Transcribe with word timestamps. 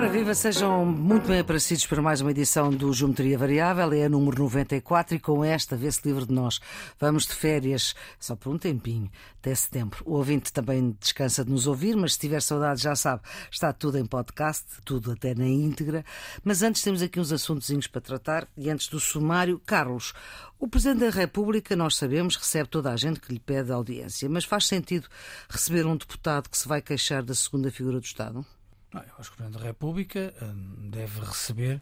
Para 0.00 0.08
viva, 0.08 0.34
sejam 0.34 0.86
muito 0.86 1.28
bem 1.28 1.40
aparecidos 1.40 1.84
para 1.84 2.00
mais 2.00 2.22
uma 2.22 2.30
edição 2.30 2.70
do 2.70 2.90
Geometria 2.90 3.36
Variável. 3.36 3.92
É 3.92 4.06
a 4.06 4.08
número 4.08 4.38
94 4.38 5.16
e 5.16 5.20
com 5.20 5.44
esta, 5.44 5.76
vê-se 5.76 6.00
livre 6.08 6.24
de 6.24 6.32
nós. 6.32 6.58
Vamos 6.98 7.26
de 7.26 7.34
férias 7.34 7.94
só 8.18 8.34
por 8.34 8.50
um 8.50 8.56
tempinho, 8.56 9.10
até 9.38 9.54
setembro. 9.54 10.02
O 10.06 10.14
ouvinte 10.14 10.54
também 10.54 10.96
descansa 10.98 11.44
de 11.44 11.50
nos 11.50 11.66
ouvir, 11.66 11.96
mas 11.96 12.14
se 12.14 12.20
tiver 12.20 12.40
saudade, 12.40 12.82
já 12.82 12.96
sabe, 12.96 13.20
está 13.50 13.74
tudo 13.74 13.98
em 13.98 14.06
podcast, 14.06 14.64
tudo 14.86 15.12
até 15.12 15.34
na 15.34 15.46
íntegra. 15.46 16.02
Mas 16.42 16.62
antes 16.62 16.80
temos 16.80 17.02
aqui 17.02 17.20
uns 17.20 17.30
assuntozinhos 17.30 17.86
para 17.86 18.00
tratar 18.00 18.48
e 18.56 18.70
antes 18.70 18.88
do 18.88 18.98
sumário, 18.98 19.60
Carlos. 19.66 20.14
O 20.58 20.66
Presidente 20.66 21.00
da 21.00 21.10
República, 21.10 21.76
nós 21.76 21.96
sabemos, 21.96 22.36
recebe 22.36 22.70
toda 22.70 22.90
a 22.90 22.96
gente 22.96 23.20
que 23.20 23.34
lhe 23.34 23.38
pede 23.38 23.70
audiência, 23.70 24.30
mas 24.30 24.46
faz 24.46 24.66
sentido 24.66 25.06
receber 25.50 25.84
um 25.84 25.94
deputado 25.94 26.48
que 26.48 26.56
se 26.56 26.66
vai 26.66 26.80
queixar 26.80 27.22
da 27.22 27.34
segunda 27.34 27.70
figura 27.70 28.00
do 28.00 28.04
Estado? 28.06 28.46
Eu 28.92 29.00
acho 29.18 29.30
que 29.30 29.34
o 29.34 29.36
Presidente 29.36 29.60
da 29.60 29.66
República 29.66 30.34
hum, 30.42 30.90
deve 30.90 31.20
receber 31.20 31.80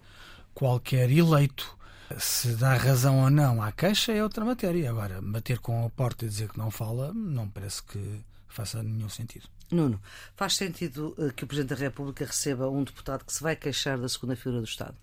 qualquer 0.55 1.11
eleito. 1.11 1.77
Se 2.19 2.55
dá 2.57 2.75
razão 2.75 3.23
ou 3.23 3.31
não 3.31 3.63
à 3.63 3.71
queixa 3.71 4.13
é 4.13 4.23
outra 4.23 4.45
matéria. 4.45 4.91
Agora, 4.91 5.21
bater 5.21 5.59
com 5.59 5.85
a 5.85 5.91
porta 5.91 6.25
e 6.25 6.29
dizer 6.29 6.49
que 6.49 6.59
não 6.59 6.71
fala, 6.71 7.13
não 7.15 7.49
parece 7.49 7.83
que 7.83 8.21
faça 8.49 8.83
nenhum 8.83 9.09
sentido. 9.09 9.47
Nuno, 9.71 10.01
faz 10.35 10.57
sentido 10.57 11.15
eh, 11.19 11.31
que 11.35 11.45
o 11.45 11.47
Presidente 11.47 11.77
da 11.79 11.85
República 11.85 12.25
receba 12.25 12.71
um 12.71 12.83
deputado 12.83 13.25
que 13.25 13.33
se 13.33 13.43
vai 13.43 13.55
queixar 13.55 13.99
da 13.99 14.09
segunda 14.09 14.35
figura 14.35 14.61
do 14.61 14.67
Estado? 14.67 14.97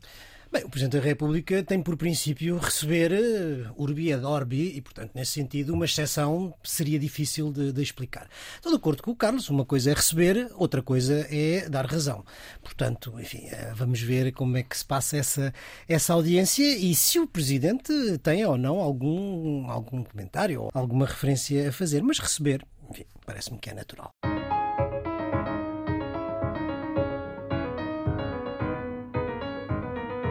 Bem, 0.56 0.64
o 0.64 0.70
Presidente 0.70 1.02
da 1.02 1.04
República 1.04 1.62
tem 1.64 1.84
por 1.84 1.98
princípio 1.98 2.58
receber 2.58 3.12
uh, 3.12 3.74
urbi 3.76 4.14
ad 4.14 4.24
orbi 4.24 4.78
e, 4.78 4.82
portanto, 4.82 5.12
nesse 5.14 5.34
sentido, 5.34 5.74
uma 5.74 5.84
exceção 5.84 6.54
seria 6.64 6.98
difícil 6.98 7.52
de, 7.52 7.74
de, 7.74 7.84
explicar. 7.84 8.30
Estou 8.56 8.72
de 8.72 8.78
acordo 8.78 9.04
com 9.04 9.12
o 9.12 9.16
Carlos, 9.18 9.50
uma 9.50 9.66
coisa 9.66 9.92
é 9.92 9.94
receber, 9.94 10.50
outra 10.56 10.82
coisa 10.82 11.28
é 11.30 11.68
dar 11.68 11.86
razão. 11.86 12.24
Portanto, 12.64 13.20
enfim, 13.20 13.50
uh, 13.50 13.76
vamos 13.76 14.00
ver 14.00 14.32
como 14.32 14.56
é 14.56 14.64
que 14.64 14.78
se 14.78 14.86
passa 14.86 15.18
essa, 15.18 15.54
essa 15.90 16.14
audiência 16.14 16.78
e 16.78 16.96
se 16.96 17.20
o 17.20 17.28
Presidente 17.28 17.92
tem 18.20 18.46
ou 18.46 18.58
não 18.58 18.80
algum, 18.80 19.70
algum 19.70 20.06
comentário 20.06 20.62
ou 20.62 20.72
alguma 20.74 21.06
referência 21.06 21.68
a 21.68 21.72
fazer. 21.74 22.02
Mas 22.02 22.18
receber, 22.18 22.66
enfim, 22.90 23.04
parece-me 23.26 23.60
que 23.60 23.72
é 23.72 23.74
natural. 23.74 24.15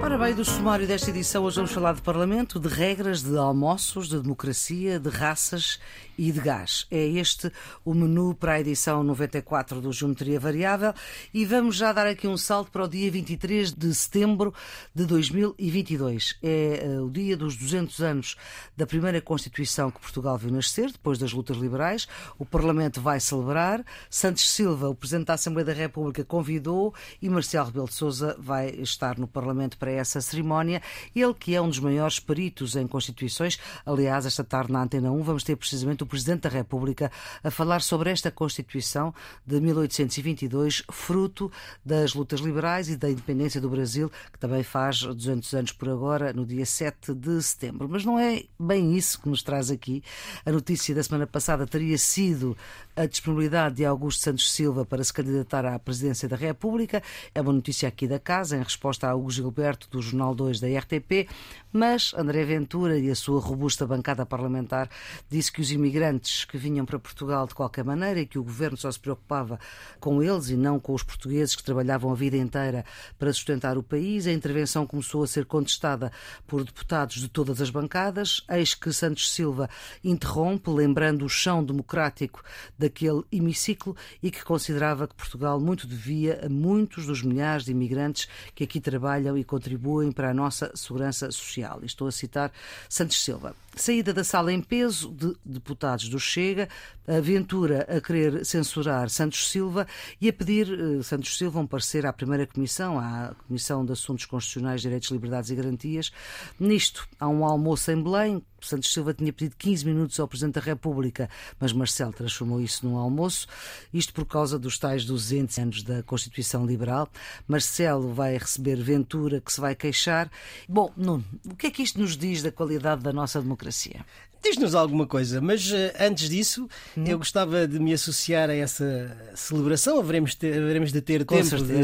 Ora 0.05 0.19
bem, 0.19 0.35
do 0.35 0.45
sumário 0.45 0.87
desta 0.87 1.09
edição, 1.09 1.45
hoje 1.45 1.57
vamos 1.57 1.73
falar 1.73 1.95
de 1.95 2.03
Parlamento, 2.03 2.61
de 2.61 2.69
regras, 2.69 3.23
de 3.23 3.39
almoços, 3.39 4.07
de 4.07 4.21
democracia, 4.21 5.01
de 5.01 5.09
raças 5.09 5.81
e 6.19 6.31
de 6.31 6.41
gás. 6.41 6.87
É 6.91 7.03
este 7.07 7.51
o 7.83 7.95
menu 7.95 8.35
para 8.35 8.53
a 8.53 8.61
edição 8.61 9.03
94 9.03 9.81
do 9.81 9.91
Geometria 9.91 10.39
Variável 10.39 10.93
e 11.33 11.47
vamos 11.47 11.77
já 11.77 11.91
dar 11.91 12.07
aqui 12.07 12.29
um 12.29 12.37
salto 12.37 12.71
para 12.71 12.85
o 12.85 12.89
dia 12.89 13.11
23 13.11 13.73
de 13.73 13.95
setembro 13.95 14.53
de 14.95 15.07
2022. 15.07 16.37
É 16.43 16.85
uh, 16.85 17.07
o 17.07 17.11
dia 17.11 17.35
dos 17.35 17.57
200 17.57 18.01
anos 18.01 18.37
da 18.77 18.87
primeira 18.87 19.23
Constituição 19.23 19.91
que 19.91 20.01
Portugal 20.01 20.37
viu 20.37 20.53
nascer, 20.53 20.93
depois 20.93 21.19
das 21.19 21.33
lutas 21.33 21.57
liberais. 21.57 22.07
O 22.39 22.45
Parlamento 22.45 23.01
vai 23.01 23.19
celebrar. 23.21 23.83
Santos 24.11 24.51
Silva, 24.51 24.91
o 24.91 24.95
Presidente 24.95 25.29
da 25.29 25.35
Assembleia 25.35 25.65
da 25.65 25.73
República, 25.73 26.23
convidou 26.25 26.95
e 27.23 27.29
Marcial 27.31 27.65
Rebelo 27.65 27.89
de 27.89 27.95
Sousa 27.95 28.37
vai 28.39 28.69
estar 28.69 29.19
no 29.19 29.27
Parlamento 29.27 29.79
para 29.79 29.94
essa 29.95 30.21
cerimónia. 30.21 30.83
Ele 31.15 31.35
que 31.35 31.55
é 31.55 31.61
um 31.61 31.69
dos 31.69 31.79
maiores 31.79 32.19
peritos 32.19 32.77
em 32.77 32.87
Constituições. 32.87 33.59
Aliás, 33.85 34.27
esta 34.27 34.45
tarde 34.45 34.73
na 34.73 34.83
Antena 34.83 35.11
1 35.11 35.23
vamos 35.23 35.45
ter 35.45 35.57
precisamente 35.57 36.03
o 36.03 36.07
Presidente 36.07 36.43
da 36.43 36.49
República 36.49 37.11
a 37.43 37.51
falar 37.51 37.81
sobre 37.83 38.11
esta 38.11 38.31
Constituição 38.31 39.15
de 39.47 39.61
1822, 39.61 40.85
fruto 40.91 41.51
das 41.85 42.15
lutas 42.15 42.41
liberais 42.41 42.89
e 42.89 42.97
da 42.97 43.11
independência 43.11 43.61
do 43.61 43.69
Brasil, 43.69 44.11
que 44.33 44.39
também 44.39 44.63
faz 44.63 45.03
200 45.03 45.55
anos 45.55 45.73
por 45.73 45.89
agora, 45.89 46.33
no 46.33 46.45
dia 46.45 46.67
7 46.67 47.15
de 47.15 47.43
setembro. 47.43 47.89
Mas 47.89 48.05
não 48.05 48.19
é 48.19 48.45
bem 48.59 48.97
isso 48.97 49.21
que 49.21 49.29
nos 49.29 49.43
traz 49.43 49.71
aqui. 49.71 50.03
A 50.45 50.53
notícia 50.53 50.95
da 50.95 51.03
semana 51.03 51.27
passada 51.27 51.67
teria 51.67 51.99
sido 51.99 52.57
a 52.97 53.07
disponibilidade 53.07 53.77
de 53.77 53.85
Augusto 53.85 54.23
Santos 54.23 54.51
Silva 54.53 54.85
para 54.85 55.03
se 55.03 55.13
candidatar 55.13 55.65
à 55.65 55.79
presidência 55.79 56.29
da 56.29 56.37
República. 56.37 57.03
É 57.35 57.41
uma 57.41 57.53
notícia 57.53 57.89
aqui 57.89 58.07
da 58.07 58.19
casa, 58.19 58.57
em 58.57 58.63
resposta 58.63 59.09
a 59.09 59.15
Hugo 59.15 59.31
Gilberto, 59.31 59.84
do 59.91 60.03
Jornal 60.03 60.35
2 60.35 60.61
da 60.61 60.69
RTP. 60.69 61.29
Mas 61.77 62.15
André 62.17 62.45
Ventura 62.45 62.97
e 62.97 63.11
a 63.11 63.17
sua 63.17 63.41
robusta 63.41 63.85
bancada 63.85 64.25
parlamentar 64.25 64.89
disse 65.29 65.51
que 65.51 65.61
os 65.61 65.73
imigrantes 65.73 66.45
que 66.45 66.57
vinham 66.57 66.87
para 66.87 67.01
Portugal 67.01 67.49
de 67.49 67.55
qualquer 67.57 67.83
maneira 67.83 68.21
e 68.21 68.27
que 68.27 68.39
o 68.39 68.45
governo 68.45 68.77
só 68.77 68.93
se 68.93 69.01
preocupava 69.01 69.59
com 69.99 70.23
eles 70.23 70.51
e 70.51 70.57
não 70.57 70.79
com 70.79 70.95
os 70.95 71.03
portugueses 71.03 71.57
que 71.57 71.65
trabalhavam 71.65 72.13
a 72.13 72.15
vida 72.15 72.37
inteira 72.37 72.85
para 73.19 73.33
sustentar 73.33 73.77
o 73.77 73.83
país. 73.83 74.29
A 74.29 74.33
intervenção 74.33 74.87
começou 74.87 75.25
a 75.25 75.27
ser 75.27 75.47
contestada 75.47 76.13
por 76.47 76.63
deputados 76.63 77.17
de 77.17 77.29
todas 77.29 77.61
as 77.61 77.71
bancadas. 77.71 78.47
Eis 78.49 78.73
que 78.73 78.93
Santos 78.93 79.33
Silva 79.33 79.69
interrompe, 80.05 80.71
lembrando 80.71 81.25
o 81.25 81.29
chão 81.29 81.65
democrático 81.65 82.41
daquele 82.79 83.25
hemiciclo 83.33 83.97
e 84.23 84.31
que 84.31 84.45
considerava 84.45 85.09
que 85.09 85.17
Portugal 85.17 85.59
muito 85.59 85.89
devia 85.89 86.47
a 86.47 86.49
muitos 86.49 87.05
dos 87.05 87.21
milhares 87.21 87.65
de 87.65 87.73
imigrantes 87.73 88.29
que 88.55 88.63
aqui 88.63 88.81
trabalham 88.81 89.37
e 89.37 89.43
contribuem 89.43 90.13
para 90.13 90.31
a 90.31 90.35
nossa 90.35 90.71
segurança 90.77 91.33
social. 91.33 91.64
Estou 91.83 92.09
a 92.09 92.13
citar 92.13 92.53
Santos 92.89 93.23
Silva. 93.23 93.55
Saída 93.77 94.13
da 94.13 94.23
sala 94.23 94.53
em 94.53 94.61
peso 94.61 95.11
de 95.11 95.35
deputados 95.45 96.09
do 96.09 96.21
Chega, 96.21 96.69
a 97.09 97.21
Ventura 97.21 97.87
a 97.89 98.01
querer 98.01 98.45
censurar 98.45 99.11
Santos 99.11 99.51
Silva 99.51 99.87
e 100.21 100.29
a 100.29 100.33
pedir 100.33 100.71
uh, 100.71 101.03
Santos 101.03 101.37
Silva 101.37 101.59
um 101.59 101.67
parecer 101.67 102.07
à 102.07 102.13
primeira 102.13 102.47
comissão, 102.47 102.99
à 102.99 103.35
Comissão 103.47 103.85
de 103.85 103.93
Assuntos 103.93 104.27
Constitucionais, 104.27 104.81
Direitos, 104.81 105.11
Liberdades 105.11 105.51
e 105.51 105.57
Garantias. 105.57 106.13
Nisto, 106.59 107.09
há 107.19 107.29
um 107.29 107.45
almoço 107.45 107.91
em 107.91 108.03
Belém. 108.03 108.43
Santos 108.69 108.93
Silva 108.93 109.15
tinha 109.15 109.33
pedido 109.33 109.57
15 109.57 109.87
minutos 109.87 110.21
ao 110.21 110.29
Presidente 110.29 110.55
da 110.55 110.61
República, 110.61 111.29
mas 111.59 111.73
Marcelo 111.73 112.13
transformou 112.13 112.61
isso 112.61 112.87
num 112.87 112.97
almoço. 112.97 113.47
Isto 113.93 114.13
por 114.13 114.25
causa 114.25 114.59
dos 114.59 114.79
tais 114.79 115.05
200 115.05 115.59
anos 115.59 115.83
da 115.83 116.03
Constituição 116.03 116.67
Liberal. 116.67 117.09
Marcelo 117.47 118.13
vai 118.13 118.37
receber 118.37 118.77
Ventura, 118.77 119.41
que 119.41 119.53
se 119.53 119.61
vai 119.61 119.75
queixar. 119.75 120.31
Bom, 120.69 120.93
Nuno, 120.97 121.25
o 121.45 121.55
que 121.55 121.67
é 121.67 121.71
que 121.71 121.83
isto 121.83 122.01
nos 122.01 122.17
diz 122.17 122.43
da 122.43 122.53
qualidade 122.53 123.03
da 123.03 123.13
nossa 123.13 123.41
democracia? 123.41 124.05
Diz-nos 124.45 124.75
alguma 124.75 125.07
coisa, 125.07 125.41
mas 125.41 125.73
uh, 125.73 125.75
antes 125.99 126.29
disso, 126.29 126.69
hum. 126.95 127.05
eu 127.07 127.17
gostava 127.17 127.67
de 127.67 127.79
me 127.79 127.95
associar 127.95 128.51
a 128.51 128.55
essa 128.55 129.17
celebração. 129.35 129.99
Haveremos, 129.99 130.35
ter, 130.35 130.63
haveremos 130.63 130.93
de 130.93 131.01
ter 131.01 131.25
Com 131.25 131.35
tempo 131.35 131.65
de, 131.65 131.75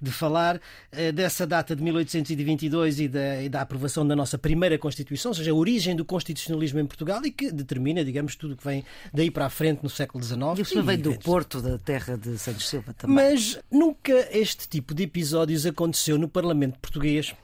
de, 0.00 0.10
falar 0.10 0.56
uh, 0.56 1.12
dessa 1.12 1.46
data 1.46 1.76
de 1.76 1.82
1822 1.82 3.00
e 3.00 3.08
da, 3.08 3.42
e 3.42 3.48
da, 3.50 3.60
aprovação 3.60 4.06
da 4.06 4.16
nossa 4.16 4.38
primeira 4.38 4.78
Constituição, 4.78 5.30
ou 5.30 5.34
seja, 5.34 5.50
a 5.50 5.54
origem 5.54 5.94
do 5.94 6.06
constitucionalismo 6.06 6.80
em 6.80 6.86
Portugal 6.86 7.20
e 7.22 7.30
que 7.30 7.52
determina, 7.52 8.02
digamos, 8.02 8.34
tudo 8.34 8.54
o 8.54 8.56
que 8.56 8.64
vem 8.64 8.82
daí 9.12 9.30
para 9.30 9.44
a 9.44 9.50
frente 9.50 9.82
no 9.82 9.90
século 9.90 10.24
XIX. 10.24 10.40
E 10.56 10.62
isso 10.62 10.82
vem 10.82 10.98
do 10.98 11.18
Porto, 11.18 11.60
da 11.60 11.76
terra 11.76 12.16
de 12.16 12.38
Santos 12.38 12.66
Silva 12.66 12.94
também. 12.94 13.14
Mas 13.14 13.58
nunca 13.70 14.26
este 14.32 14.66
tipo 14.66 14.94
de 14.94 15.02
episódios 15.02 15.66
aconteceu 15.66 16.16
no 16.16 16.30
Parlamento 16.30 16.78
português 16.78 17.34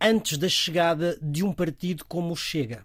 antes 0.00 0.38
da 0.38 0.48
chegada 0.48 1.18
de 1.20 1.42
um 1.42 1.52
partido 1.52 2.04
como 2.04 2.32
o 2.32 2.36
Chega. 2.36 2.84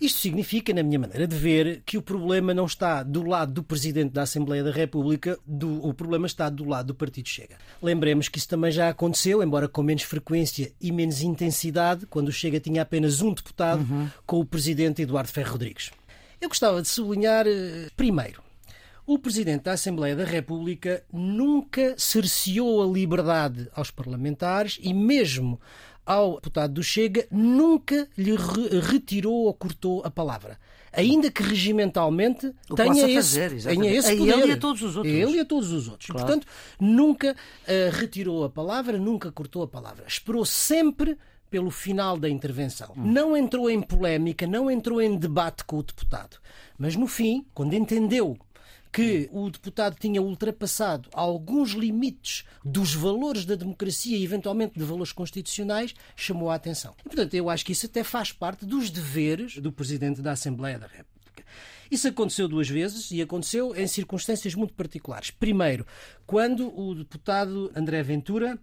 Isto 0.00 0.20
significa, 0.20 0.72
na 0.72 0.82
minha 0.82 0.98
maneira 0.98 1.26
de 1.26 1.36
ver, 1.36 1.82
que 1.84 1.98
o 1.98 2.02
problema 2.02 2.54
não 2.54 2.66
está 2.66 3.02
do 3.02 3.22
lado 3.22 3.52
do 3.52 3.62
Presidente 3.62 4.12
da 4.12 4.22
Assembleia 4.22 4.62
da 4.62 4.70
República, 4.70 5.38
do, 5.46 5.84
o 5.86 5.92
problema 5.92 6.26
está 6.26 6.48
do 6.48 6.64
lado 6.64 6.88
do 6.88 6.94
Partido 6.94 7.28
Chega. 7.28 7.56
Lembremos 7.82 8.28
que 8.28 8.38
isso 8.38 8.48
também 8.48 8.70
já 8.70 8.88
aconteceu, 8.88 9.42
embora 9.42 9.68
com 9.68 9.82
menos 9.82 10.02
frequência 10.02 10.72
e 10.80 10.92
menos 10.92 11.22
intensidade, 11.22 12.06
quando 12.06 12.28
o 12.28 12.32
Chega 12.32 12.60
tinha 12.60 12.82
apenas 12.82 13.20
um 13.20 13.32
deputado, 13.32 13.80
uhum. 13.82 14.08
com 14.26 14.40
o 14.40 14.44
Presidente 14.44 15.02
Eduardo 15.02 15.30
Ferro 15.30 15.52
Rodrigues. 15.52 15.90
Eu 16.40 16.48
gostava 16.48 16.82
de 16.82 16.88
sublinhar, 16.88 17.46
eh, 17.46 17.88
primeiro, 17.96 18.42
o 19.06 19.18
Presidente 19.18 19.64
da 19.64 19.72
Assembleia 19.72 20.14
da 20.14 20.24
República 20.24 21.04
nunca 21.12 21.94
cerceou 21.98 22.82
a 22.82 22.86
liberdade 22.86 23.68
aos 23.74 23.90
parlamentares 23.90 24.78
e 24.80 24.94
mesmo 24.94 25.60
ao 26.04 26.34
deputado 26.34 26.74
do 26.74 26.82
Chega 26.82 27.26
nunca 27.30 28.08
lhe 28.16 28.34
re 28.36 28.80
retirou 28.80 29.44
ou 29.44 29.54
cortou 29.54 30.02
a 30.04 30.10
palavra. 30.10 30.58
Ainda 30.92 31.30
que 31.30 31.42
regimentalmente 31.42 32.52
o 32.68 32.74
tenha 32.74 33.08
esse, 33.08 33.14
fazer, 33.14 33.62
tenha 33.62 33.90
esse 33.90 34.14
poder. 34.14 34.38
Ele 34.38 34.46
e 34.48 34.52
a 34.52 34.56
todos 34.58 34.82
os 34.82 34.96
outros. 34.96 35.14
Ele 35.14 35.36
e 35.36 35.40
a 35.40 35.44
todos 35.44 35.72
os 35.72 35.88
outros. 35.88 36.10
Claro. 36.10 36.26
Portanto, 36.26 36.46
nunca 36.78 37.32
uh, 37.32 37.96
retirou 37.96 38.44
a 38.44 38.50
palavra, 38.50 38.98
nunca 38.98 39.32
cortou 39.32 39.62
a 39.62 39.68
palavra. 39.68 40.04
Esperou 40.06 40.44
sempre 40.44 41.16
pelo 41.48 41.70
final 41.70 42.18
da 42.18 42.28
intervenção. 42.28 42.92
Hum. 42.96 43.10
Não 43.10 43.36
entrou 43.36 43.70
em 43.70 43.80
polémica, 43.80 44.46
não 44.46 44.70
entrou 44.70 45.00
em 45.00 45.16
debate 45.16 45.64
com 45.64 45.78
o 45.78 45.82
deputado. 45.82 46.36
Mas 46.78 46.94
no 46.94 47.06
fim, 47.06 47.46
quando 47.54 47.74
entendeu 47.74 48.36
que 48.92 49.28
o 49.32 49.48
deputado 49.48 49.96
tinha 49.98 50.20
ultrapassado 50.20 51.08
alguns 51.14 51.70
limites 51.70 52.44
dos 52.62 52.94
valores 52.94 53.46
da 53.46 53.54
democracia 53.54 54.18
e 54.18 54.22
eventualmente 54.22 54.78
de 54.78 54.84
valores 54.84 55.12
constitucionais, 55.12 55.94
chamou 56.14 56.50
a 56.50 56.54
atenção. 56.54 56.94
E, 57.00 57.04
portanto, 57.04 57.32
eu 57.34 57.48
acho 57.48 57.64
que 57.64 57.72
isso 57.72 57.86
até 57.86 58.04
faz 58.04 58.32
parte 58.32 58.66
dos 58.66 58.90
deveres 58.90 59.56
do 59.58 59.72
Presidente 59.72 60.20
da 60.20 60.32
Assembleia 60.32 60.78
da 60.78 60.86
República. 60.86 61.44
Isso 61.90 62.06
aconteceu 62.08 62.46
duas 62.46 62.68
vezes 62.68 63.10
e 63.10 63.22
aconteceu 63.22 63.74
em 63.74 63.86
circunstâncias 63.86 64.54
muito 64.54 64.74
particulares. 64.74 65.30
Primeiro, 65.30 65.86
quando 66.26 66.68
o 66.78 66.94
deputado 66.94 67.72
André 67.74 68.02
Ventura 68.02 68.58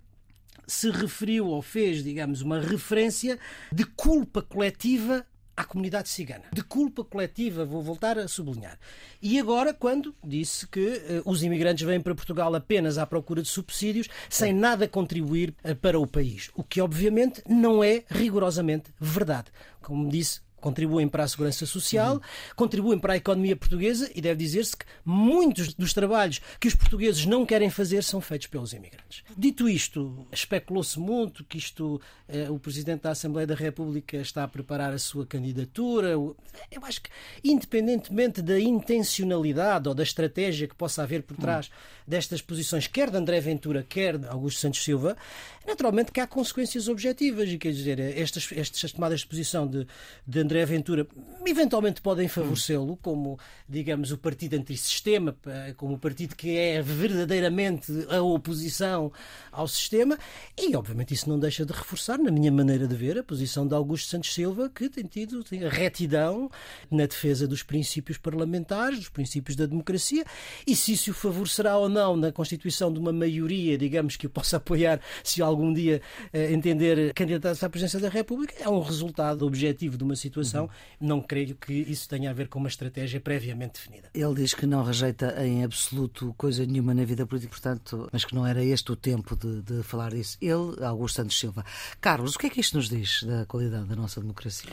se 0.67 0.91
referiu 0.91 1.47
ou 1.47 1.61
fez, 1.61 2.03
digamos, 2.03 2.41
uma 2.41 2.59
referência 2.59 3.39
de 3.71 3.83
culpa 3.83 4.41
coletiva 4.41 5.25
à 5.59 5.65
comunidade 5.65 6.07
cigana. 6.07 6.45
De 6.53 6.63
culpa 6.63 7.03
coletiva, 7.03 7.65
vou 7.65 7.83
voltar 7.83 8.17
a 8.17 8.29
sublinhar. 8.29 8.79
E 9.21 9.37
agora, 9.37 9.73
quando 9.73 10.15
disse 10.23 10.65
que 10.65 10.79
uh, 10.79 11.29
os 11.29 11.43
imigrantes 11.43 11.85
vêm 11.85 11.99
para 11.99 12.15
Portugal 12.15 12.55
apenas 12.55 12.97
à 12.97 13.05
procura 13.05 13.41
de 13.41 13.49
subsídios, 13.49 14.07
sem 14.29 14.53
nada 14.53 14.87
contribuir 14.87 15.53
uh, 15.65 15.75
para 15.75 15.99
o 15.99 16.07
país. 16.07 16.49
O 16.55 16.63
que, 16.63 16.79
obviamente, 16.79 17.43
não 17.45 17.83
é 17.83 18.05
rigorosamente 18.07 18.89
verdade. 18.97 19.51
Como 19.81 20.09
disse, 20.09 20.39
contribuem 20.59 21.07
para 21.07 21.23
a 21.23 21.27
segurança 21.27 21.65
social, 21.65 22.15
uhum. 22.15 22.21
contribuem 22.55 22.99
para 22.99 23.13
a 23.13 23.17
economia 23.17 23.55
portuguesa 23.55 24.09
e 24.13 24.21
deve 24.21 24.43
dizer-se 24.43 24.75
que 24.75 24.85
muitos 25.03 25.73
dos 25.73 25.93
trabalhos 25.93 26.41
que 26.59 26.67
os 26.67 26.75
portugueses 26.75 27.25
não 27.25 27.45
querem 27.45 27.69
fazer 27.69 28.03
são 28.03 28.21
feitos 28.21 28.47
pelos 28.47 28.73
imigrantes. 28.73 29.23
Dito 29.37 29.67
isto, 29.67 30.27
especulou-se 30.31 30.99
muito 30.99 31.43
que 31.43 31.57
isto 31.57 32.01
eh, 32.27 32.49
o 32.49 32.59
Presidente 32.59 33.01
da 33.01 33.11
Assembleia 33.11 33.47
da 33.47 33.55
República 33.55 34.17
está 34.17 34.43
a 34.43 34.47
preparar 34.47 34.93
a 34.93 34.99
sua 34.99 35.25
candidatura. 35.25 36.09
Eu 36.09 36.35
acho 36.83 37.01
que, 37.01 37.09
independentemente 37.43 38.41
da 38.41 38.59
intencionalidade 38.59 39.87
ou 39.87 39.95
da 39.95 40.03
estratégia 40.03 40.67
que 40.67 40.75
possa 40.75 41.03
haver 41.03 41.23
por 41.23 41.37
trás 41.37 41.67
uhum. 41.67 41.73
destas 42.07 42.41
posições, 42.41 42.87
quer 42.87 43.09
de 43.09 43.17
André 43.17 43.39
Ventura, 43.39 43.85
quer 43.87 44.17
de 44.17 44.27
Augusto 44.27 44.59
Santos 44.59 44.83
Silva, 44.83 45.17
naturalmente 45.65 46.11
que 46.11 46.19
há 46.19 46.27
consequências 46.27 46.87
objetivas. 46.87 47.49
E 47.49 47.57
quer 47.57 47.71
dizer, 47.71 47.99
estas, 47.99 48.49
estas 48.51 48.91
tomadas 48.91 49.21
de 49.21 49.27
posição 49.27 49.67
de, 49.67 49.87
de 50.27 50.39
André 50.49 50.65
Ventura 50.65 51.07
eventualmente 51.45 52.01
podem 52.01 52.27
favorecê-lo 52.27 52.97
como, 52.97 53.39
digamos, 53.67 54.11
o 54.11 54.17
partido 54.17 54.55
antissistema, 54.55 55.35
como 55.77 55.93
o 55.93 55.99
partido 55.99 56.35
que 56.35 56.57
é 56.57 56.81
verdadeiramente 56.81 57.91
a 58.09 58.21
oposição 58.21 59.11
ao 59.51 59.67
sistema, 59.67 60.17
e 60.57 60.75
obviamente 60.75 61.13
isso 61.13 61.29
não 61.29 61.39
deixa 61.39 61.65
de 61.65 61.71
reforçar, 61.71 62.17
na 62.17 62.31
minha 62.31 62.51
maneira 62.51 62.87
de 62.87 62.95
ver, 62.95 63.17
a 63.17 63.23
posição 63.23 63.67
de 63.67 63.73
Augusto 63.73 64.09
Santos 64.09 64.33
Silva, 64.33 64.69
que 64.69 64.89
tem 64.89 65.03
tido 65.05 65.43
tem 65.43 65.67
retidão 65.67 66.49
na 66.89 67.05
defesa 67.05 67.47
dos 67.47 67.63
princípios 67.63 68.17
parlamentares, 68.17 68.99
dos 68.99 69.09
princípios 69.09 69.55
da 69.55 69.65
democracia, 69.65 70.25
e 70.65 70.75
se 70.75 70.93
isso 70.93 71.11
o 71.11 71.13
favorecerá 71.13 71.77
ou 71.77 71.89
não 71.89 72.15
na 72.15 72.31
constituição 72.31 72.91
de 72.91 72.99
uma 72.99 73.13
maioria, 73.13 73.77
digamos, 73.77 74.15
que 74.15 74.27
o 74.27 74.29
possa 74.29 74.57
apoiar 74.57 74.99
se 75.23 75.41
algum 75.41 75.71
dia 75.73 76.01
eh, 76.33 76.51
entender 76.51 77.13
candidato 77.13 77.63
à 77.63 77.69
presidência 77.69 77.99
da 77.99 78.09
República, 78.09 78.55
é 78.59 78.67
um 78.67 78.81
resultado 78.81 79.45
objetivo 79.45 79.97
de 79.97 80.03
uma 80.03 80.15
situação 80.15 80.38
situação. 80.43 80.63
Uhum. 80.63 81.07
Não 81.07 81.21
creio 81.21 81.55
que 81.55 81.73
isso 81.73 82.07
tenha 82.07 82.29
a 82.29 82.33
ver 82.33 82.47
com 82.47 82.59
uma 82.59 82.67
estratégia 82.67 83.19
previamente 83.19 83.73
definida. 83.73 84.09
Ele 84.13 84.33
diz 84.35 84.53
que 84.53 84.65
não 84.65 84.83
rejeita 84.83 85.35
em 85.45 85.63
absoluto 85.63 86.33
coisa 86.37 86.65
nenhuma 86.65 86.93
na 86.93 87.03
vida 87.03 87.25
política, 87.25 87.51
portanto, 87.51 88.09
mas 88.11 88.25
que 88.25 88.35
não 88.35 88.45
era 88.45 88.63
este 88.63 88.91
o 88.91 88.95
tempo 88.95 89.35
de, 89.35 89.61
de 89.61 89.83
falar 89.83 90.11
disso. 90.11 90.37
Ele, 90.41 90.83
Augusto 90.83 91.17
Santos 91.17 91.39
Silva. 91.39 91.65
Carlos, 92.01 92.35
o 92.35 92.39
que 92.39 92.47
é 92.47 92.49
que 92.49 92.59
isto 92.59 92.77
nos 92.77 92.89
diz 92.89 93.23
da 93.23 93.45
qualidade 93.45 93.85
da 93.85 93.95
nossa 93.95 94.19
democracia? 94.19 94.71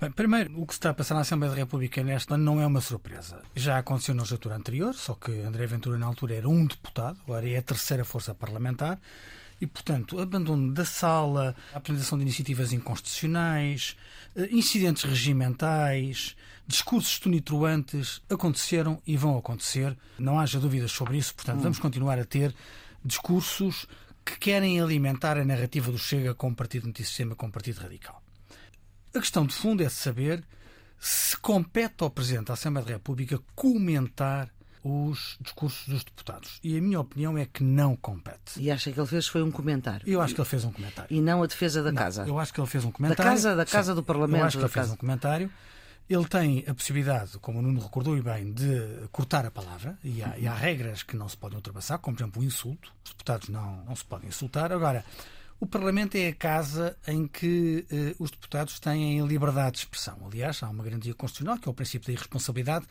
Bem, 0.00 0.10
primeiro, 0.10 0.58
o 0.58 0.66
que 0.66 0.72
se 0.72 0.78
está 0.78 0.90
a 0.90 0.94
passar 0.94 1.14
na 1.14 1.20
Assembleia 1.20 1.52
da 1.52 1.58
República 1.58 2.02
neste 2.02 2.32
ano 2.32 2.42
não 2.42 2.60
é 2.60 2.66
uma 2.66 2.80
surpresa. 2.80 3.42
Já 3.54 3.76
aconteceu 3.76 4.14
na 4.14 4.22
legislatura 4.22 4.56
anterior, 4.56 4.94
só 4.94 5.14
que 5.14 5.30
André 5.42 5.66
Ventura, 5.66 5.98
na 5.98 6.06
altura, 6.06 6.36
era 6.36 6.48
um 6.48 6.64
deputado, 6.64 7.18
agora 7.24 7.46
é 7.46 7.58
a 7.58 7.62
terceira 7.62 8.02
força 8.02 8.34
parlamentar. 8.34 8.98
E, 9.60 9.66
portanto, 9.66 10.18
abandono 10.18 10.72
da 10.72 10.84
sala, 10.84 11.54
apresentação 11.74 12.16
de 12.16 12.22
iniciativas 12.22 12.72
inconstitucionais, 12.72 13.96
eh, 14.34 14.48
incidentes 14.50 15.04
regimentais, 15.04 16.34
discursos 16.66 17.18
tonitruantes 17.18 18.22
aconteceram 18.30 19.02
e 19.06 19.16
vão 19.16 19.36
acontecer. 19.36 19.96
Não 20.18 20.38
haja 20.38 20.58
dúvidas 20.58 20.92
sobre 20.92 21.18
isso. 21.18 21.34
Portanto, 21.34 21.58
hum. 21.58 21.62
vamos 21.62 21.78
continuar 21.78 22.18
a 22.18 22.24
ter 22.24 22.54
discursos 23.04 23.86
que 24.24 24.38
querem 24.38 24.80
alimentar 24.80 25.36
a 25.36 25.44
narrativa 25.44 25.90
do 25.90 25.98
Chega 25.98 26.34
como 26.34 26.54
partido 26.54 26.88
antissistema, 26.88 27.34
como 27.34 27.52
partido 27.52 27.80
radical. 27.80 28.22
A 29.14 29.18
questão 29.18 29.44
de 29.44 29.54
fundo 29.54 29.82
é 29.82 29.88
saber 29.88 30.44
se 30.98 31.36
compete 31.38 32.02
ao 32.04 32.10
Presidente 32.10 32.46
da 32.46 32.54
Assembleia 32.54 32.86
da 32.86 32.92
República 32.92 33.40
comentar 33.54 34.50
os 34.82 35.36
discursos 35.40 35.86
dos 35.88 36.04
deputados. 36.04 36.58
E 36.62 36.76
a 36.76 36.80
minha 36.80 37.00
opinião 37.00 37.36
é 37.36 37.46
que 37.46 37.62
não 37.62 37.96
compete. 37.96 38.58
E 38.58 38.70
acha 38.70 38.90
que 38.90 38.98
ele 38.98 39.06
fez 39.06 39.26
foi 39.26 39.42
um 39.42 39.50
comentário? 39.50 40.08
Eu 40.08 40.20
acho 40.20 40.34
que 40.34 40.40
ele 40.40 40.48
fez 40.48 40.64
um 40.64 40.72
comentário. 40.72 41.14
E 41.14 41.20
não 41.20 41.42
a 41.42 41.46
defesa 41.46 41.82
da 41.82 41.92
não, 41.92 41.98
casa? 41.98 42.24
Eu 42.26 42.38
acho 42.38 42.52
que 42.52 42.60
ele 42.60 42.68
fez 42.68 42.84
um 42.84 42.90
comentário. 42.90 43.24
Da 43.24 43.30
casa, 43.30 43.56
da 43.56 43.66
casa 43.66 43.92
Sim, 43.92 43.96
do 43.96 44.02
Parlamento? 44.02 44.40
Eu 44.40 44.46
acho 44.46 44.58
que 44.58 44.64
ele 44.64 44.72
fez 44.72 44.86
casa. 44.86 44.94
um 44.94 44.96
comentário. 44.96 45.50
Ele 46.08 46.24
tem 46.24 46.64
a 46.66 46.74
possibilidade, 46.74 47.38
como 47.38 47.60
o 47.60 47.62
Nuno 47.62 47.80
recordou 47.80 48.16
e 48.16 48.20
bem, 48.20 48.52
de 48.52 49.08
cortar 49.12 49.46
a 49.46 49.50
palavra 49.50 49.96
e 50.02 50.20
há, 50.20 50.36
e 50.36 50.48
há 50.48 50.54
regras 50.54 51.04
que 51.04 51.16
não 51.16 51.28
se 51.28 51.36
podem 51.36 51.56
ultrapassar, 51.56 51.98
como 51.98 52.16
por 52.16 52.22
exemplo 52.24 52.42
o 52.42 52.44
insulto. 52.44 52.92
Os 53.04 53.12
deputados 53.12 53.48
não, 53.48 53.84
não 53.84 53.94
se 53.94 54.04
podem 54.04 54.28
insultar. 54.28 54.72
Agora, 54.72 55.04
o 55.60 55.66
Parlamento 55.66 56.16
é 56.16 56.28
a 56.28 56.34
casa 56.34 56.96
em 57.06 57.28
que 57.28 57.84
eh, 57.92 58.14
os 58.18 58.30
deputados 58.30 58.80
têm 58.80 59.24
liberdade 59.26 59.72
de 59.72 59.78
expressão. 59.80 60.16
Aliás, 60.24 60.62
há 60.62 60.70
uma 60.70 60.82
garantia 60.82 61.12
constitucional, 61.12 61.58
que 61.58 61.68
é 61.68 61.70
o 61.70 61.74
princípio 61.74 62.06
da 62.06 62.14
irresponsabilidade, 62.14 62.86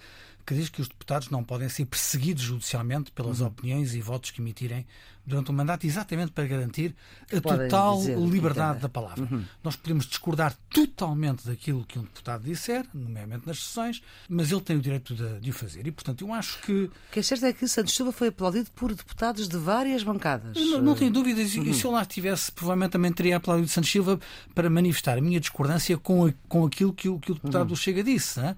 que 0.49 0.55
diz 0.55 0.67
que 0.67 0.81
os 0.81 0.87
deputados 0.87 1.29
não 1.29 1.43
podem 1.43 1.69
ser 1.69 1.85
perseguidos 1.85 2.41
judicialmente 2.41 3.11
pelas 3.11 3.39
uhum. 3.39 3.47
opiniões 3.47 3.93
e 3.93 4.01
votos 4.01 4.31
que 4.31 4.41
emitirem 4.41 4.83
durante 5.29 5.51
o 5.51 5.53
mandato, 5.53 5.85
exatamente 5.85 6.31
para 6.31 6.45
garantir 6.45 6.95
a 7.31 7.39
total 7.39 8.01
liberdade 8.27 8.79
da 8.79 8.89
palavra. 8.89 9.27
Uhum. 9.31 9.43
Nós 9.63 9.75
podemos 9.75 10.05
discordar 10.05 10.55
totalmente 10.69 11.45
daquilo 11.47 11.85
que 11.85 11.97
um 11.97 12.01
deputado 12.03 12.43
disser, 12.43 12.85
nomeadamente 12.93 13.47
nas 13.47 13.59
sessões, 13.59 14.01
mas 14.27 14.51
ele 14.51 14.61
tem 14.61 14.75
o 14.75 14.81
direito 14.81 15.13
de, 15.13 15.39
de 15.39 15.49
o 15.49 15.53
fazer. 15.53 15.85
E, 15.87 15.91
portanto, 15.91 16.25
eu 16.25 16.33
acho 16.33 16.59
que. 16.61 16.73
O 16.73 16.91
que 17.11 17.19
é 17.19 17.23
certo 17.23 17.45
é 17.45 17.53
que 17.53 17.67
Santos 17.67 17.95
Silva 17.95 18.11
foi 18.11 18.29
aplaudido 18.29 18.69
por 18.71 18.93
deputados 18.93 19.47
de 19.47 19.57
várias 19.57 20.03
bancadas. 20.03 20.57
Não, 20.57 20.81
não 20.81 20.95
tenho 20.95 21.11
dúvidas. 21.11 21.55
Uhum. 21.55 21.63
E 21.63 21.73
se 21.73 21.85
eu 21.85 21.91
lá 21.91 22.01
estivesse, 22.01 22.51
provavelmente 22.51 22.91
também 22.91 23.11
teria 23.13 23.37
aplaudido 23.37 23.69
Santos 23.69 23.91
Silva 23.91 24.19
para 24.53 24.69
manifestar 24.69 25.17
a 25.17 25.21
minha 25.21 25.39
discordância 25.39 25.97
com, 25.97 26.25
a, 26.25 26.33
com 26.47 26.65
aquilo 26.65 26.91
que 26.91 27.07
o, 27.07 27.19
que 27.19 27.31
o 27.31 27.35
deputado 27.35 27.69
uhum. 27.69 27.75
Chega 27.75 28.03
disse. 28.03 28.39
Né? 28.39 28.55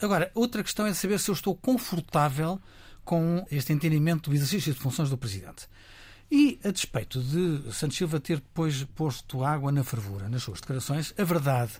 Agora, 0.00 0.30
outra 0.34 0.62
questão 0.62 0.86
é 0.86 0.94
saber 0.94 1.18
se 1.18 1.30
eu 1.30 1.34
estou 1.34 1.54
confortável 1.54 2.60
com 3.04 3.44
este 3.50 3.72
entendimento 3.72 4.30
do 4.30 4.36
exercício 4.36 4.72
de 4.72 4.78
funções 4.78 5.10
do 5.10 5.18
Presidente. 5.18 5.68
E, 6.34 6.58
a 6.64 6.70
despeito 6.70 7.20
de 7.20 7.70
Santos 7.74 7.98
Silva 7.98 8.18
ter 8.18 8.36
depois 8.36 8.84
posto 8.94 9.44
água 9.44 9.70
na 9.70 9.84
fervura 9.84 10.30
nas 10.30 10.42
suas 10.42 10.62
declarações, 10.62 11.12
a 11.18 11.24
verdade 11.24 11.72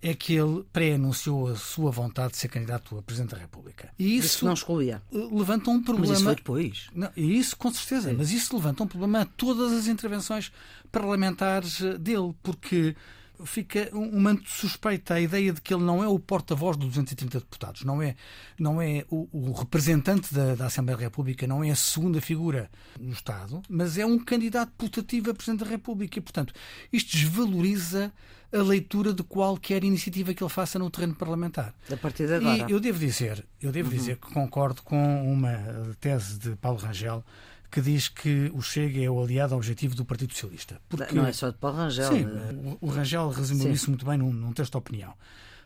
é 0.00 0.14
que 0.14 0.32
ele 0.32 0.64
pré-anunciou 0.72 1.48
a 1.48 1.56
sua 1.56 1.90
vontade 1.90 2.32
de 2.32 2.38
ser 2.38 2.48
candidato 2.48 2.96
a 2.96 3.02
Presidente 3.02 3.32
da 3.32 3.36
República. 3.42 3.90
E 3.98 4.16
isso, 4.16 4.28
isso 4.28 4.44
não 4.46 4.54
excluía. 4.54 5.02
Levanta 5.12 5.68
um 5.68 5.82
problema. 5.82 6.08
Mas 6.08 6.16
isso 6.16 6.24
foi 6.24 6.34
depois. 6.34 6.86
Não, 6.94 7.10
e 7.14 7.38
isso, 7.38 7.54
com 7.54 7.70
certeza. 7.70 8.08
Sim. 8.08 8.16
Mas 8.16 8.32
isso 8.32 8.56
levanta 8.56 8.82
um 8.82 8.86
problema 8.86 9.20
a 9.20 9.24
todas 9.26 9.70
as 9.72 9.86
intervenções 9.86 10.50
parlamentares 10.90 11.80
dele, 12.00 12.34
porque 12.42 12.96
fica 13.44 13.90
um 13.92 14.20
manto 14.20 14.48
suspeita 14.48 15.14
a 15.14 15.20
ideia 15.20 15.52
de 15.52 15.60
que 15.60 15.74
ele 15.74 15.82
não 15.82 16.02
é 16.02 16.08
o 16.08 16.18
porta-voz 16.18 16.76
dos 16.76 16.88
230 16.88 17.40
deputados, 17.40 17.84
não 17.84 18.02
é, 18.02 18.16
não 18.58 18.80
é 18.80 19.04
o, 19.10 19.28
o 19.32 19.52
representante 19.52 20.32
da, 20.32 20.54
da, 20.54 20.66
Assembleia 20.66 20.96
da 20.96 21.04
República, 21.04 21.46
não 21.46 21.62
é 21.62 21.70
a 21.70 21.76
segunda 21.76 22.20
figura 22.20 22.70
no 22.98 23.12
Estado, 23.12 23.62
mas 23.68 23.98
é 23.98 24.06
um 24.06 24.18
candidato 24.18 24.72
putativo 24.76 25.30
a 25.30 25.34
Presidente 25.34 25.64
da 25.64 25.70
República. 25.70 26.18
E, 26.18 26.22
portanto, 26.22 26.54
isto 26.92 27.16
desvaloriza 27.16 28.12
a 28.52 28.62
leitura 28.62 29.14
de 29.14 29.22
qualquer 29.22 29.82
iniciativa 29.82 30.34
que 30.34 30.42
ele 30.42 30.50
faça 30.50 30.78
no 30.78 30.90
terreno 30.90 31.14
parlamentar. 31.14 31.74
A 31.90 31.96
partir 31.96 32.26
de 32.26 32.34
agora. 32.34 32.66
E 32.68 32.72
eu 32.72 32.78
devo 32.78 32.98
dizer, 32.98 33.44
eu 33.60 33.72
devo 33.72 33.90
uhum. 33.90 33.96
dizer 33.96 34.16
que 34.16 34.30
concordo 34.30 34.82
com 34.82 35.32
uma 35.32 35.58
tese 36.00 36.38
de 36.38 36.54
Paulo 36.56 36.78
Rangel 36.78 37.24
que 37.72 37.80
diz 37.80 38.06
que 38.06 38.52
o 38.54 38.60
Chega 38.60 39.02
é 39.02 39.10
o 39.10 39.18
aliado 39.18 39.56
objetivo 39.56 39.94
do 39.94 40.04
Partido 40.04 40.34
Socialista. 40.34 40.78
Porque... 40.90 41.14
Não 41.14 41.26
é 41.26 41.32
só 41.32 41.48
de 41.48 41.56
Paulo 41.56 41.78
Rangel. 41.78 42.12
Sim, 42.12 42.26
eh, 42.26 42.76
o 42.78 42.86
Rangel 42.88 43.30
resumiu 43.30 43.64
Sim. 43.64 43.72
isso 43.72 43.90
muito 43.90 44.04
bem 44.04 44.18
num, 44.18 44.30
num 44.30 44.52
texto 44.52 44.72
de 44.72 44.76
opinião. 44.76 45.14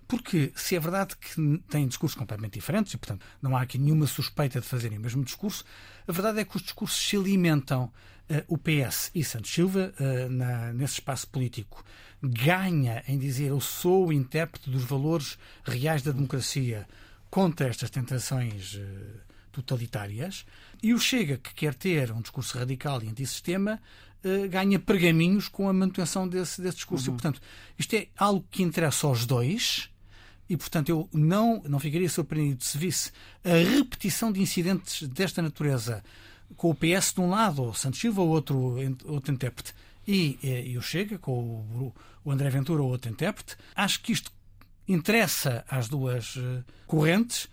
Porque 0.07 0.53
se 0.55 0.77
é 0.77 0.81
verdade 0.81 1.17
que 1.17 1.59
têm 1.69 1.89
discursos 1.89 2.17
completamente 2.17 2.55
diferentes 2.55 2.95
e, 2.95 2.97
portanto, 2.97 3.27
não 3.43 3.57
há 3.57 3.63
aqui 3.63 3.77
nenhuma 3.77 4.07
suspeita 4.07 4.61
de 4.61 4.67
fazerem 4.69 4.99
o 4.99 5.01
mesmo 5.01 5.25
discurso, 5.25 5.65
a 6.07 6.13
verdade 6.13 6.39
é 6.39 6.45
que 6.45 6.57
os 6.57 6.63
discursos 6.63 6.97
se 6.97 7.17
alimentam. 7.17 7.93
Uh, 8.29 8.43
o 8.49 8.59
PS 8.59 9.13
e 9.15 9.23
Santos 9.23 9.53
Silva, 9.53 9.95
uh, 10.01 10.29
na, 10.29 10.73
nesse 10.73 10.95
espaço 10.95 11.29
político, 11.29 11.85
ganha 12.21 13.05
em 13.07 13.17
dizer 13.17 13.51
eu 13.51 13.61
sou 13.61 14.09
o 14.09 14.13
intérprete 14.13 14.69
dos 14.69 14.83
valores 14.83 15.39
reais 15.65 16.03
da 16.03 16.11
democracia 16.11 16.89
contra 17.31 17.69
estas 17.69 17.89
tentações 17.89 18.75
uh, 18.75 19.27
totalitárias. 19.63 20.45
E 20.83 20.95
o 20.95 20.99
Chega, 20.99 21.37
que 21.39 21.55
quer 21.55 21.75
ter 21.75 22.13
um 22.13 22.21
discurso 22.21 22.59
radical 22.59 23.03
e 23.03 23.09
antissistema, 23.09 23.81
uh, 24.25 24.49
ganha 24.49 24.79
pergaminhos 24.79 25.49
com 25.49 25.69
a 25.69 25.73
manutenção 25.73 26.29
desse, 26.29 26.61
desse 26.61 26.77
discurso. 26.77 27.11
Uhum. 27.11 27.17
E, 27.17 27.21
portanto, 27.21 27.41
isto 27.79 27.95
é 27.95 28.09
algo 28.17 28.47
que 28.51 28.63
interessa 28.63 29.07
aos 29.07 29.27
dois. 29.27 29.91
E, 30.49 30.57
portanto, 30.57 30.89
eu 30.89 31.09
não, 31.13 31.63
não 31.67 31.81
ficaria 31.81 32.09
surpreendido 32.09 32.63
se 32.63 32.79
visse 32.79 33.11
a 33.45 33.77
repetição 33.77 34.31
de 34.31 34.41
incidentes 34.41 35.07
desta 35.09 35.43
natureza 35.43 36.03
com 36.57 36.71
o 36.71 36.75
PS 36.75 37.13
de 37.13 37.21
um 37.21 37.31
lado, 37.31 37.63
ou 37.63 37.75
Santos 37.75 38.01
Silva, 38.01 38.23
ou 38.23 38.29
outro, 38.29 38.77
outro 39.05 39.33
intérprete, 39.33 39.75
e, 40.07 40.39
e, 40.43 40.71
e 40.71 40.79
o 40.79 40.83
Chega, 40.83 41.19
com 41.19 41.33
o, 41.33 41.95
o 42.25 42.31
André 42.31 42.49
Ventura, 42.51 42.83
ou 42.83 42.91
outro 42.91 43.11
intérprete. 43.11 43.57
Acho 43.75 44.01
que 44.01 44.13
isto 44.13 44.31
interessa 44.87 45.65
às 45.69 45.89
duas 45.89 46.37
uh, 46.37 46.65
correntes, 46.87 47.49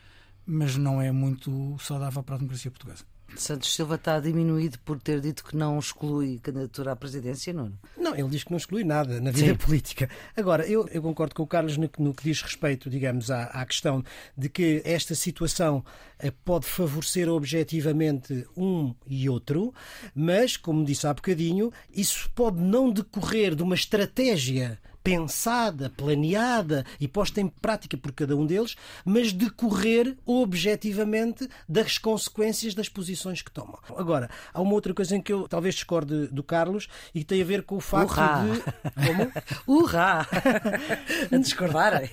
mas 0.45 0.75
não 0.77 1.01
é 1.01 1.12
muito 1.12 1.77
saudável 1.79 2.23
para 2.23 2.35
a 2.35 2.38
democracia 2.38 2.71
portuguesa. 2.71 3.05
Santos 3.35 3.73
Silva 3.73 3.95
está 3.95 4.19
diminuído 4.19 4.77
por 4.79 5.00
ter 5.00 5.19
dito 5.19 5.43
que 5.43 5.55
não 5.55 5.79
exclui 5.79 6.39
candidatura 6.39 6.91
à 6.91 6.95
presidência, 6.95 7.51
não? 7.51 7.71
Não, 7.97 8.15
ele 8.15 8.29
diz 8.29 8.43
que 8.43 8.51
não 8.51 8.57
exclui 8.57 8.83
nada 8.83 9.19
na 9.19 9.31
vida 9.31 9.47
Sim. 9.47 9.55
política. 9.55 10.09
Agora, 10.35 10.67
eu, 10.67 10.88
eu, 10.91 11.01
concordo 11.01 11.33
com 11.35 11.43
o 11.43 11.47
Carlos 11.47 11.77
no, 11.77 11.89
no, 11.97 12.13
que 12.13 12.23
diz 12.23 12.41
respeito, 12.41 12.89
digamos, 12.89 13.31
à, 13.31 13.45
à 13.45 13.65
questão 13.65 14.03
de 14.38 14.50
que 14.50 14.81
esta 14.85 15.15
situação 15.15 15.83
eh, 16.19 16.31
pode 16.45 16.65
favorecer 16.65 17.27
objetivamente 17.29 18.45
um 18.55 18.93
e 19.07 19.27
outro, 19.29 19.73
mas, 20.13 20.55
como 20.55 20.85
disse 20.85 21.07
há 21.07 21.13
bocadinho, 21.13 21.71
isso 21.91 22.29
pode 22.35 22.62
não 22.62 22.91
decorrer 22.91 23.55
de 23.55 23.63
uma 23.63 23.75
estratégia 23.75 24.79
pensada, 25.03 25.89
planeada 25.89 26.86
e 27.00 27.07
posta 27.07 27.41
em 27.41 27.48
prática 27.48 27.98
por 27.98 28.12
cada 28.12 28.36
um 28.36 28.45
deles, 28.45 28.75
mas 29.03 29.33
decorrer 29.33 30.15
objetivamente 30.25 31.50
das 31.67 31.98
consequências 31.98 32.74
das 32.74 32.88
posições 32.88 33.41
que 33.41 33.51
tomam. 33.51 33.77
Agora, 33.98 34.29
há 34.53 34.62
uma 34.62 34.74
outra 34.74 34.93
coisa 34.93 35.15
em 35.15 35.22
que 35.22 35.33
eu 35.33 35.48
talvez 35.48 35.75
discorde 35.75 36.27
do 36.27 36.41
Carlos 36.41 36.88
e 37.13 37.19
que 37.19 37.25
tem 37.25 37.41
a 37.41 37.45
ver 37.45 37.63
com 37.63 37.75
o 37.75 37.81
facto 37.81 38.12
Urrá. 38.12 38.43
de. 38.43 39.07
Como? 39.07 39.31
Urrá! 39.81 40.27
Discordarem. 41.41 42.10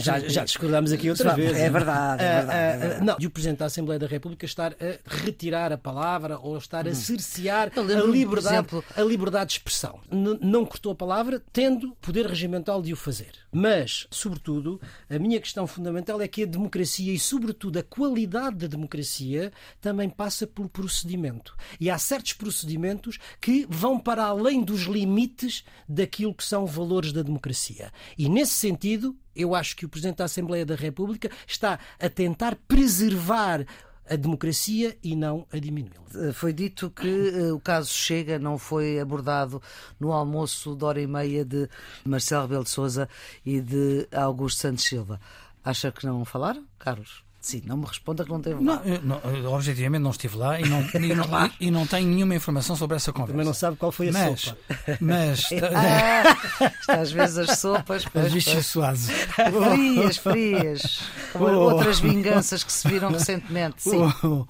Já, 0.00 0.18
já 0.18 0.44
discordámos 0.44 0.92
aqui 0.92 1.08
outra 1.08 1.34
vez. 1.34 1.56
É 1.56 1.70
verdade. 1.70 2.22
É 2.22 2.36
verdade, 2.36 2.52
é 2.52 2.76
verdade. 2.78 3.04
Não, 3.04 3.16
de 3.16 3.26
o 3.26 3.30
Presidente 3.30 3.58
da 3.58 3.66
Assembleia 3.66 3.98
da 3.98 4.06
República 4.06 4.44
estar 4.44 4.72
a 4.72 5.24
retirar 5.24 5.72
a 5.72 5.78
palavra 5.78 6.38
ou 6.38 6.56
estar 6.56 6.88
a 6.88 6.94
cercear 6.94 7.70
a 7.76 7.80
liberdade, 7.80 8.54
exemplo... 8.54 8.84
a 8.96 9.02
liberdade 9.02 9.50
de 9.50 9.52
expressão. 9.54 10.00
N 10.10 10.38
não 10.40 10.64
cortou 10.64 10.92
a 10.92 10.94
palavra, 10.94 11.42
tendo 11.52 11.91
poder 12.00 12.26
regimental 12.26 12.80
de 12.80 12.92
o 12.92 12.96
fazer. 12.96 13.32
Mas, 13.50 14.06
sobretudo, 14.10 14.80
a 15.08 15.18
minha 15.18 15.40
questão 15.40 15.66
fundamental 15.66 16.20
é 16.20 16.28
que 16.28 16.42
a 16.42 16.46
democracia 16.46 17.12
e, 17.12 17.18
sobretudo, 17.18 17.78
a 17.78 17.82
qualidade 17.82 18.56
da 18.56 18.66
democracia 18.66 19.52
também 19.80 20.08
passa 20.08 20.46
pelo 20.46 20.68
procedimento. 20.68 21.54
E 21.78 21.90
há 21.90 21.98
certos 21.98 22.32
procedimentos 22.32 23.18
que 23.40 23.66
vão 23.68 23.98
para 23.98 24.24
além 24.24 24.62
dos 24.62 24.82
limites 24.82 25.64
daquilo 25.88 26.34
que 26.34 26.44
são 26.44 26.66
valores 26.66 27.12
da 27.12 27.22
democracia. 27.22 27.92
E, 28.16 28.28
nesse 28.28 28.54
sentido, 28.54 29.16
eu 29.34 29.54
acho 29.54 29.76
que 29.76 29.86
o 29.86 29.88
Presidente 29.88 30.18
da 30.18 30.24
Assembleia 30.24 30.64
da 30.64 30.74
República 30.74 31.30
está 31.46 31.78
a 31.98 32.08
tentar 32.08 32.56
preservar 32.68 33.64
a 34.08 34.16
democracia 34.16 34.96
e 35.02 35.14
não 35.14 35.46
a 35.52 35.58
diminuí-la. 35.58 36.28
Eh, 36.28 36.32
foi 36.32 36.52
dito 36.52 36.90
que 36.90 37.08
uh, 37.08 37.54
o 37.54 37.60
caso 37.60 37.92
Chega 37.92 38.38
não 38.38 38.58
foi 38.58 38.98
abordado 38.98 39.62
no 39.98 40.12
almoço 40.12 40.74
de 40.74 40.84
hora 40.84 41.00
e 41.00 41.06
meia 41.06 41.44
de 41.44 41.68
Marcelo 42.04 42.42
Rebelo 42.42 42.64
de 42.64 42.70
Sousa 42.70 43.08
e 43.44 43.60
de 43.60 44.08
Augusto 44.12 44.60
Santos 44.60 44.84
Silva. 44.84 45.20
Acha 45.64 45.92
que 45.92 46.04
não 46.04 46.24
falaram, 46.24 46.64
Carlos? 46.78 47.24
Sim, 47.42 47.60
não 47.66 47.76
me 47.76 47.86
responda 47.86 48.24
que 48.24 48.30
não 48.30 48.40
teve 48.40 48.62
lá. 48.62 48.80
Não, 49.02 49.20
não, 49.20 49.52
objetivamente 49.52 50.00
não 50.00 50.12
estive 50.12 50.36
lá 50.36 50.60
e 50.60 50.64
não, 50.64 50.80
e, 50.80 51.12
não, 51.12 51.50
e 51.58 51.70
não 51.72 51.84
tenho 51.88 52.08
nenhuma 52.08 52.36
informação 52.36 52.76
sobre 52.76 52.96
essa 52.96 53.12
conversa. 53.12 53.32
Também 53.32 53.44
não 53.44 53.52
sabe 53.52 53.76
qual 53.76 53.90
foi 53.90 54.10
a 54.10 54.12
mas, 54.12 54.40
sopa. 54.42 54.58
Mas. 55.00 55.48
ah, 56.88 56.92
às 57.00 57.10
vezes 57.10 57.38
as 57.38 57.58
sopas. 57.58 58.04
As 58.14 58.32
bichas 58.32 58.64
suaves. 58.64 59.08
Frias, 59.10 60.16
frias. 60.18 61.00
Oh. 61.34 61.44
Outras 61.44 61.98
vinganças 61.98 62.62
que 62.62 62.72
se 62.72 62.86
viram 62.86 63.10
recentemente. 63.12 63.82
Sim. 63.82 64.02
Oh. 64.22 64.46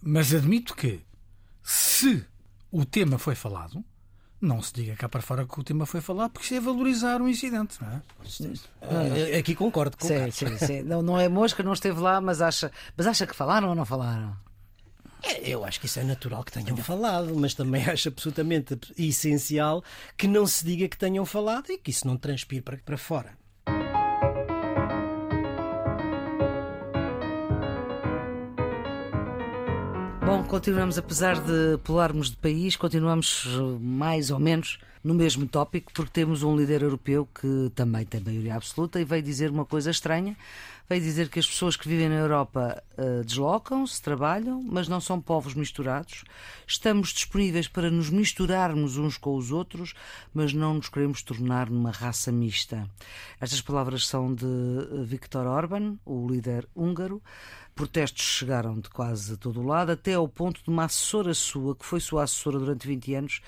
Mas 0.00 0.32
admito 0.32 0.76
que, 0.76 1.00
se 1.64 2.24
o 2.70 2.84
tema 2.84 3.18
foi 3.18 3.34
falado, 3.34 3.84
não 4.40 4.60
se 4.62 4.72
diga 4.72 4.94
cá 4.96 5.08
para 5.08 5.22
fora 5.22 5.46
que 5.46 5.58
o 5.60 5.64
tema 5.64 5.86
foi 5.86 6.00
falado, 6.00 6.30
porque 6.32 6.46
isso 6.46 6.54
é 6.54 6.60
valorizar 6.60 7.20
um 7.20 7.28
incidente, 7.28 7.76
não 7.80 7.88
é? 7.88 8.02
Ah, 8.82 9.38
aqui 9.38 9.54
concordo 9.54 9.96
com 9.96 10.06
sim, 10.06 10.30
sim, 10.30 10.58
sim. 10.58 10.82
Não, 10.82 11.02
não 11.02 11.18
é 11.18 11.28
mosca, 11.28 11.62
não 11.62 11.72
esteve 11.72 12.00
lá, 12.00 12.20
mas 12.20 12.40
acha, 12.40 12.70
mas 12.96 13.06
acha 13.06 13.26
que 13.26 13.34
falaram 13.34 13.68
ou 13.70 13.74
não 13.74 13.84
falaram? 13.84 14.36
É, 15.22 15.48
eu 15.48 15.64
acho 15.64 15.80
que 15.80 15.86
isso 15.86 15.98
é 15.98 16.04
natural 16.04 16.44
que 16.44 16.52
tenham 16.52 16.76
falado, 16.76 17.34
mas 17.34 17.54
também 17.54 17.84
acho 17.88 18.08
absolutamente 18.08 18.78
essencial 18.96 19.82
que 20.16 20.28
não 20.28 20.46
se 20.46 20.64
diga 20.64 20.88
que 20.88 20.96
tenham 20.96 21.24
falado 21.24 21.70
e 21.70 21.78
que 21.78 21.90
isso 21.90 22.06
não 22.06 22.16
transpire 22.16 22.62
para, 22.62 22.76
para 22.76 22.98
fora. 22.98 23.36
Bom, 30.36 30.44
continuamos, 30.44 30.98
apesar 30.98 31.40
de 31.40 31.78
pularmos 31.82 32.28
de 32.28 32.36
país, 32.36 32.76
continuamos 32.76 33.46
eh, 33.46 33.78
mais 33.80 34.30
ou 34.30 34.38
menos 34.38 34.78
no 35.06 35.14
mesmo 35.14 35.46
tópico, 35.46 35.92
porque 35.92 36.10
temos 36.10 36.42
um 36.42 36.56
líder 36.56 36.82
europeu 36.82 37.28
que 37.32 37.70
também 37.76 38.04
tem 38.04 38.20
maioria 38.20 38.56
absoluta 38.56 39.00
e 39.00 39.04
veio 39.04 39.22
dizer 39.22 39.52
uma 39.52 39.64
coisa 39.64 39.88
estranha. 39.88 40.36
Veio 40.88 41.00
dizer 41.00 41.28
que 41.28 41.38
as 41.38 41.46
pessoas 41.46 41.76
que 41.76 41.88
vivem 41.88 42.08
na 42.08 42.16
Europa 42.16 42.82
uh, 42.98 43.24
deslocam-se, 43.24 44.02
trabalham, 44.02 44.60
mas 44.62 44.88
não 44.88 45.00
são 45.00 45.20
povos 45.20 45.54
misturados. 45.54 46.24
Estamos 46.66 47.10
disponíveis 47.10 47.68
para 47.68 47.88
nos 47.88 48.10
misturarmos 48.10 48.96
uns 48.96 49.16
com 49.16 49.36
os 49.36 49.52
outros, 49.52 49.94
mas 50.34 50.52
não 50.52 50.74
nos 50.74 50.88
queremos 50.88 51.22
tornar 51.22 51.70
numa 51.70 51.92
raça 51.92 52.32
mista. 52.32 52.88
Estas 53.40 53.60
palavras 53.60 54.08
são 54.08 54.34
de 54.34 54.44
eh, 54.44 55.04
Viktor 55.04 55.46
Orban, 55.46 55.96
o 56.04 56.28
líder 56.28 56.68
húngaro. 56.74 57.22
Protestos 57.76 58.24
chegaram 58.24 58.80
de 58.80 58.88
quase 58.88 59.36
todo 59.36 59.60
o 59.60 59.66
lado, 59.66 59.92
até 59.92 60.14
ao 60.14 60.26
ponto 60.26 60.62
de 60.62 60.70
uma 60.70 60.84
assessora 60.84 61.34
sua, 61.34 61.76
que 61.76 61.84
foi 61.84 62.00
sua 62.00 62.22
assessora 62.22 62.58
durante 62.58 62.88
20 62.88 63.14
anos, 63.14 63.40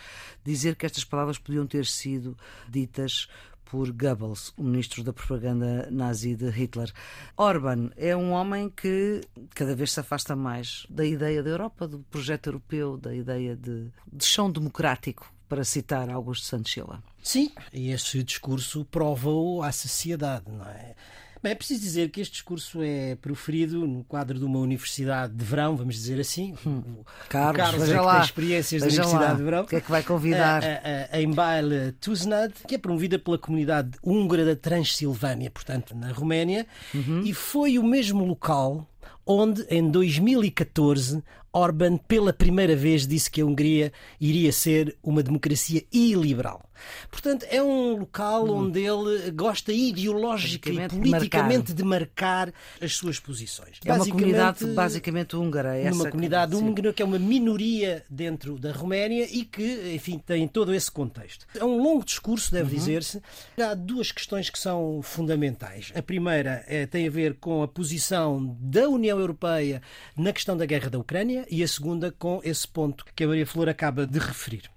dizer 0.45 0.77
que 0.77 0.85
estas 0.85 1.03
palavras 1.03 1.39
podiam 1.49 1.67
ter 1.67 1.87
sido 1.87 2.37
ditas 2.69 3.27
por 3.65 3.91
Goebbels, 3.91 4.53
o 4.57 4.63
ministro 4.63 5.03
da 5.03 5.13
propaganda 5.13 5.89
nazi 5.91 6.35
de 6.35 6.49
Hitler. 6.49 6.93
Orban 7.37 7.91
é 7.97 8.15
um 8.17 8.33
homem 8.33 8.71
que 8.71 9.21
cada 9.55 9.75
vez 9.75 9.93
se 9.93 10.01
afasta 10.01 10.37
mais 10.37 10.87
da 10.89 11.05
ideia 11.05 11.43
da 11.43 11.51
Europa, 11.51 11.89
do 11.89 11.99
projeto 12.11 12.47
europeu, 12.49 12.97
da 12.97 13.15
ideia 13.15 13.57
de, 13.57 13.91
de 14.11 14.25
chão 14.25 14.51
democrático, 14.51 15.31
para 15.49 15.65
citar 15.65 16.11
Augusto 16.11 16.47
Santos 16.47 16.73
Silva. 16.73 17.03
Sim, 17.23 17.51
e 17.73 17.91
esse 17.91 18.23
discurso 18.23 18.85
prova-o 18.87 19.63
à 19.63 19.73
sociedade, 19.73 20.51
não 20.51 20.67
é? 20.67 20.95
Bem, 21.43 21.53
é 21.53 21.55
preciso 21.55 21.81
dizer 21.81 22.11
que 22.11 22.21
este 22.21 22.33
discurso 22.33 22.83
é 22.83 23.15
proferido 23.17 23.87
no 23.87 24.05
quadro 24.05 24.39
de 24.39 24.45
uma 24.45 24.59
universidade 24.59 25.35
de 25.35 25.45
verão, 25.45 25.77
vamos 25.77 25.95
dizer 25.95 26.21
assim. 26.21 26.55
Hum. 26.69 27.03
Carlos, 27.31 27.57
Carlos 27.57 27.83
veja 27.83 27.97
é 27.97 28.01
lá, 28.01 28.21
experiências 28.21 28.83
da 28.83 28.89
Universidade 28.89 29.25
lá. 29.25 29.35
de 29.35 29.43
Verão. 29.43 29.63
O 29.63 29.67
que 29.67 29.77
é 29.77 29.81
que 29.81 29.91
vai 29.91 30.03
convidar? 30.03 30.63
A, 30.63 31.15
a, 31.15 31.17
a 31.17 31.23
Embail 31.23 31.93
Tuznad, 31.99 32.53
que 32.67 32.75
é 32.75 32.79
promovida 32.79 33.19
pela 33.19 33.39
comunidade 33.39 33.93
húngara 34.03 34.45
da 34.45 34.55
Transilvânia, 34.55 35.51
portanto, 35.51 35.97
na 35.97 36.13
Roménia, 36.13 36.67
uhum. 36.95 37.23
e 37.25 37.33
foi 37.33 37.79
o 37.79 37.83
mesmo 37.83 38.25
local 38.25 38.87
onde, 39.27 39.67
em 39.69 39.91
2014, 39.91 41.23
Orban, 41.53 41.97
pela 41.97 42.33
primeira 42.33 42.77
vez, 42.77 43.07
disse 43.07 43.31
que 43.31 43.41
a 43.41 43.47
Hungria 43.47 43.93
iria 44.21 44.53
ser 44.53 44.97
uma 45.03 45.23
democracia 45.23 45.83
iliberal. 45.93 46.63
Portanto, 47.11 47.45
é 47.51 47.61
um 47.61 47.97
local 47.99 48.47
hum. 48.47 48.67
onde 48.67 48.81
ele 48.81 49.31
gosta 49.33 49.73
ideológica 49.73 50.71
e 50.71 50.89
politicamente 50.89 51.73
de 51.73 51.83
marcar 51.83 52.53
as 52.81 52.95
suas 52.95 53.19
posições. 53.19 53.81
É 53.85 53.93
uma 53.93 54.07
comunidade 54.07 54.65
basicamente 54.67 55.37
húngara. 55.37 55.77
É 55.77 55.87
essa 55.87 55.97
uma 55.97 56.11
comunidade 56.11 56.55
húngara 56.55 56.93
que 56.93 57.03
é 57.03 57.05
uma 57.05 57.19
minoria 57.19 58.05
dentro 58.09 58.59
da 58.59 58.71
Roménia 58.71 59.27
e 59.29 59.45
que, 59.45 59.95
enfim, 59.95 60.19
tem 60.19 60.47
todo 60.47 60.73
esse 60.73 60.91
contexto. 60.91 61.47
É 61.57 61.65
um 61.65 61.83
longo 61.83 62.05
discurso, 62.05 62.53
deve 62.53 62.71
uhum. 62.71 62.79
dizer-se. 62.79 63.23
Há 63.61 63.75
duas 63.75 64.13
questões 64.13 64.49
que 64.49 64.59
são 64.59 65.01
fundamentais. 65.03 65.93
A 65.97 66.03
primeira 66.03 66.65
é, 66.69 66.87
tem 66.87 67.09
a 67.09 67.11
ver 67.11 67.35
com 67.41 67.63
a 67.63 67.69
posição 67.69 68.57
da 68.61 68.89
União 68.89 68.98
Europeia 69.07 69.81
na 70.17 70.33
questão 70.33 70.57
da 70.57 70.67
guerra 70.67 70.91
da 70.91 70.99
Ucrânia 70.99 71.47
e 71.51 71.63
a 71.63 71.69
segunda 71.69 72.11
com 72.11 72.41
esse 72.43 72.67
ponto 72.67 73.05
que 73.15 73.25
a 73.25 73.29
Maria 73.29 73.47
Flor 73.47 73.69
acaba 73.69 74.07
de 74.07 74.19
referir. 74.19 74.71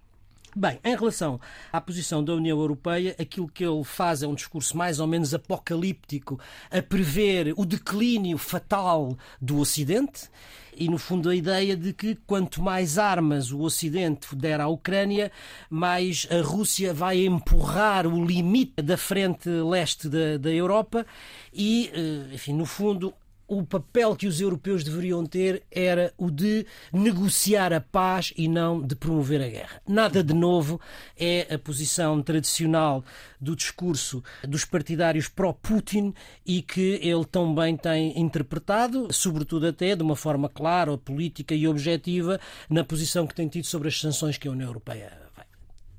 Bem, 0.53 0.79
em 0.83 0.95
relação 0.97 1.39
à 1.71 1.79
posição 1.79 2.21
da 2.21 2.33
União 2.33 2.59
Europeia, 2.59 3.15
aquilo 3.17 3.47
que 3.47 3.63
ele 3.63 3.85
faz 3.85 4.21
é 4.21 4.27
um 4.27 4.35
discurso 4.35 4.75
mais 4.75 4.99
ou 4.99 5.07
menos 5.07 5.33
apocalíptico, 5.33 6.37
a 6.69 6.81
prever 6.81 7.53
o 7.55 7.65
declínio 7.65 8.37
fatal 8.37 9.17
do 9.41 9.59
Ocidente 9.59 10.29
e, 10.75 10.89
no 10.89 10.97
fundo, 10.97 11.29
a 11.29 11.35
ideia 11.35 11.77
de 11.77 11.93
que 11.93 12.15
quanto 12.27 12.61
mais 12.61 12.97
armas 12.97 13.51
o 13.51 13.61
Ocidente 13.61 14.35
der 14.35 14.59
à 14.59 14.67
Ucrânia, 14.67 15.31
mais 15.69 16.27
a 16.29 16.41
Rússia 16.41 16.93
vai 16.93 17.25
empurrar 17.25 18.05
o 18.05 18.25
limite 18.25 18.81
da 18.81 18.97
frente 18.97 19.47
leste 19.47 20.09
da, 20.09 20.35
da 20.37 20.49
Europa 20.49 21.05
e, 21.53 21.89
eh, 21.93 22.33
enfim, 22.33 22.53
no 22.53 22.65
fundo, 22.65 23.13
o 23.51 23.65
papel 23.65 24.15
que 24.15 24.27
os 24.27 24.39
europeus 24.39 24.81
deveriam 24.81 25.25
ter 25.25 25.63
era 25.69 26.13
o 26.17 26.31
de 26.31 26.65
negociar 26.93 27.73
a 27.73 27.81
paz 27.81 28.31
e 28.37 28.47
não 28.47 28.81
de 28.81 28.95
promover 28.95 29.41
a 29.41 29.49
guerra. 29.49 29.81
Nada 29.85 30.23
de 30.23 30.33
novo 30.33 30.79
é 31.19 31.53
a 31.53 31.59
posição 31.59 32.21
tradicional 32.21 33.03
do 33.41 33.53
discurso 33.53 34.23
dos 34.47 34.63
partidários 34.63 35.27
pró-Putin 35.27 36.13
e 36.45 36.61
que 36.61 36.97
ele 37.03 37.25
tão 37.25 37.53
bem 37.53 37.75
tem 37.75 38.17
interpretado, 38.17 39.09
sobretudo 39.11 39.67
até 39.67 39.97
de 39.97 40.01
uma 40.01 40.15
forma 40.15 40.47
clara, 40.47 40.97
política 40.97 41.53
e 41.53 41.67
objetiva, 41.67 42.39
na 42.69 42.85
posição 42.85 43.27
que 43.27 43.35
tem 43.35 43.49
tido 43.49 43.65
sobre 43.65 43.89
as 43.89 43.99
sanções 43.99 44.37
que 44.37 44.47
a 44.47 44.51
União 44.51 44.69
Europeia 44.69 45.21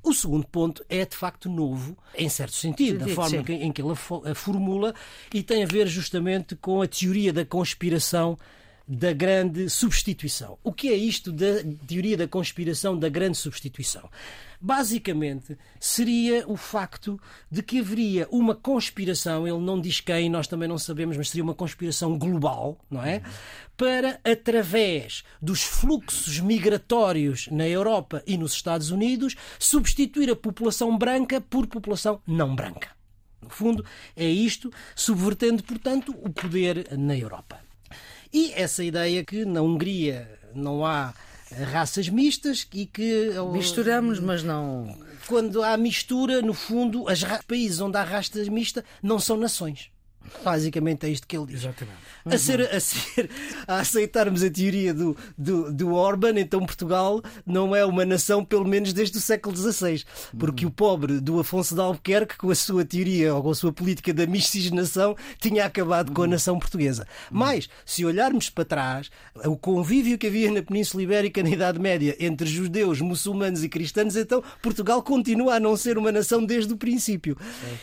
o 0.02 0.12
segundo 0.12 0.46
ponto 0.46 0.84
é 0.88 1.04
de 1.04 1.16
facto 1.16 1.48
novo, 1.48 1.96
em 2.14 2.28
certo 2.28 2.54
sentido, 2.54 3.04
da 3.04 3.14
forma 3.14 3.38
em 3.48 3.72
que 3.72 3.80
ele 3.80 3.92
a 3.92 4.34
formula, 4.34 4.94
e 5.32 5.42
tem 5.42 5.62
a 5.62 5.66
ver 5.66 5.86
justamente 5.86 6.56
com 6.56 6.82
a 6.82 6.88
teoria 6.88 7.32
da 7.32 7.44
conspiração 7.44 8.36
da 8.86 9.12
grande 9.12 9.68
substituição. 9.70 10.58
O 10.62 10.72
que 10.72 10.88
é 10.88 10.96
isto 10.96 11.32
da 11.32 11.62
teoria 11.86 12.16
da 12.16 12.28
conspiração 12.28 12.98
da 12.98 13.08
grande 13.08 13.38
substituição? 13.38 14.08
Basicamente, 14.60 15.58
seria 15.80 16.44
o 16.46 16.56
facto 16.56 17.20
de 17.50 17.62
que 17.62 17.80
haveria 17.80 18.28
uma 18.30 18.54
conspiração, 18.54 19.46
ele 19.46 19.58
não 19.58 19.80
diz 19.80 20.00
quem, 20.00 20.30
nós 20.30 20.46
também 20.46 20.68
não 20.68 20.78
sabemos, 20.78 21.16
mas 21.16 21.30
seria 21.30 21.42
uma 21.42 21.54
conspiração 21.54 22.16
global, 22.16 22.78
não 22.88 23.02
é? 23.02 23.22
Para, 23.76 24.20
através 24.24 25.24
dos 25.40 25.62
fluxos 25.62 26.38
migratórios 26.38 27.48
na 27.50 27.66
Europa 27.66 28.22
e 28.24 28.38
nos 28.38 28.52
Estados 28.52 28.90
Unidos, 28.90 29.34
substituir 29.58 30.30
a 30.30 30.36
população 30.36 30.96
branca 30.96 31.40
por 31.40 31.66
população 31.66 32.22
não 32.24 32.54
branca. 32.54 32.90
No 33.42 33.50
fundo, 33.50 33.84
é 34.14 34.26
isto, 34.26 34.72
subvertendo, 34.94 35.64
portanto, 35.64 36.14
o 36.22 36.30
poder 36.30 36.96
na 36.96 37.16
Europa. 37.16 37.71
E 38.32 38.52
essa 38.54 38.82
ideia 38.82 39.24
que 39.24 39.44
na 39.44 39.60
Hungria 39.60 40.28
não 40.54 40.84
há 40.84 41.14
raças 41.70 42.08
mistas 42.08 42.66
e 42.72 42.86
que. 42.86 43.30
Misturamos, 43.52 44.18
mas 44.18 44.42
não. 44.42 44.96
Quando 45.26 45.62
há 45.62 45.76
mistura, 45.76 46.40
no 46.42 46.54
fundo, 46.54 47.04
os 47.04 47.24
países 47.46 47.80
onde 47.80 47.96
há 47.96 48.02
raças 48.02 48.48
mistas 48.48 48.84
não 49.02 49.18
são 49.18 49.36
nações. 49.36 49.90
Basicamente 50.44 51.06
é 51.06 51.08
isto 51.10 51.26
que 51.26 51.36
ele 51.36 51.46
diz. 51.46 51.60
Exatamente. 51.60 51.98
A, 52.24 52.38
ser, 52.38 52.60
a, 52.60 52.80
ser, 52.80 53.30
a 53.66 53.78
aceitarmos 53.80 54.42
a 54.42 54.50
teoria 54.50 54.94
do, 54.94 55.16
do, 55.36 55.72
do 55.72 55.94
Orban, 55.94 56.38
então 56.38 56.64
Portugal 56.64 57.20
não 57.44 57.74
é 57.74 57.84
uma 57.84 58.04
nação, 58.04 58.44
pelo 58.44 58.64
menos 58.64 58.92
desde 58.92 59.18
o 59.18 59.20
século 59.20 59.56
XVI. 59.56 60.04
Porque 60.38 60.64
o 60.64 60.70
pobre 60.70 61.20
do 61.20 61.40
Afonso 61.40 61.74
de 61.74 61.80
Albuquerque, 61.80 62.36
com 62.36 62.50
a 62.50 62.54
sua 62.54 62.84
teoria 62.84 63.34
ou 63.34 63.42
com 63.42 63.50
a 63.50 63.54
sua 63.54 63.72
política 63.72 64.12
da 64.14 64.26
miscigenação, 64.26 65.16
tinha 65.40 65.64
acabado 65.64 66.12
com 66.12 66.22
a 66.22 66.26
nação 66.26 66.58
portuguesa. 66.58 67.06
Mas, 67.30 67.68
se 67.84 68.04
olharmos 68.04 68.50
para 68.50 68.64
trás, 68.64 69.10
o 69.44 69.56
convívio 69.56 70.16
que 70.16 70.26
havia 70.26 70.50
na 70.50 70.62
Península 70.62 71.02
Ibérica 71.02 71.42
na 71.42 71.50
Idade 71.50 71.78
Média 71.78 72.16
entre 72.20 72.46
judeus, 72.46 73.00
muçulmanos 73.00 73.64
e 73.64 73.68
cristãos, 73.68 74.16
então 74.16 74.42
Portugal 74.60 75.02
continua 75.02 75.56
a 75.56 75.60
não 75.60 75.76
ser 75.76 75.98
uma 75.98 76.12
nação 76.12 76.44
desde 76.44 76.72
o 76.72 76.76
princípio. 76.76 77.36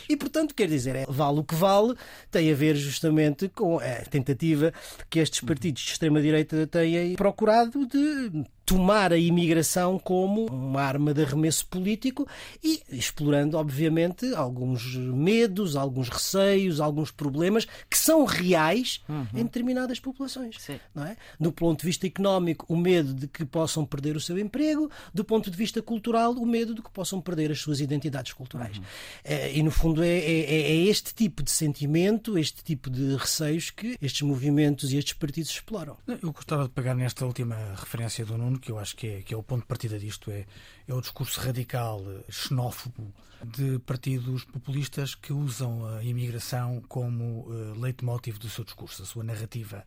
E, 0.08 0.16
portanto, 0.16 0.54
quer 0.54 0.68
dizer, 0.68 0.96
é, 0.96 1.06
vale 1.08 1.40
o 1.40 1.44
que 1.44 1.54
vale 1.54 1.94
tem 2.30 2.50
a 2.50 2.54
ver 2.54 2.76
justamente 2.76 3.48
com 3.48 3.78
a 3.78 4.04
tentativa 4.08 4.72
que 5.08 5.18
estes 5.18 5.40
partidos 5.40 5.82
de 5.82 5.90
extrema-direita 5.92 6.66
têm 6.66 7.14
procurado 7.16 7.86
de 7.86 8.44
tomar 8.70 9.12
a 9.12 9.18
imigração 9.18 9.98
como 9.98 10.46
uma 10.46 10.80
arma 10.80 11.12
de 11.12 11.24
arremesso 11.24 11.66
político 11.66 12.24
e 12.62 12.80
explorando, 12.88 13.58
obviamente, 13.58 14.32
alguns 14.32 14.94
medos, 14.94 15.74
alguns 15.74 16.08
receios, 16.08 16.80
alguns 16.80 17.10
problemas 17.10 17.66
que 17.90 17.98
são 17.98 18.24
reais 18.24 19.00
uhum. 19.08 19.26
em 19.34 19.42
determinadas 19.42 19.98
populações. 19.98 20.56
Não 20.94 21.04
é? 21.04 21.16
Do 21.40 21.50
ponto 21.50 21.80
de 21.80 21.86
vista 21.86 22.06
económico, 22.06 22.64
o 22.68 22.76
medo 22.76 23.12
de 23.12 23.26
que 23.26 23.44
possam 23.44 23.84
perder 23.84 24.14
o 24.14 24.20
seu 24.20 24.38
emprego, 24.38 24.88
do 25.12 25.24
ponto 25.24 25.50
de 25.50 25.56
vista 25.56 25.82
cultural, 25.82 26.32
o 26.34 26.46
medo 26.46 26.72
de 26.72 26.80
que 26.80 26.92
possam 26.92 27.20
perder 27.20 27.50
as 27.50 27.58
suas 27.58 27.80
identidades 27.80 28.32
culturais. 28.32 28.78
Uhum. 28.78 28.84
É, 29.24 29.52
e, 29.52 29.64
no 29.64 29.72
fundo, 29.72 30.00
é, 30.00 30.16
é, 30.16 30.44
é 30.44 30.76
este 30.76 31.12
tipo 31.12 31.42
de 31.42 31.50
sentimento, 31.50 32.38
este 32.38 32.62
tipo 32.62 32.88
de 32.88 33.16
receios 33.16 33.68
que 33.70 33.98
estes 34.00 34.22
movimentos 34.22 34.92
e 34.92 34.96
estes 34.96 35.14
partidos 35.14 35.50
exploram. 35.50 35.96
Eu 36.06 36.30
gostava 36.30 36.62
de 36.62 36.68
pegar 36.68 36.94
nesta 36.94 37.26
última 37.26 37.56
referência 37.74 38.24
do 38.24 38.38
Nuno, 38.38 38.59
que 38.60 38.70
eu 38.70 38.78
acho 38.78 38.96
que 38.96 39.06
é, 39.06 39.22
que 39.22 39.34
é 39.34 39.36
o 39.36 39.42
ponto 39.42 39.62
de 39.62 39.66
partida 39.66 39.98
disto, 39.98 40.30
é, 40.30 40.46
é 40.86 40.94
o 40.94 41.00
discurso 41.00 41.40
radical, 41.40 42.02
xenófobo, 42.28 43.12
de 43.44 43.78
partidos 43.80 44.44
populistas 44.44 45.14
que 45.14 45.32
usam 45.32 45.86
a 45.86 46.04
imigração 46.04 46.82
como 46.88 47.48
uh, 47.48 47.80
leitmotiv 47.80 48.38
do 48.38 48.48
seu 48.48 48.64
discurso, 48.64 49.02
a 49.02 49.06
sua 49.06 49.24
narrativa. 49.24 49.84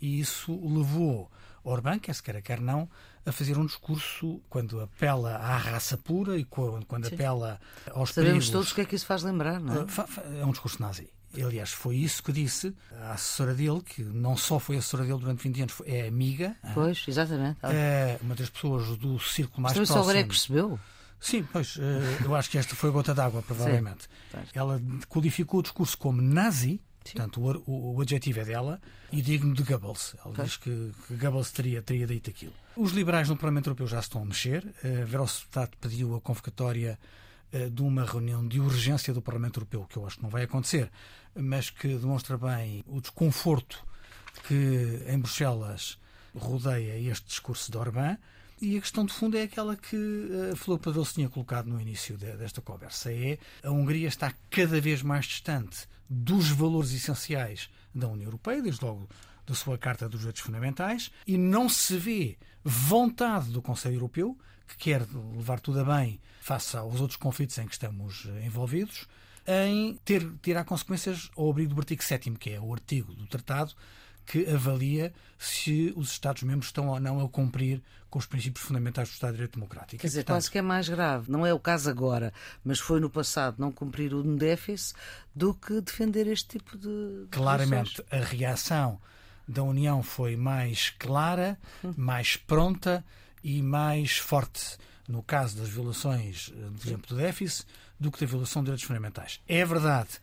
E 0.00 0.20
isso 0.20 0.52
levou 0.66 1.30
Orbán, 1.62 1.98
quer 1.98 2.14
se 2.14 2.22
queira, 2.22 2.40
quer 2.40 2.60
não, 2.60 2.88
a 3.24 3.32
fazer 3.32 3.58
um 3.58 3.66
discurso 3.66 4.40
quando 4.48 4.80
apela 4.80 5.36
à 5.36 5.56
raça 5.56 5.98
pura 5.98 6.38
e 6.38 6.44
quando, 6.44 6.86
quando 6.86 7.06
apela 7.08 7.60
aos 7.90 8.10
Sabemos 8.10 8.46
perigos... 8.46 8.50
todos 8.50 8.72
o 8.72 8.74
que 8.74 8.80
é 8.82 8.84
que 8.84 8.94
isso 8.94 9.06
faz 9.06 9.22
lembrar, 9.22 9.60
não 9.60 9.74
é? 9.74 10.40
É 10.40 10.46
um 10.46 10.52
discurso 10.52 10.80
nazi. 10.80 11.10
Aliás, 11.42 11.72
foi 11.72 11.96
isso 11.96 12.22
que 12.22 12.32
disse 12.32 12.74
a 13.00 13.12
assessora 13.12 13.54
dele, 13.54 13.80
que 13.82 14.02
não 14.02 14.36
só 14.36 14.58
foi 14.58 14.76
assessora 14.76 15.04
dele 15.04 15.18
durante 15.18 15.42
20 15.42 15.62
anos, 15.62 15.74
é 15.84 16.08
amiga. 16.08 16.56
Pois, 16.74 17.04
exatamente. 17.06 17.58
É 17.62 18.18
uma 18.22 18.34
das 18.34 18.50
pessoas 18.50 18.96
do 18.96 19.18
círculo 19.18 19.62
mais 19.62 19.76
Mas 19.76 19.88
próximo. 19.88 19.96
Mas 19.96 20.04
só 20.04 20.10
agora 20.10 20.18
é 20.18 20.22
que 20.22 20.28
percebeu? 20.28 20.80
Sim, 21.20 21.46
pois, 21.50 21.76
eh, 21.78 22.24
eu 22.24 22.34
acho 22.34 22.50
que 22.50 22.58
esta 22.58 22.74
foi 22.74 22.90
a 22.90 22.92
gota 22.92 23.14
d'água, 23.14 23.42
provavelmente. 23.42 24.08
Ela 24.54 24.80
codificou 25.08 25.60
o 25.60 25.62
discurso 25.62 25.96
como 25.96 26.20
nazi, 26.20 26.80
Sim. 27.04 27.14
portanto, 27.14 27.40
o, 27.40 27.62
o, 27.66 27.96
o, 27.96 28.00
adjetivo 28.00 28.40
é 28.40 28.44
dela, 28.44 28.80
e 29.10 29.22
digno 29.22 29.54
de 29.54 29.62
Goebbels. 29.62 30.14
Ela 30.24 30.44
diz 30.44 30.56
que, 30.56 30.92
que 31.06 31.16
Goebbels 31.16 31.50
teria, 31.50 31.82
teria 31.82 32.06
dito 32.06 32.30
aquilo. 32.30 32.52
Os 32.76 32.92
liberais 32.92 33.28
no 33.28 33.36
Parlamento 33.36 33.68
Europeu 33.68 33.86
já 33.86 34.00
se 34.02 34.08
estão 34.08 34.22
a 34.22 34.24
mexer. 34.24 34.72
A 34.84 35.04
Verhofstadt 35.04 35.76
pediu 35.80 36.14
a 36.14 36.20
convocatória 36.20 36.98
eh, 36.98 37.25
de 37.72 37.82
uma 37.82 38.04
reunião 38.04 38.46
de 38.46 38.60
urgência 38.60 39.14
do 39.14 39.22
Parlamento 39.22 39.58
Europeu, 39.58 39.86
que 39.88 39.96
eu 39.96 40.06
acho 40.06 40.16
que 40.16 40.22
não 40.22 40.30
vai 40.30 40.42
acontecer, 40.42 40.90
mas 41.34 41.70
que 41.70 41.88
demonstra 41.88 42.36
bem 42.36 42.84
o 42.86 43.00
desconforto 43.00 43.84
que 44.46 45.02
em 45.06 45.18
Bruxelas 45.18 45.98
rodeia 46.34 46.98
este 47.10 47.26
discurso 47.26 47.70
de 47.70 47.78
Orbán. 47.78 48.18
E 48.60 48.76
a 48.78 48.80
questão 48.80 49.04
de 49.04 49.12
fundo 49.12 49.36
é 49.36 49.42
aquela 49.42 49.76
que 49.76 49.96
a 50.52 50.56
Filipe 50.56 50.90
Doce 50.90 51.14
tinha 51.14 51.28
colocado 51.28 51.66
no 51.66 51.80
início 51.80 52.16
desta 52.16 52.62
conversa: 52.62 53.12
é 53.12 53.38
a 53.62 53.70
Hungria 53.70 54.08
está 54.08 54.32
cada 54.50 54.80
vez 54.80 55.02
mais 55.02 55.26
distante 55.26 55.86
dos 56.08 56.48
valores 56.48 56.92
essenciais 56.92 57.68
da 57.94 58.08
União 58.08 58.28
Europeia, 58.28 58.62
desde 58.62 58.82
logo 58.84 59.08
da 59.46 59.54
sua 59.54 59.78
Carta 59.78 60.08
dos 60.08 60.20
Direitos 60.20 60.42
Fundamentais, 60.42 61.10
e 61.26 61.38
não 61.38 61.68
se 61.68 61.96
vê 61.96 62.38
vontade 62.64 63.50
do 63.50 63.62
Conselho 63.62 63.96
Europeu, 63.96 64.36
que 64.66 64.76
quer 64.76 65.06
levar 65.36 65.60
tudo 65.60 65.80
a 65.80 65.84
bem 65.84 66.20
face 66.40 66.76
aos 66.76 67.00
outros 67.00 67.16
conflitos 67.16 67.56
em 67.58 67.66
que 67.66 67.72
estamos 67.72 68.26
envolvidos, 68.44 69.06
em 69.46 69.96
ter, 70.04 70.28
tirar 70.42 70.64
consequências 70.64 71.30
ao 71.36 71.50
abrigo 71.50 71.74
do 71.74 71.80
artigo 71.80 72.02
7, 72.02 72.30
que 72.32 72.50
é 72.50 72.60
o 72.60 72.72
artigo 72.72 73.14
do 73.14 73.26
Tratado 73.26 73.74
que 74.26 74.44
avalia 74.50 75.14
se 75.38 75.92
os 75.96 76.10
Estados-membros 76.10 76.66
estão 76.66 76.88
ou 76.88 76.98
não 76.98 77.24
a 77.24 77.28
cumprir 77.28 77.80
com 78.10 78.18
os 78.18 78.26
princípios 78.26 78.64
fundamentais 78.64 79.08
do 79.08 79.12
Estado 79.12 79.30
de 79.30 79.36
Direito 79.36 79.54
Democrático. 79.54 80.00
Quer 80.00 80.06
dizer, 80.08 80.20
Portanto, 80.20 80.34
quase 80.34 80.50
que 80.50 80.58
é 80.58 80.62
mais 80.62 80.88
grave. 80.88 81.30
Não 81.30 81.46
é 81.46 81.54
o 81.54 81.60
caso 81.60 81.88
agora, 81.88 82.32
mas 82.64 82.80
foi 82.80 82.98
no 82.98 83.08
passado 83.08 83.56
não 83.58 83.70
cumprir 83.70 84.12
o 84.12 84.22
déficit 84.36 84.98
do 85.34 85.54
que 85.54 85.80
defender 85.80 86.26
este 86.26 86.58
tipo 86.58 86.76
de. 86.76 87.28
Claramente, 87.30 88.04
a 88.10 88.18
reação 88.18 89.00
da 89.46 89.62
União 89.62 90.02
foi 90.02 90.36
mais 90.36 90.90
clara, 90.90 91.58
mais 91.96 92.36
pronta 92.36 93.04
e 93.42 93.62
mais 93.62 94.18
forte 94.18 94.76
no 95.08 95.22
caso 95.22 95.56
das 95.56 95.68
violações, 95.68 96.48
por 96.48 96.86
exemplo, 96.86 97.08
do 97.08 97.16
déficit 97.16 97.66
do 97.98 98.10
que 98.10 98.20
da 98.20 98.26
violação 98.26 98.62
de 98.62 98.66
direitos 98.66 98.84
fundamentais. 98.84 99.40
É 99.46 99.64
verdade 99.64 100.20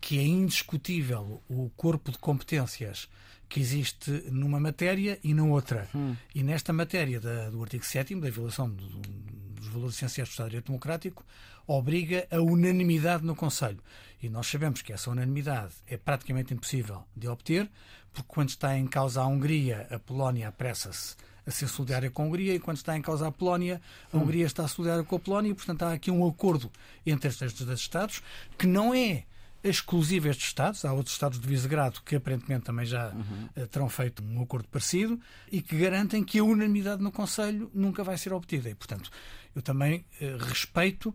que 0.00 0.18
é 0.18 0.22
indiscutível 0.22 1.42
o 1.48 1.70
corpo 1.76 2.10
de 2.10 2.18
competências 2.18 3.08
que 3.48 3.60
existe 3.60 4.10
numa 4.30 4.58
matéria 4.58 5.18
e 5.22 5.34
na 5.34 5.44
outra. 5.44 5.88
Hum. 5.94 6.16
E 6.34 6.42
nesta 6.42 6.72
matéria 6.72 7.20
da, 7.20 7.50
do 7.50 7.62
artigo 7.62 7.84
7 7.84 8.14
da 8.16 8.30
violação 8.30 8.68
do, 8.68 8.84
dos 8.84 9.68
valores 9.68 9.94
essenciais 9.94 10.28
do 10.28 10.32
Estado 10.32 10.46
de 10.46 10.50
Direito 10.52 10.66
Democrático, 10.66 11.24
obriga 11.66 12.26
a 12.30 12.40
unanimidade 12.40 13.24
no 13.24 13.34
Conselho. 13.34 13.82
E 14.22 14.28
nós 14.28 14.46
sabemos 14.46 14.82
que 14.82 14.92
essa 14.92 15.10
unanimidade 15.10 15.72
é 15.86 15.96
praticamente 15.96 16.54
impossível 16.54 17.04
de 17.16 17.28
obter, 17.28 17.70
porque 18.12 18.28
quando 18.28 18.50
está 18.50 18.76
em 18.76 18.86
causa 18.86 19.20
a 19.20 19.26
Hungria, 19.26 19.86
a 19.90 19.98
Polónia 19.98 20.48
apressa-se 20.48 21.16
a 21.44 21.50
ser 21.50 21.66
solidária 21.68 22.10
com 22.10 22.22
a 22.22 22.26
Hungria, 22.26 22.54
e 22.54 22.60
quando 22.60 22.76
está 22.76 22.96
em 22.96 23.02
causa 23.02 23.26
a 23.26 23.32
Polónia, 23.32 23.80
a 24.12 24.16
Hungria 24.16 24.46
está 24.46 24.66
solidária 24.68 25.02
com 25.02 25.16
a 25.16 25.18
Polónia, 25.18 25.50
e 25.50 25.54
portanto 25.54 25.82
há 25.82 25.92
aqui 25.92 26.10
um 26.10 26.26
acordo 26.26 26.70
entre 27.04 27.28
estes 27.28 27.52
dois 27.54 27.80
Estados 27.80 28.22
que 28.56 28.66
não 28.66 28.94
é 28.94 29.24
exclusivo 29.64 30.28
a 30.28 30.30
estes 30.30 30.46
Estados, 30.46 30.84
há 30.84 30.92
outros 30.92 31.14
Estados 31.14 31.38
de 31.40 31.46
Visegrado 31.46 32.00
que 32.04 32.16
aparentemente 32.16 32.64
também 32.64 32.84
já 32.84 33.10
uhum. 33.10 33.66
terão 33.68 33.88
feito 33.88 34.22
um 34.22 34.42
acordo 34.42 34.68
parecido 34.68 35.20
e 35.50 35.62
que 35.62 35.76
garantem 35.76 36.24
que 36.24 36.38
a 36.38 36.44
unanimidade 36.44 37.02
no 37.02 37.12
Conselho 37.12 37.70
nunca 37.72 38.02
vai 38.02 38.18
ser 38.18 38.32
obtida. 38.32 38.68
E, 38.68 38.74
portanto, 38.74 39.10
eu 39.54 39.62
também 39.62 40.04
uh, 40.20 40.44
respeito 40.44 41.14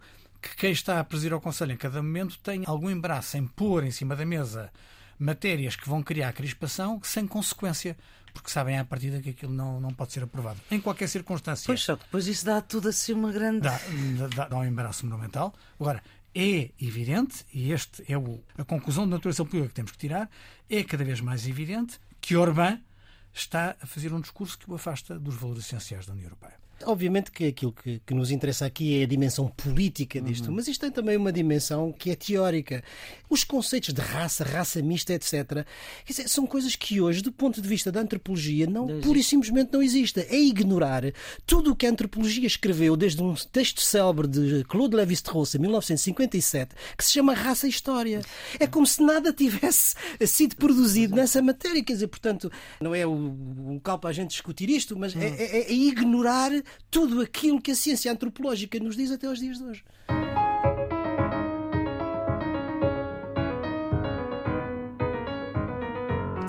que 0.49 0.55
quem 0.55 0.71
está 0.71 0.99
a 0.99 1.03
presidir 1.03 1.33
ao 1.33 1.41
Conselho 1.41 1.71
em 1.71 1.77
cada 1.77 2.01
momento 2.01 2.37
tenha 2.39 2.67
algum 2.67 2.89
embaraço 2.89 3.37
em 3.37 3.45
pôr 3.45 3.83
em 3.83 3.91
cima 3.91 4.15
da 4.15 4.25
mesa 4.25 4.71
matérias 5.19 5.75
que 5.75 5.87
vão 5.89 6.03
criar 6.03 6.31
crispação 6.33 6.99
sem 7.03 7.25
consequência, 7.27 7.97
porque 8.33 8.49
sabem 8.49 8.77
à 8.77 8.85
partida 8.85 9.19
que 9.21 9.31
aquilo 9.31 9.53
não, 9.53 9.79
não 9.79 9.89
pode 9.89 10.13
ser 10.13 10.23
aprovado. 10.23 10.59
Em 10.69 10.79
qualquer 10.79 11.07
circunstância. 11.07 11.65
Pois 11.65 11.81
só, 11.81 11.95
depois 11.95 12.27
isso 12.27 12.45
dá 12.45 12.61
tudo 12.61 12.89
assim 12.89 13.13
uma 13.13 13.31
grande. 13.31 13.61
Dá, 13.61 13.79
dá, 14.35 14.47
dá 14.49 14.57
um 14.57 14.63
embaraço 14.63 15.05
monumental. 15.05 15.53
Agora, 15.79 16.03
é 16.35 16.69
evidente, 16.79 17.43
e 17.51 17.73
esta 17.73 18.03
é 18.07 18.15
o, 18.15 18.43
a 18.57 18.63
conclusão 18.63 19.05
de 19.05 19.11
natureza 19.11 19.43
política 19.43 19.69
que 19.69 19.73
temos 19.73 19.91
que 19.91 19.97
tirar, 19.97 20.29
é 20.69 20.83
cada 20.83 21.03
vez 21.03 21.19
mais 21.19 21.47
evidente 21.47 21.99
que 22.21 22.35
Orbán 22.35 22.79
está 23.33 23.75
a 23.81 23.87
fazer 23.87 24.13
um 24.13 24.21
discurso 24.21 24.57
que 24.57 24.69
o 24.69 24.75
afasta 24.75 25.17
dos 25.17 25.35
valores 25.35 25.65
essenciais 25.65 26.05
da 26.05 26.13
União 26.13 26.25
Europeia. 26.25 26.66
Obviamente 26.85 27.31
que 27.31 27.45
aquilo 27.45 27.71
que, 27.71 28.01
que 28.05 28.13
nos 28.13 28.31
interessa 28.31 28.65
aqui 28.65 28.99
é 28.99 29.03
a 29.03 29.07
dimensão 29.07 29.47
política 29.47 30.21
disto, 30.21 30.47
uhum. 30.47 30.55
mas 30.55 30.67
isto 30.67 30.81
tem 30.81 30.91
também 30.91 31.17
uma 31.17 31.31
dimensão 31.31 31.91
que 31.91 32.11
é 32.11 32.15
teórica. 32.15 32.83
Os 33.29 33.43
conceitos 33.43 33.93
de 33.93 34.01
raça, 34.01 34.43
raça 34.43 34.81
mista, 34.81 35.13
etc., 35.13 35.65
dizer, 36.05 36.27
são 36.27 36.45
coisas 36.45 36.75
que 36.75 37.01
hoje, 37.01 37.21
do 37.21 37.31
ponto 37.31 37.61
de 37.61 37.67
vista 37.67 37.91
da 37.91 38.01
antropologia, 38.01 38.67
não, 38.67 38.87
não 38.87 39.01
pura 39.01 39.19
e 39.19 39.23
simplesmente 39.23 39.73
não 39.73 39.81
existem. 39.81 40.25
É 40.29 40.39
ignorar 40.39 41.03
tudo 41.45 41.71
o 41.71 41.75
que 41.75 41.85
a 41.85 41.89
antropologia 41.89 42.47
escreveu, 42.47 42.95
desde 42.95 43.21
um 43.21 43.33
texto 43.33 43.81
célebre 43.81 44.27
de 44.27 44.63
Claude 44.65 44.95
Lévi-Strauss, 44.95 45.55
em 45.55 45.59
1957, 45.59 46.75
que 46.95 47.03
se 47.03 47.13
chama 47.13 47.33
Raça 47.33 47.65
e 47.65 47.69
História. 47.69 48.21
É 48.59 48.67
como 48.67 48.85
se 48.85 49.01
nada 49.01 49.33
tivesse 49.33 49.95
sido 50.25 50.55
produzido 50.55 51.15
nessa 51.15 51.41
matéria. 51.41 51.83
Quer 51.83 51.93
dizer, 51.93 52.07
portanto, 52.07 52.51
não 52.79 52.93
é 52.93 53.05
o 53.05 53.35
local 53.73 53.99
para 53.99 54.09
a 54.11 54.13
gente 54.13 54.29
discutir 54.29 54.69
isto, 54.69 54.97
mas 54.97 55.15
é, 55.15 55.19
hum. 55.19 55.35
é, 55.37 55.57
é 55.61 55.73
ignorar 55.73 56.51
tudo 56.89 57.21
aquilo 57.21 57.61
que 57.61 57.71
a 57.71 57.75
ciência 57.75 58.11
antropológica 58.11 58.79
nos 58.79 58.95
diz 58.95 59.11
até 59.11 59.27
aos 59.27 59.39
dias 59.39 59.57
de 59.57 59.63
hoje. 59.63 59.83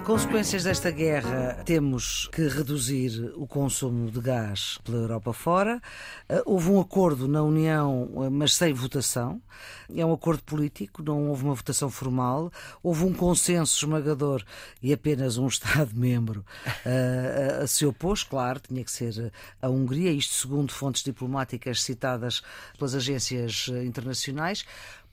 Consequências 0.08 0.64
desta 0.64 0.90
guerra, 0.90 1.62
temos 1.66 2.30
que 2.32 2.48
reduzir 2.48 3.30
o 3.36 3.46
consumo 3.46 4.10
de 4.10 4.18
gás 4.18 4.78
pela 4.82 4.96
Europa 4.96 5.34
fora. 5.34 5.82
Eh, 6.26 6.42
houve 6.46 6.70
um 6.70 6.80
acordo 6.80 7.28
na 7.28 7.42
União, 7.42 8.08
eh, 8.24 8.30
mas 8.30 8.54
sem 8.54 8.72
votação. 8.72 9.38
É 9.94 10.06
um 10.06 10.12
acordo 10.14 10.42
político, 10.44 11.02
não 11.02 11.28
houve 11.28 11.44
uma 11.44 11.54
votação 11.54 11.90
formal. 11.90 12.50
Houve 12.82 13.04
um 13.04 13.12
consenso 13.12 13.84
esmagador 13.84 14.42
e 14.82 14.94
apenas 14.94 15.36
um 15.36 15.46
Estado-membro 15.46 16.42
uh, 16.66 17.68
se 17.68 17.84
opôs. 17.84 18.22
Claro, 18.22 18.60
tinha 18.60 18.82
que 18.82 18.90
ser 18.90 19.30
a 19.60 19.68
Hungria, 19.68 20.10
isto 20.10 20.32
segundo 20.32 20.72
fontes 20.72 21.02
diplomáticas 21.02 21.82
citadas 21.82 22.40
pelas 22.78 22.94
agências 22.94 23.68
internacionais. 23.84 24.64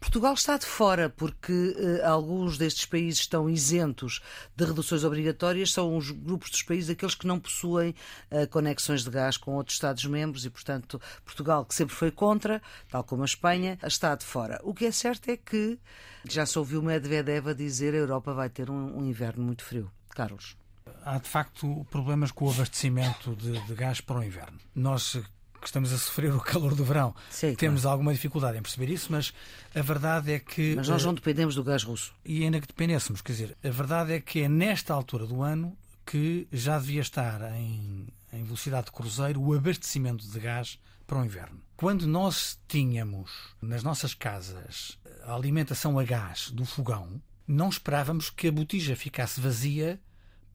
Portugal 0.05 0.35
está 0.35 0.55
de 0.55 0.67
fora 0.67 1.09
porque 1.09 1.51
uh, 1.51 2.05
alguns 2.05 2.59
destes 2.59 2.85
países 2.85 3.21
estão 3.21 3.49
isentos 3.49 4.21
de 4.55 4.63
reduções 4.63 5.03
obrigatórias, 5.03 5.71
são 5.71 5.97
os 5.97 6.11
grupos 6.11 6.51
dos 6.51 6.61
países 6.61 6.91
aqueles 6.91 7.15
que 7.15 7.25
não 7.25 7.39
possuem 7.39 7.95
uh, 8.29 8.47
conexões 8.49 9.03
de 9.03 9.09
gás 9.09 9.35
com 9.35 9.55
outros 9.55 9.75
Estados-membros 9.75 10.45
e, 10.45 10.49
portanto, 10.51 11.01
Portugal, 11.25 11.65
que 11.65 11.73
sempre 11.73 11.95
foi 11.95 12.11
contra, 12.11 12.61
tal 12.87 13.03
como 13.03 13.23
a 13.23 13.25
Espanha, 13.25 13.79
está 13.83 14.15
de 14.15 14.23
fora. 14.23 14.61
O 14.63 14.75
que 14.75 14.85
é 14.85 14.91
certo 14.91 15.27
é 15.29 15.37
que 15.37 15.79
já 16.23 16.45
se 16.45 16.59
ouviu 16.59 16.83
Medvedev 16.83 17.49
a 17.49 17.53
dizer 17.53 17.95
a 17.95 17.97
Europa 17.97 18.31
vai 18.31 18.49
ter 18.49 18.69
um, 18.69 18.99
um 18.99 19.05
inverno 19.05 19.43
muito 19.43 19.63
frio. 19.63 19.91
Carlos 20.09 20.55
há 21.03 21.17
de 21.17 21.27
facto 21.27 21.85
problemas 21.89 22.31
com 22.31 22.45
o 22.45 22.51
abastecimento 22.51 23.35
de, 23.35 23.59
de, 23.59 23.73
gás 23.75 24.01
para 24.01 24.19
o 24.19 24.23
inverno. 24.23 24.59
Nós 24.73 25.19
que 25.65 25.69
estamos 25.69 25.91
a 25.91 25.97
sofrer 25.97 26.31
o 26.31 26.39
calor 26.39 26.75
do 26.75 26.85
verão. 26.85 27.15
Sim, 27.31 27.55
Temos 27.55 27.81
claro. 27.81 27.93
alguma 27.93 28.13
dificuldade 28.13 28.55
em 28.57 28.61
perceber 28.61 28.91
isso, 28.91 29.11
mas 29.11 29.33
a 29.73 29.81
verdade 29.81 30.31
é 30.31 30.39
que. 30.39 30.75
Mas 30.75 30.87
nós 30.87 31.03
não 31.03 31.11
eh, 31.11 31.15
dependemos 31.15 31.55
do 31.55 31.63
gás 31.63 31.83
russo. 31.83 32.13
E 32.23 32.43
ainda 32.43 32.61
que 32.61 32.67
dependêssemos, 32.67 33.19
quer 33.21 33.31
dizer, 33.31 33.57
a 33.63 33.69
verdade 33.69 34.13
é 34.13 34.21
que 34.21 34.41
é 34.41 34.47
nesta 34.47 34.93
altura 34.93 35.25
do 35.25 35.41
ano 35.41 35.75
que 36.05 36.47
já 36.51 36.77
devia 36.77 37.01
estar 37.01 37.41
em, 37.55 38.07
em 38.31 38.43
velocidade 38.43 38.85
de 38.85 38.91
cruzeiro 38.91 39.41
o 39.41 39.55
abastecimento 39.55 40.29
de 40.29 40.39
gás 40.39 40.79
para 41.07 41.19
o 41.19 41.25
inverno. 41.25 41.59
Quando 41.75 42.05
nós 42.05 42.59
tínhamos 42.67 43.31
nas 43.59 43.81
nossas 43.81 44.13
casas 44.13 44.99
a 45.23 45.33
alimentação 45.33 45.97
a 45.97 46.03
gás 46.03 46.51
do 46.51 46.63
fogão, 46.63 47.19
não 47.47 47.69
esperávamos 47.69 48.29
que 48.29 48.47
a 48.47 48.51
botija 48.51 48.95
ficasse 48.95 49.41
vazia 49.41 49.99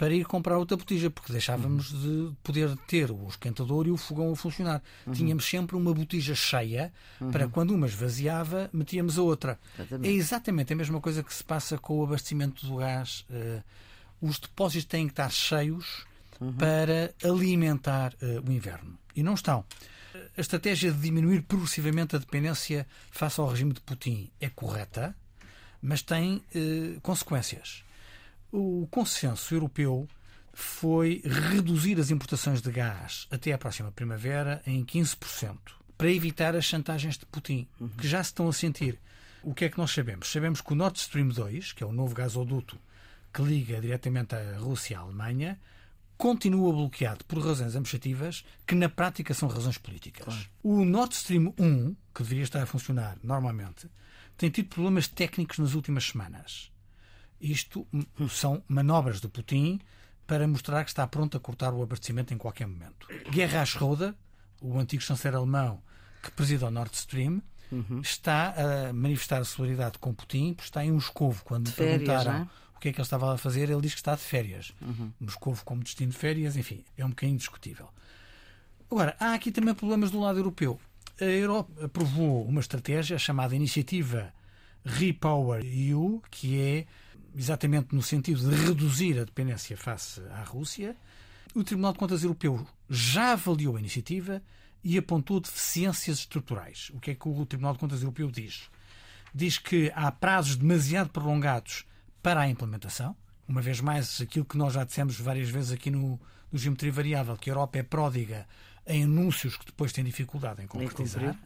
para 0.00 0.14
ir 0.14 0.24
comprar 0.24 0.56
outra 0.56 0.78
botija, 0.78 1.10
porque 1.10 1.30
deixávamos 1.30 1.92
uhum. 1.92 2.30
de 2.30 2.36
poder 2.42 2.74
ter 2.86 3.10
o 3.10 3.28
esquentador 3.28 3.86
e 3.86 3.90
o 3.90 3.98
fogão 3.98 4.32
a 4.32 4.34
funcionar. 4.34 4.82
Uhum. 5.06 5.12
Tínhamos 5.12 5.44
sempre 5.44 5.76
uma 5.76 5.92
botija 5.92 6.34
cheia 6.34 6.90
uhum. 7.20 7.30
para 7.30 7.46
quando 7.46 7.72
uma 7.72 7.86
esvaziava, 7.86 8.70
metíamos 8.72 9.18
a 9.18 9.22
outra. 9.22 9.60
Exatamente. 9.78 10.08
É 10.08 10.12
exatamente 10.16 10.72
a 10.72 10.76
mesma 10.76 11.02
coisa 11.02 11.22
que 11.22 11.34
se 11.34 11.44
passa 11.44 11.76
com 11.76 11.98
o 11.98 12.04
abastecimento 12.04 12.64
do 12.66 12.76
gás. 12.76 13.26
Uh, 13.28 13.62
os 14.22 14.38
depósitos 14.38 14.86
têm 14.86 15.04
que 15.04 15.12
estar 15.12 15.30
cheios 15.30 16.06
uhum. 16.40 16.54
para 16.54 17.14
alimentar 17.22 18.14
uh, 18.22 18.48
o 18.48 18.50
inverno. 18.50 18.98
E 19.14 19.22
não 19.22 19.34
estão. 19.34 19.66
A 20.34 20.40
estratégia 20.40 20.90
de 20.92 20.98
diminuir 20.98 21.42
progressivamente 21.42 22.16
a 22.16 22.18
dependência 22.18 22.86
face 23.10 23.38
ao 23.38 23.48
regime 23.48 23.74
de 23.74 23.82
Putin 23.82 24.30
é 24.40 24.48
correta, 24.48 25.14
mas 25.82 26.00
tem 26.00 26.36
uh, 26.54 26.98
consequências. 27.02 27.84
O 28.52 28.86
consenso 28.90 29.54
europeu 29.54 30.08
foi 30.52 31.22
reduzir 31.24 31.98
as 32.00 32.10
importações 32.10 32.60
de 32.60 32.70
gás 32.70 33.26
até 33.30 33.52
à 33.52 33.58
próxima 33.58 33.92
primavera 33.92 34.60
em 34.66 34.84
15%, 34.84 35.56
para 35.96 36.10
evitar 36.10 36.56
as 36.56 36.64
chantagens 36.64 37.16
de 37.16 37.26
Putin, 37.26 37.68
que 37.98 38.08
já 38.08 38.22
se 38.22 38.30
estão 38.30 38.48
a 38.48 38.52
sentir. 38.52 38.98
O 39.42 39.54
que 39.54 39.64
é 39.64 39.68
que 39.68 39.78
nós 39.78 39.92
sabemos? 39.92 40.30
Sabemos 40.30 40.60
que 40.60 40.72
o 40.72 40.76
Nord 40.76 40.98
Stream 40.98 41.28
2, 41.28 41.72
que 41.72 41.82
é 41.82 41.86
o 41.86 41.92
novo 41.92 42.14
gasoduto 42.14 42.78
que 43.32 43.42
liga 43.42 43.80
diretamente 43.80 44.34
a 44.34 44.58
Rússia 44.58 44.94
e 44.94 44.96
a 44.96 45.00
Alemanha, 45.00 45.58
continua 46.16 46.72
bloqueado 46.72 47.24
por 47.24 47.38
razões 47.38 47.68
administrativas 47.68 48.44
que 48.66 48.74
na 48.74 48.88
prática 48.88 49.32
são 49.32 49.48
razões 49.48 49.78
políticas. 49.78 50.24
Claro. 50.24 50.50
O 50.62 50.84
Nord 50.84 51.14
Stream 51.14 51.54
1, 51.58 51.96
que 52.14 52.22
deveria 52.22 52.44
estar 52.44 52.62
a 52.62 52.66
funcionar 52.66 53.16
normalmente, 53.22 53.88
tem 54.36 54.50
tido 54.50 54.68
problemas 54.68 55.08
técnicos 55.08 55.58
nas 55.58 55.74
últimas 55.74 56.04
semanas. 56.04 56.70
Isto 57.40 57.87
são 58.29 58.62
manobras 58.68 59.20
de 59.20 59.29
Putin 59.29 59.81
para 60.26 60.46
mostrar 60.46 60.85
que 60.85 60.90
está 60.90 61.07
pronto 61.07 61.37
a 61.37 61.40
cortar 61.40 61.72
o 61.72 61.83
abastecimento 61.83 62.33
em 62.33 62.38
qualquer 62.38 62.66
momento. 62.66 63.07
Guerra 63.31 63.64
Schroeder, 63.64 64.14
o 64.61 64.79
antigo 64.79 65.03
chanceler 65.03 65.37
alemão 65.37 65.83
que 66.22 66.31
presida 66.31 66.66
o 66.66 66.70
Nord 66.70 66.94
Stream, 66.94 67.42
uhum. 67.72 68.00
está 68.00 68.55
a 68.88 68.92
manifestar 68.92 69.40
a 69.40 69.44
solidariedade 69.44 69.98
com 69.98 70.12
Putin, 70.12 70.53
porque 70.55 70.68
está 70.68 70.85
em 70.85 70.92
Moscou. 70.92 71.35
Quando 71.44 71.68
lhe 71.68 71.72
perguntaram 71.72 72.48
o 72.76 72.79
que 72.79 72.90
é 72.90 72.92
que 72.92 72.98
ele 72.98 73.07
estava 73.07 73.35
a 73.35 73.38
fazer, 73.38 73.70
ele 73.70 73.81
diz 73.81 73.92
que 73.92 74.00
está 74.00 74.14
de 74.14 74.22
férias. 74.22 74.72
Uhum. 74.81 75.11
Moscou 75.18 75.57
como 75.64 75.83
destino 75.83 76.12
de 76.12 76.18
férias, 76.18 76.57
enfim, 76.57 76.85
é 76.96 77.05
um 77.05 77.11
bocadinho 77.11 77.38
discutível. 77.38 77.88
Agora, 78.90 79.16
há 79.18 79.35
aqui 79.35 79.50
também 79.50 79.74
problemas 79.74 80.11
do 80.11 80.20
lado 80.20 80.38
europeu. 80.38 80.79
A 81.20 81.24
Europa 81.24 81.85
aprovou 81.85 82.44
uma 82.46 82.61
estratégia 82.61 83.18
chamada 83.18 83.55
Iniciativa 83.55 84.33
Repower 84.85 85.64
EU, 85.64 86.22
que 86.31 86.61
é 86.61 86.87
exatamente 87.35 87.95
no 87.95 88.03
sentido 88.03 88.49
de 88.49 88.55
reduzir 88.66 89.19
a 89.19 89.25
dependência 89.25 89.77
face 89.77 90.21
à 90.31 90.43
Rússia. 90.43 90.97
O 91.55 91.64
Tribunal 91.64 91.93
de 91.93 91.99
Contas 91.99 92.23
Europeu 92.23 92.66
já 92.88 93.33
avaliou 93.33 93.77
a 93.77 93.81
iniciativa 93.81 94.43
e 94.83 94.97
apontou 94.97 95.40
deficiências 95.40 96.19
estruturais. 96.19 96.90
O 96.95 97.01
que 97.01 97.11
é 97.11 97.14
que 97.14 97.29
o 97.29 97.47
Tribunal 97.47 97.75
de 97.75 97.79
Contas 97.79 98.03
Europeu 98.03 98.31
diz? 98.31 98.71
Diz 99.35 99.59
que 99.59 99.93
há 99.95 100.11
prazos 100.11 100.57
demasiado 100.57 101.11
prolongados 101.11 101.85
para 102.23 102.40
a 102.40 102.49
implementação. 102.49 103.16
Uma 103.47 103.61
vez 103.61 103.81
mais, 103.81 104.21
aquilo 104.21 104.45
que 104.45 104.57
nós 104.57 104.73
já 104.73 104.85
dissemos 104.85 105.19
várias 105.19 105.49
vezes 105.49 105.73
aqui 105.73 105.90
no, 105.90 106.21
no 106.51 106.59
Geometria 106.59 106.93
Variável, 106.93 107.37
que 107.37 107.51
a 107.51 107.53
Europa 107.53 107.79
é 107.79 107.83
pródiga 107.83 108.47
em 108.87 109.05
anúncios 109.05 109.57
que 109.57 109.66
depois 109.66 109.93
tem 109.93 110.05
dificuldade 110.05 110.62
em 110.62 110.66
concretizar. 110.66 111.37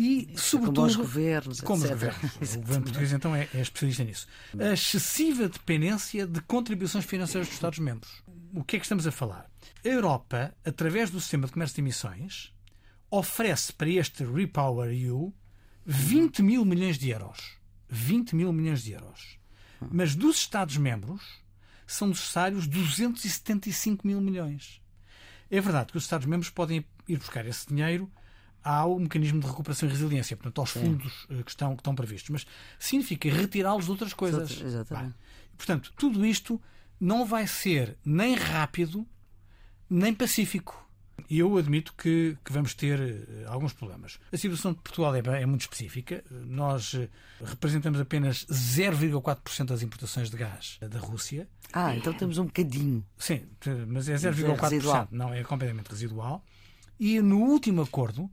E, 0.00 0.30
sobretudo, 0.36 0.76
como 0.76 0.86
os 0.86 0.94
governos, 0.94 1.60
como 1.60 1.84
etc. 1.84 1.92
os 1.92 2.00
governos. 2.00 2.54
o 2.54 2.60
governo 2.60 2.84
português, 2.84 3.12
então, 3.12 3.34
é, 3.34 3.48
é 3.52 3.60
especialista 3.60 4.04
nisso. 4.04 4.28
A 4.56 4.72
excessiva 4.72 5.48
dependência 5.48 6.24
de 6.24 6.40
contribuições 6.42 7.04
financeiras 7.04 7.48
dos 7.48 7.56
Estados-membros. 7.56 8.22
O 8.54 8.62
que 8.62 8.76
é 8.76 8.78
que 8.78 8.84
estamos 8.84 9.08
a 9.08 9.10
falar? 9.10 9.50
A 9.84 9.88
Europa, 9.88 10.54
através 10.64 11.10
do 11.10 11.20
sistema 11.20 11.46
de 11.48 11.52
comércio 11.52 11.74
de 11.74 11.80
emissões, 11.80 12.54
oferece 13.10 13.72
para 13.72 13.90
este 13.90 14.24
Repower 14.24 14.92
EU 14.92 15.34
20 15.84 16.42
mil 16.44 16.64
milhões 16.64 16.96
de 16.96 17.10
euros. 17.10 17.56
20 17.88 18.36
mil 18.36 18.52
milhões 18.52 18.84
de 18.84 18.92
euros. 18.92 19.36
Mas 19.90 20.14
dos 20.14 20.36
Estados-membros 20.36 21.40
são 21.88 22.06
necessários 22.06 22.68
275 22.68 24.06
mil 24.06 24.20
milhões. 24.20 24.80
É 25.50 25.60
verdade 25.60 25.90
que 25.90 25.98
os 25.98 26.04
Estados-membros 26.04 26.50
podem 26.50 26.84
ir 27.08 27.18
buscar 27.18 27.44
esse 27.46 27.66
dinheiro 27.66 28.08
ao 28.62 28.98
mecanismo 28.98 29.40
de 29.40 29.46
recuperação 29.46 29.88
e 29.88 29.92
resiliência, 29.92 30.36
portanto, 30.36 30.58
aos 30.60 30.70
fundos 30.70 31.26
Sim. 31.28 31.38
Eh, 31.38 31.42
que 31.42 31.50
estão, 31.50 31.74
que 31.74 31.80
estão 31.80 31.94
previstos. 31.94 32.30
Mas 32.30 32.46
significa 32.78 33.30
retirá-los 33.30 33.86
de 33.86 33.90
outras 33.90 34.12
coisas. 34.12 34.60
Exatamente. 34.60 35.14
Portanto, 35.56 35.92
tudo 35.96 36.24
isto 36.24 36.60
não 37.00 37.24
vai 37.24 37.46
ser 37.46 37.96
nem 38.04 38.34
rápido 38.34 39.06
nem 39.88 40.12
pacífico. 40.12 40.86
E 41.28 41.40
eu 41.40 41.56
admito 41.58 41.92
que, 41.94 42.38
que, 42.44 42.52
vamos 42.52 42.74
ter 42.74 43.00
eh, 43.00 43.44
alguns 43.46 43.72
problemas. 43.72 44.18
A 44.32 44.36
situação 44.36 44.72
de 44.72 44.78
Portugal 44.78 45.14
é, 45.14 45.42
é 45.42 45.46
muito 45.46 45.62
específica. 45.62 46.24
Nós 46.30 46.94
eh, 46.94 47.08
representamos 47.42 48.00
apenas 48.00 48.46
0,4% 48.46 49.66
das 49.66 49.82
importações 49.82 50.30
de 50.30 50.36
gás 50.36 50.78
da 50.80 50.98
Rússia. 50.98 51.48
Ah, 51.72 51.94
então 51.94 52.14
temos 52.14 52.38
um 52.38 52.44
bocadinho. 52.44 53.04
Sim, 53.18 53.42
mas 53.88 54.08
é 54.08 54.14
0,4%. 54.14 55.04
É 55.04 55.08
não, 55.10 55.34
é 55.34 55.42
completamente 55.42 55.88
residual. 55.88 56.44
E 56.98 57.20
no 57.20 57.40
último 57.40 57.82
acordo, 57.82 58.30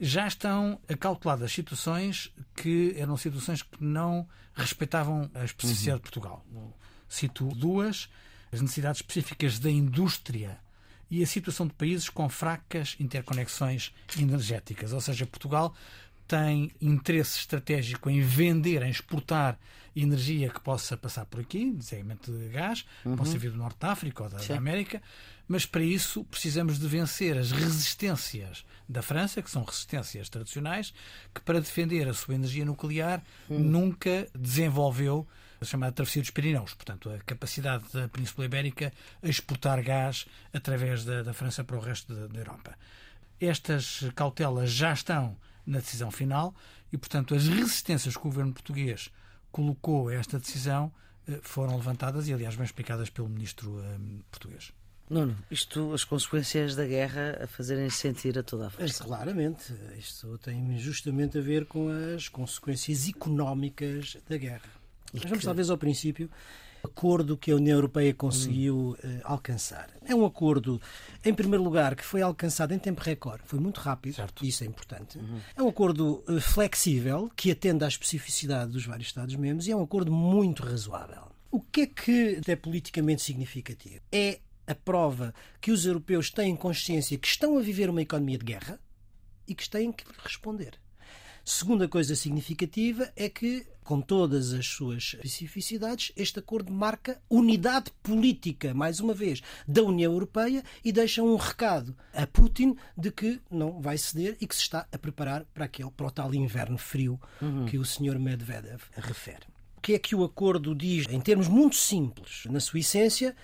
já 0.00 0.26
estão 0.26 0.80
calculadas 1.00 1.52
situações 1.52 2.32
que 2.54 2.94
eram 2.96 3.16
situações 3.16 3.62
que 3.62 3.82
não 3.82 4.28
respeitavam 4.54 5.30
a 5.34 5.44
especificidade 5.44 5.96
uhum. 5.96 5.96
de 5.96 6.02
Portugal. 6.02 6.46
Cito 7.08 7.48
duas: 7.54 8.08
as 8.52 8.60
necessidades 8.60 9.00
específicas 9.00 9.58
da 9.58 9.70
indústria 9.70 10.58
e 11.10 11.22
a 11.22 11.26
situação 11.26 11.66
de 11.66 11.74
países 11.74 12.08
com 12.08 12.28
fracas 12.28 12.96
interconexões 12.98 13.92
energéticas. 14.18 14.92
Ou 14.92 15.00
seja, 15.00 15.26
Portugal 15.26 15.74
tem 16.26 16.72
interesse 16.80 17.38
estratégico 17.38 18.10
em 18.10 18.20
vender, 18.20 18.82
em 18.82 18.90
exportar 18.90 19.58
energia 19.96 20.50
que 20.50 20.60
possa 20.60 20.96
passar 20.96 21.24
por 21.24 21.40
aqui, 21.40 21.72
desenvolvimento 21.72 22.30
de 22.30 22.48
gás, 22.48 22.84
uhum. 23.04 23.16
possa 23.16 23.38
vir 23.38 23.50
do 23.50 23.56
Norte 23.56 23.78
da 23.80 23.92
África 23.92 24.24
ou 24.24 24.28
da, 24.28 24.36
da, 24.36 24.56
América, 24.56 25.02
mas 25.48 25.64
para 25.64 25.82
isso 25.82 26.22
precisamos 26.24 26.78
de 26.78 26.86
vencer 26.86 27.38
as 27.38 27.50
resistências 27.50 28.64
da 28.86 29.00
França, 29.00 29.40
que 29.40 29.50
são 29.50 29.64
resistências 29.64 30.28
tradicionais, 30.28 30.92
que 31.34 31.40
para 31.40 31.60
defender 31.60 32.06
a 32.08 32.14
sua 32.14 32.34
energia 32.34 32.64
nuclear 32.64 33.22
uhum. 33.48 33.58
nunca 33.58 34.28
desenvolveu 34.38 35.26
a 35.58 35.64
chamada 35.64 35.92
travessia 35.92 36.20
dos 36.20 36.30
Pirineus, 36.30 36.74
portanto, 36.74 37.08
a 37.08 37.18
capacidade 37.20 37.84
da 37.92 38.06
Península 38.08 38.44
Ibérica 38.44 38.92
a 39.22 39.28
exportar 39.28 39.82
gás 39.82 40.26
através 40.52 41.04
da, 41.04 41.22
da 41.22 41.32
França 41.32 41.64
para 41.64 41.76
o 41.76 41.80
resto 41.80 42.14
da, 42.14 42.26
da 42.26 42.38
Europa. 42.38 42.76
Estas 43.40 44.04
cautelas 44.14 44.70
já 44.70 44.92
estão 44.92 45.36
na 45.66 45.78
decisão 45.78 46.10
final 46.10 46.54
e, 46.92 46.98
portanto, 46.98 47.34
as 47.34 47.48
resistências 47.48 48.14
que 48.14 48.20
o 48.20 48.30
governo 48.30 48.52
português 48.52 49.10
colocou 49.50 50.10
esta 50.10 50.38
decisão 50.38 50.92
eh, 51.28 51.40
foram 51.42 51.76
levantadas 51.76 52.28
e, 52.28 52.32
aliás, 52.32 52.54
bem 52.56 52.64
explicadas 52.64 53.10
pelo 53.10 53.28
ministro 53.28 53.78
um, 53.78 54.20
português. 54.30 54.72
Nuno, 55.08 55.36
isto, 55.50 55.92
as 55.92 56.02
consequências 56.02 56.74
da 56.74 56.84
guerra 56.84 57.38
a 57.44 57.46
fazerem 57.46 57.88
sentir 57.88 58.36
a 58.38 58.42
toda 58.42 58.66
a 58.66 58.70
França. 58.70 59.04
Claramente, 59.04 59.72
isto 59.96 60.36
tem 60.38 60.76
justamente 60.78 61.38
a 61.38 61.40
ver 61.40 61.66
com 61.66 61.88
as 62.14 62.28
consequências 62.28 63.08
económicas 63.08 64.16
da 64.28 64.36
guerra. 64.36 64.68
E 65.14 65.18
Mas 65.18 65.22
vamos 65.22 65.38
que... 65.38 65.44
talvez 65.44 65.70
ao 65.70 65.78
princípio 65.78 66.28
acordo 66.86 67.36
que 67.36 67.50
a 67.50 67.56
União 67.56 67.76
Europeia 67.76 68.14
conseguiu 68.14 68.76
hum. 68.76 68.92
uh, 68.92 69.20
alcançar. 69.24 69.90
É 70.04 70.14
um 70.14 70.24
acordo, 70.24 70.80
em 71.24 71.34
primeiro 71.34 71.62
lugar, 71.62 71.94
que 71.94 72.04
foi 72.04 72.22
alcançado 72.22 72.72
em 72.72 72.78
tempo 72.78 73.02
recorde, 73.02 73.42
foi 73.44 73.60
muito 73.60 73.78
rápido, 73.80 74.14
certo. 74.14 74.44
isso 74.44 74.64
é 74.64 74.66
importante. 74.66 75.18
Uhum. 75.18 75.40
É 75.54 75.62
um 75.62 75.68
acordo 75.68 76.24
uh, 76.28 76.40
flexível, 76.40 77.30
que 77.36 77.50
atende 77.50 77.84
à 77.84 77.88
especificidade 77.88 78.72
dos 78.72 78.86
vários 78.86 79.08
Estados-membros 79.08 79.66
e 79.68 79.72
é 79.72 79.76
um 79.76 79.82
acordo 79.82 80.10
muito 80.10 80.62
razoável. 80.62 81.22
O 81.50 81.60
que 81.60 81.82
é 81.82 81.86
que 81.86 82.40
é 82.46 82.56
politicamente 82.56 83.22
significativo? 83.22 84.00
É 84.10 84.40
a 84.66 84.74
prova 84.74 85.32
que 85.60 85.70
os 85.70 85.86
europeus 85.86 86.30
têm 86.30 86.56
consciência 86.56 87.16
que 87.16 87.28
estão 87.28 87.56
a 87.56 87.60
viver 87.60 87.88
uma 87.88 88.02
economia 88.02 88.38
de 88.38 88.44
guerra 88.44 88.80
e 89.46 89.54
que 89.54 89.68
têm 89.68 89.92
que 89.92 90.04
responder. 90.22 90.78
Segunda 91.44 91.86
coisa 91.86 92.16
significativa 92.16 93.12
é 93.14 93.28
que, 93.28 93.64
com 93.86 94.00
todas 94.00 94.52
as 94.52 94.66
suas 94.66 95.14
especificidades, 95.14 96.10
este 96.16 96.40
acordo 96.40 96.72
marca 96.72 97.22
unidade 97.30 97.92
política, 98.02 98.74
mais 98.74 98.98
uma 98.98 99.14
vez, 99.14 99.40
da 99.66 99.80
União 99.84 100.12
Europeia 100.12 100.64
e 100.84 100.90
deixa 100.90 101.22
um 101.22 101.36
recado 101.36 101.96
a 102.12 102.26
Putin 102.26 102.76
de 102.98 103.12
que 103.12 103.40
não 103.48 103.80
vai 103.80 103.96
ceder 103.96 104.36
e 104.40 104.46
que 104.46 104.56
se 104.56 104.62
está 104.62 104.88
a 104.90 104.98
preparar 104.98 105.44
para, 105.54 105.66
aquele, 105.66 105.90
para 105.92 106.08
o 106.08 106.10
tal 106.10 106.34
inverno 106.34 106.76
frio 106.76 107.20
uhum. 107.40 107.64
que 107.66 107.78
o 107.78 107.84
Sr. 107.84 108.18
Medvedev 108.18 108.82
refere. 108.96 109.46
O 109.76 109.80
que 109.80 109.94
é 109.94 110.00
que 110.00 110.16
o 110.16 110.24
acordo 110.24 110.74
diz, 110.74 111.06
em 111.08 111.20
termos 111.20 111.46
muito 111.46 111.76
simples, 111.76 112.42
na 112.50 112.58
sua 112.58 112.80
essência? 112.80 113.36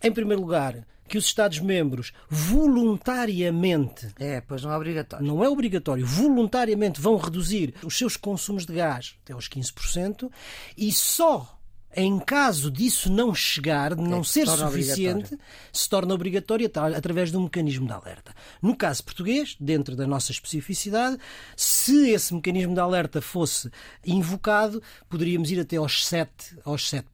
Em 0.00 0.12
primeiro 0.12 0.42
lugar, 0.42 0.86
que 1.08 1.18
os 1.18 1.24
Estados-membros 1.24 2.12
voluntariamente. 2.28 4.08
É, 4.18 4.40
pois 4.40 4.62
não 4.62 4.72
é 4.72 4.76
obrigatório. 4.76 5.26
Não 5.26 5.42
é 5.42 5.48
obrigatório. 5.48 6.06
Voluntariamente 6.06 7.00
vão 7.00 7.16
reduzir 7.16 7.74
os 7.82 7.96
seus 7.96 8.16
consumos 8.16 8.64
de 8.64 8.74
gás 8.74 9.16
até 9.24 9.32
aos 9.32 9.48
15% 9.48 10.30
e 10.76 10.92
só 10.92 11.58
em 11.94 12.18
caso 12.18 12.70
disso 12.70 13.10
não 13.10 13.34
chegar, 13.34 13.94
de 13.94 14.02
não 14.02 14.20
é, 14.20 14.24
ser 14.24 14.46
suficiente, 14.46 15.38
se 15.72 15.88
torna 15.88 16.14
obrigatório 16.14 16.70
através 16.94 17.30
de 17.30 17.36
um 17.36 17.44
mecanismo 17.44 17.86
de 17.86 17.92
alerta. 17.92 18.34
No 18.60 18.76
caso 18.76 19.02
português, 19.02 19.56
dentro 19.58 19.96
da 19.96 20.06
nossa 20.06 20.30
especificidade, 20.30 21.18
se 21.56 22.10
esse 22.10 22.34
mecanismo 22.34 22.74
de 22.74 22.80
alerta 22.80 23.20
fosse 23.20 23.70
invocado, 24.06 24.82
poderíamos 25.08 25.50
ir 25.50 25.60
até 25.60 25.76
aos 25.76 26.04
7%. 26.04 26.28
Aos 26.64 26.90
7%. 26.90 27.04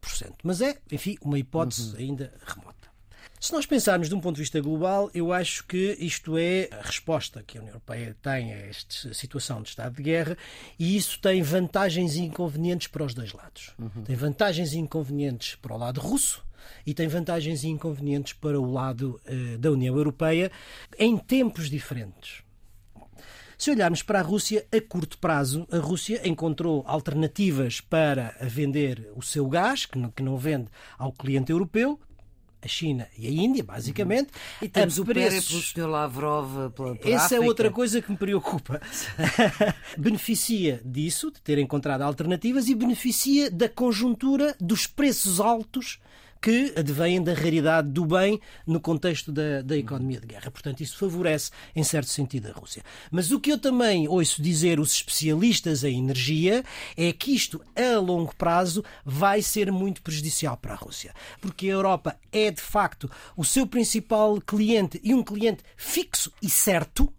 Mas 0.43 0.61
é, 0.61 0.77
enfim, 0.91 1.17
uma 1.21 1.39
hipótese 1.39 1.93
uhum. 1.93 1.99
ainda 1.99 2.33
remota. 2.45 2.74
Se 3.45 3.53
nós 3.53 3.67
pensarmos 3.67 4.09
de 4.09 4.15
um 4.15 4.19
ponto 4.19 4.37
de 4.37 4.41
vista 4.41 4.59
global, 4.59 5.07
eu 5.13 5.31
acho 5.31 5.67
que 5.67 5.95
isto 5.99 6.35
é 6.35 6.67
a 6.71 6.81
resposta 6.81 7.43
que 7.43 7.59
a 7.59 7.61
União 7.61 7.73
Europeia 7.73 8.17
tem 8.19 8.51
a 8.51 8.57
esta 8.57 9.13
situação 9.13 9.61
de 9.61 9.69
estado 9.69 9.97
de 9.97 10.01
guerra 10.01 10.35
e 10.79 10.97
isso 10.97 11.19
tem 11.21 11.43
vantagens 11.43 12.15
e 12.15 12.21
inconvenientes 12.21 12.87
para 12.87 13.03
os 13.03 13.13
dois 13.13 13.33
lados. 13.33 13.71
Uhum. 13.77 14.03
Tem 14.03 14.15
vantagens 14.15 14.73
e 14.73 14.79
inconvenientes 14.79 15.53
para 15.53 15.75
o 15.75 15.77
lado 15.77 16.01
russo, 16.01 16.43
e 16.87 16.95
tem 16.95 17.07
vantagens 17.07 17.63
e 17.63 17.67
inconvenientes 17.67 18.33
para 18.33 18.59
o 18.59 18.71
lado 18.71 19.21
uh, 19.29 19.57
da 19.59 19.69
União 19.69 19.95
Europeia 19.95 20.51
em 20.97 21.15
tempos 21.15 21.69
diferentes. 21.69 22.41
Se 23.59 23.69
olharmos 23.69 24.01
para 24.01 24.21
a 24.21 24.23
Rússia, 24.23 24.65
a 24.75 24.81
curto 24.81 25.19
prazo, 25.19 25.67
a 25.71 25.77
Rússia 25.77 26.27
encontrou 26.27 26.83
alternativas 26.87 27.79
para 27.79 28.35
vender 28.41 29.07
o 29.15 29.21
seu 29.21 29.47
gás, 29.47 29.85
que 29.85 29.99
não, 29.99 30.09
que 30.09 30.23
não 30.23 30.35
vende 30.35 30.67
ao 30.97 31.11
cliente 31.11 31.51
europeu, 31.51 31.99
a 32.65 32.67
China 32.67 33.07
e 33.17 33.27
a 33.27 33.31
Índia, 33.31 33.63
basicamente. 33.63 34.27
Uhum. 34.27 34.65
E 34.65 34.67
temos 34.67 34.97
o 34.97 35.05
preços... 35.05 35.71
pelo 35.71 35.87
Sr. 35.87 35.91
Lavrov 35.91 36.71
pela, 36.71 36.95
pela 36.95 37.15
Essa 37.15 37.25
África. 37.25 37.43
é 37.43 37.47
outra 37.47 37.71
coisa 37.71 38.01
que 38.01 38.11
me 38.11 38.17
preocupa. 38.17 38.81
beneficia 39.97 40.81
disso, 40.83 41.31
de 41.31 41.39
ter 41.41 41.57
encontrado 41.59 42.01
alternativas, 42.01 42.67
e 42.67 42.75
beneficia 42.75 43.49
da 43.49 43.69
conjuntura 43.69 44.55
dos 44.59 44.87
preços 44.87 45.39
altos 45.39 45.99
que 46.45 46.71
advêm 46.77 47.23
da 47.23 47.33
raridade 47.33 47.89
do 47.89 48.05
bem 48.05 48.39
no 48.67 48.79
contexto 48.79 49.31
da, 49.31 49.63
da 49.63 49.75
economia 49.75 50.19
de 50.19 50.27
guerra. 50.27 50.51
Portanto, 50.51 50.81
isso 50.81 50.95
favorece, 50.95 51.49
em 51.75 51.83
certo 51.83 52.07
sentido, 52.07 52.49
a 52.49 52.51
Rússia. 52.51 52.83
Mas 53.09 53.31
o 53.31 53.39
que 53.39 53.51
eu 53.51 53.57
também 53.57 54.07
ouço 54.07 54.43
dizer 54.43 54.79
os 54.79 54.91
especialistas 54.91 55.83
em 55.83 55.97
energia 55.97 56.63
é 56.95 57.11
que 57.11 57.33
isto, 57.33 57.59
a 57.75 57.97
longo 57.97 58.35
prazo, 58.35 58.83
vai 59.03 59.41
ser 59.41 59.71
muito 59.71 60.03
prejudicial 60.03 60.55
para 60.55 60.73
a 60.73 60.77
Rússia. 60.77 61.15
Porque 61.41 61.65
a 61.65 61.71
Europa 61.71 62.15
é, 62.31 62.51
de 62.51 62.61
facto, 62.61 63.09
o 63.35 63.43
seu 63.43 63.65
principal 63.65 64.39
cliente 64.39 65.01
e 65.03 65.15
um 65.15 65.23
cliente 65.23 65.63
fixo 65.75 66.31
e 66.43 66.47
certo. 66.47 67.11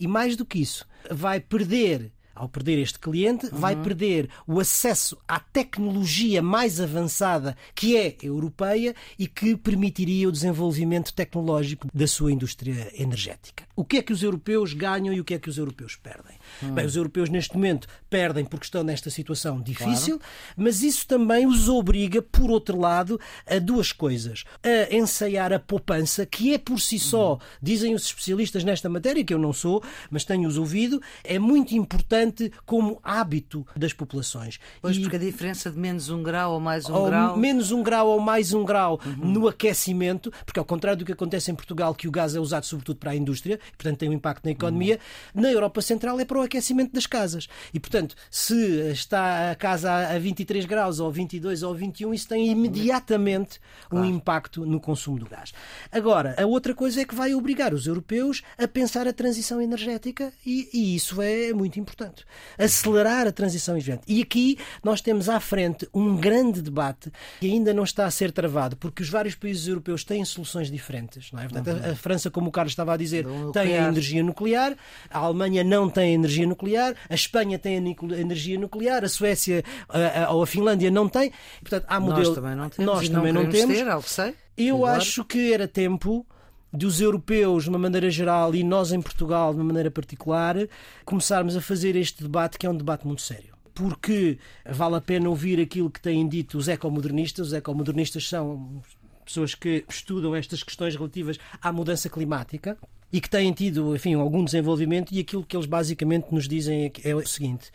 E 0.00 0.08
mais 0.08 0.34
do 0.34 0.44
que 0.44 0.58
isso, 0.58 0.84
vai 1.08 1.38
perder 1.38 2.10
ao 2.38 2.48
perder 2.48 2.78
este 2.78 2.98
cliente, 2.98 3.46
uhum. 3.46 3.58
vai 3.58 3.74
perder 3.74 4.30
o 4.46 4.60
acesso 4.60 5.18
à 5.26 5.40
tecnologia 5.40 6.40
mais 6.40 6.80
avançada 6.80 7.56
que 7.74 7.96
é 7.96 8.16
europeia 8.22 8.94
e 9.18 9.26
que 9.26 9.56
permitiria 9.56 10.28
o 10.28 10.32
desenvolvimento 10.32 11.12
tecnológico 11.12 11.88
da 11.92 12.06
sua 12.06 12.32
indústria 12.32 12.90
energética. 12.94 13.64
O 13.74 13.84
que 13.84 13.98
é 13.98 14.02
que 14.02 14.12
os 14.12 14.22
europeus 14.22 14.72
ganham 14.72 15.12
e 15.12 15.20
o 15.20 15.24
que 15.24 15.34
é 15.34 15.38
que 15.38 15.50
os 15.50 15.58
europeus 15.58 15.96
perdem? 15.96 16.36
Uhum. 16.62 16.74
Bem, 16.74 16.86
os 16.86 16.96
europeus 16.96 17.28
neste 17.28 17.54
momento 17.54 17.88
perdem 18.08 18.44
porque 18.44 18.64
estão 18.64 18.82
nesta 18.82 19.10
situação 19.10 19.60
difícil, 19.60 20.18
claro. 20.18 20.54
mas 20.56 20.82
isso 20.82 21.06
também 21.06 21.46
os 21.46 21.68
obriga, 21.68 22.22
por 22.22 22.50
outro 22.50 22.78
lado, 22.78 23.20
a 23.46 23.58
duas 23.58 23.92
coisas. 23.92 24.44
A 24.62 24.94
ensaiar 24.94 25.52
a 25.52 25.58
poupança, 25.58 26.24
que 26.24 26.54
é 26.54 26.58
por 26.58 26.80
si 26.80 26.98
só, 26.98 27.32
uhum. 27.32 27.38
dizem 27.60 27.94
os 27.94 28.04
especialistas 28.04 28.64
nesta 28.64 28.88
matéria, 28.88 29.24
que 29.24 29.34
eu 29.34 29.38
não 29.38 29.52
sou, 29.52 29.82
mas 30.10 30.24
tenho-os 30.24 30.56
ouvido, 30.56 31.00
é 31.24 31.38
muito 31.38 31.74
importante 31.74 32.27
importante 32.28 32.52
como 32.64 33.00
hábito 33.02 33.66
das 33.76 33.92
populações. 33.92 34.58
Pois, 34.80 34.96
e... 34.96 35.00
porque 35.00 35.16
a 35.16 35.18
diferença 35.18 35.70
de 35.70 35.78
menos 35.78 36.10
um 36.10 36.22
grau 36.22 36.54
ou 36.54 36.60
mais 36.60 36.88
um 36.88 36.94
ou 36.94 37.06
grau. 37.06 37.36
Menos 37.36 37.72
um 37.72 37.82
grau 37.82 38.08
ou 38.08 38.20
mais 38.20 38.52
um 38.52 38.64
grau 38.64 39.00
uhum. 39.04 39.32
no 39.32 39.48
aquecimento, 39.48 40.32
porque 40.44 40.58
ao 40.58 40.64
contrário 40.64 40.98
do 40.98 41.04
que 41.04 41.12
acontece 41.12 41.50
em 41.50 41.54
Portugal, 41.54 41.94
que 41.94 42.06
o 42.06 42.10
gás 42.10 42.34
é 42.34 42.40
usado 42.40 42.64
sobretudo 42.64 42.98
para 42.98 43.10
a 43.10 43.16
indústria, 43.16 43.54
e, 43.54 43.76
portanto 43.76 43.98
tem 43.98 44.08
um 44.08 44.12
impacto 44.12 44.44
na 44.44 44.52
economia, 44.52 44.98
uhum. 45.34 45.42
na 45.42 45.50
Europa 45.50 45.80
Central 45.80 46.20
é 46.20 46.24
para 46.24 46.38
o 46.38 46.42
aquecimento 46.42 46.92
das 46.92 47.06
casas. 47.06 47.48
E, 47.72 47.80
portanto, 47.80 48.14
se 48.30 48.90
está 48.92 49.50
a 49.50 49.54
casa 49.54 49.90
a 49.92 50.18
23 50.18 50.64
graus, 50.64 51.00
ou 51.00 51.10
22 51.10 51.62
ou 51.62 51.74
21, 51.74 52.14
isso 52.14 52.28
tem 52.28 52.48
imediatamente 52.48 53.60
claro. 53.88 54.06
um 54.06 54.08
impacto 54.08 54.64
no 54.64 54.80
consumo 54.80 55.18
do 55.18 55.26
gás. 55.26 55.52
Agora, 55.90 56.34
a 56.38 56.46
outra 56.46 56.74
coisa 56.74 57.00
é 57.00 57.04
que 57.04 57.14
vai 57.14 57.34
obrigar 57.34 57.72
os 57.72 57.86
europeus 57.86 58.42
a 58.56 58.68
pensar 58.68 59.06
a 59.06 59.12
transição 59.12 59.60
energética 59.60 60.32
e, 60.44 60.68
e 60.72 60.94
isso 60.94 61.20
é 61.22 61.52
muito 61.52 61.78
importante 61.78 62.17
acelerar 62.56 63.26
a 63.26 63.32
transição 63.32 63.74
energética. 63.74 64.04
E 64.06 64.22
aqui 64.22 64.58
nós 64.82 65.00
temos 65.00 65.28
à 65.28 65.40
frente 65.40 65.88
um 65.92 66.16
grande 66.16 66.60
debate 66.60 67.10
que 67.40 67.46
ainda 67.46 67.72
não 67.72 67.84
está 67.84 68.06
a 68.06 68.10
ser 68.10 68.32
travado, 68.32 68.76
porque 68.76 69.02
os 69.02 69.08
vários 69.08 69.34
países 69.34 69.66
europeus 69.66 70.04
têm 70.04 70.24
soluções 70.24 70.70
diferentes. 70.70 71.30
Não 71.32 71.40
é? 71.40 71.48
Portanto, 71.48 71.68
uhum. 71.68 71.92
a, 71.92 71.94
França, 71.94 72.30
como 72.30 72.48
o 72.48 72.52
Carlos 72.52 72.72
estava 72.72 72.94
a 72.94 72.96
dizer, 72.96 73.26
tem 73.52 73.76
a 73.76 73.88
energia 73.88 74.22
nuclear, 74.22 74.76
a 75.10 75.18
Alemanha 75.18 75.64
não 75.64 75.88
tem 75.88 76.14
energia 76.14 76.46
nuclear, 76.46 76.94
a 77.08 77.14
Espanha 77.14 77.58
tem 77.58 77.76
a 77.76 78.20
energia 78.20 78.58
nuclear, 78.58 79.04
a 79.04 79.08
Suécia 79.08 79.62
a, 79.88 80.24
a, 80.24 80.30
ou 80.32 80.42
a 80.42 80.46
Finlândia 80.46 80.90
não 80.90 81.08
tem. 81.08 81.32
Portanto, 81.60 81.84
há 81.88 82.00
modelo... 82.00 82.18
Nós 82.24 82.34
também 82.34 82.54
não 82.56 82.68
temos. 82.68 82.94
Nós 82.94 83.08
também 83.08 83.32
não, 83.32 83.42
não 83.44 83.50
temos. 83.50 83.76
Ter, 83.76 83.88
algo 83.88 84.08
sei. 84.08 84.34
Eu 84.56 84.76
Agora... 84.76 84.96
acho 84.96 85.24
que 85.24 85.52
era 85.52 85.68
tempo 85.68 86.26
dos 86.72 87.00
europeus 87.00 87.64
de 87.64 87.70
uma 87.70 87.78
maneira 87.78 88.10
geral 88.10 88.54
e 88.54 88.62
nós 88.62 88.92
em 88.92 89.00
Portugal 89.00 89.52
de 89.52 89.58
uma 89.58 89.66
maneira 89.66 89.90
particular, 89.90 90.56
começarmos 91.04 91.56
a 91.56 91.60
fazer 91.60 91.96
este 91.96 92.22
debate 92.22 92.58
que 92.58 92.66
é 92.66 92.70
um 92.70 92.76
debate 92.76 93.06
muito 93.06 93.22
sério. 93.22 93.56
Porque 93.74 94.38
vale 94.68 94.96
a 94.96 95.00
pena 95.00 95.28
ouvir 95.28 95.60
aquilo 95.60 95.88
que 95.88 96.00
têm 96.00 96.28
dito 96.28 96.58
os 96.58 96.66
ecomodernistas. 96.66 97.48
Os 97.48 97.52
ecomodernistas 97.52 98.28
são 98.28 98.82
pessoas 99.28 99.54
que 99.54 99.84
estudam 99.88 100.34
estas 100.34 100.62
questões 100.62 100.96
relativas 100.96 101.38
à 101.60 101.70
mudança 101.70 102.08
climática 102.08 102.76
e 103.12 103.20
que 103.20 103.30
têm 103.30 103.52
tido, 103.52 103.94
enfim, 103.94 104.14
algum 104.14 104.44
desenvolvimento 104.44 105.12
e 105.12 105.20
aquilo 105.20 105.44
que 105.44 105.56
eles 105.56 105.66
basicamente 105.66 106.26
nos 106.30 106.46
dizem 106.46 106.92
é 107.02 107.14
o 107.14 107.26
seguinte: 107.26 107.70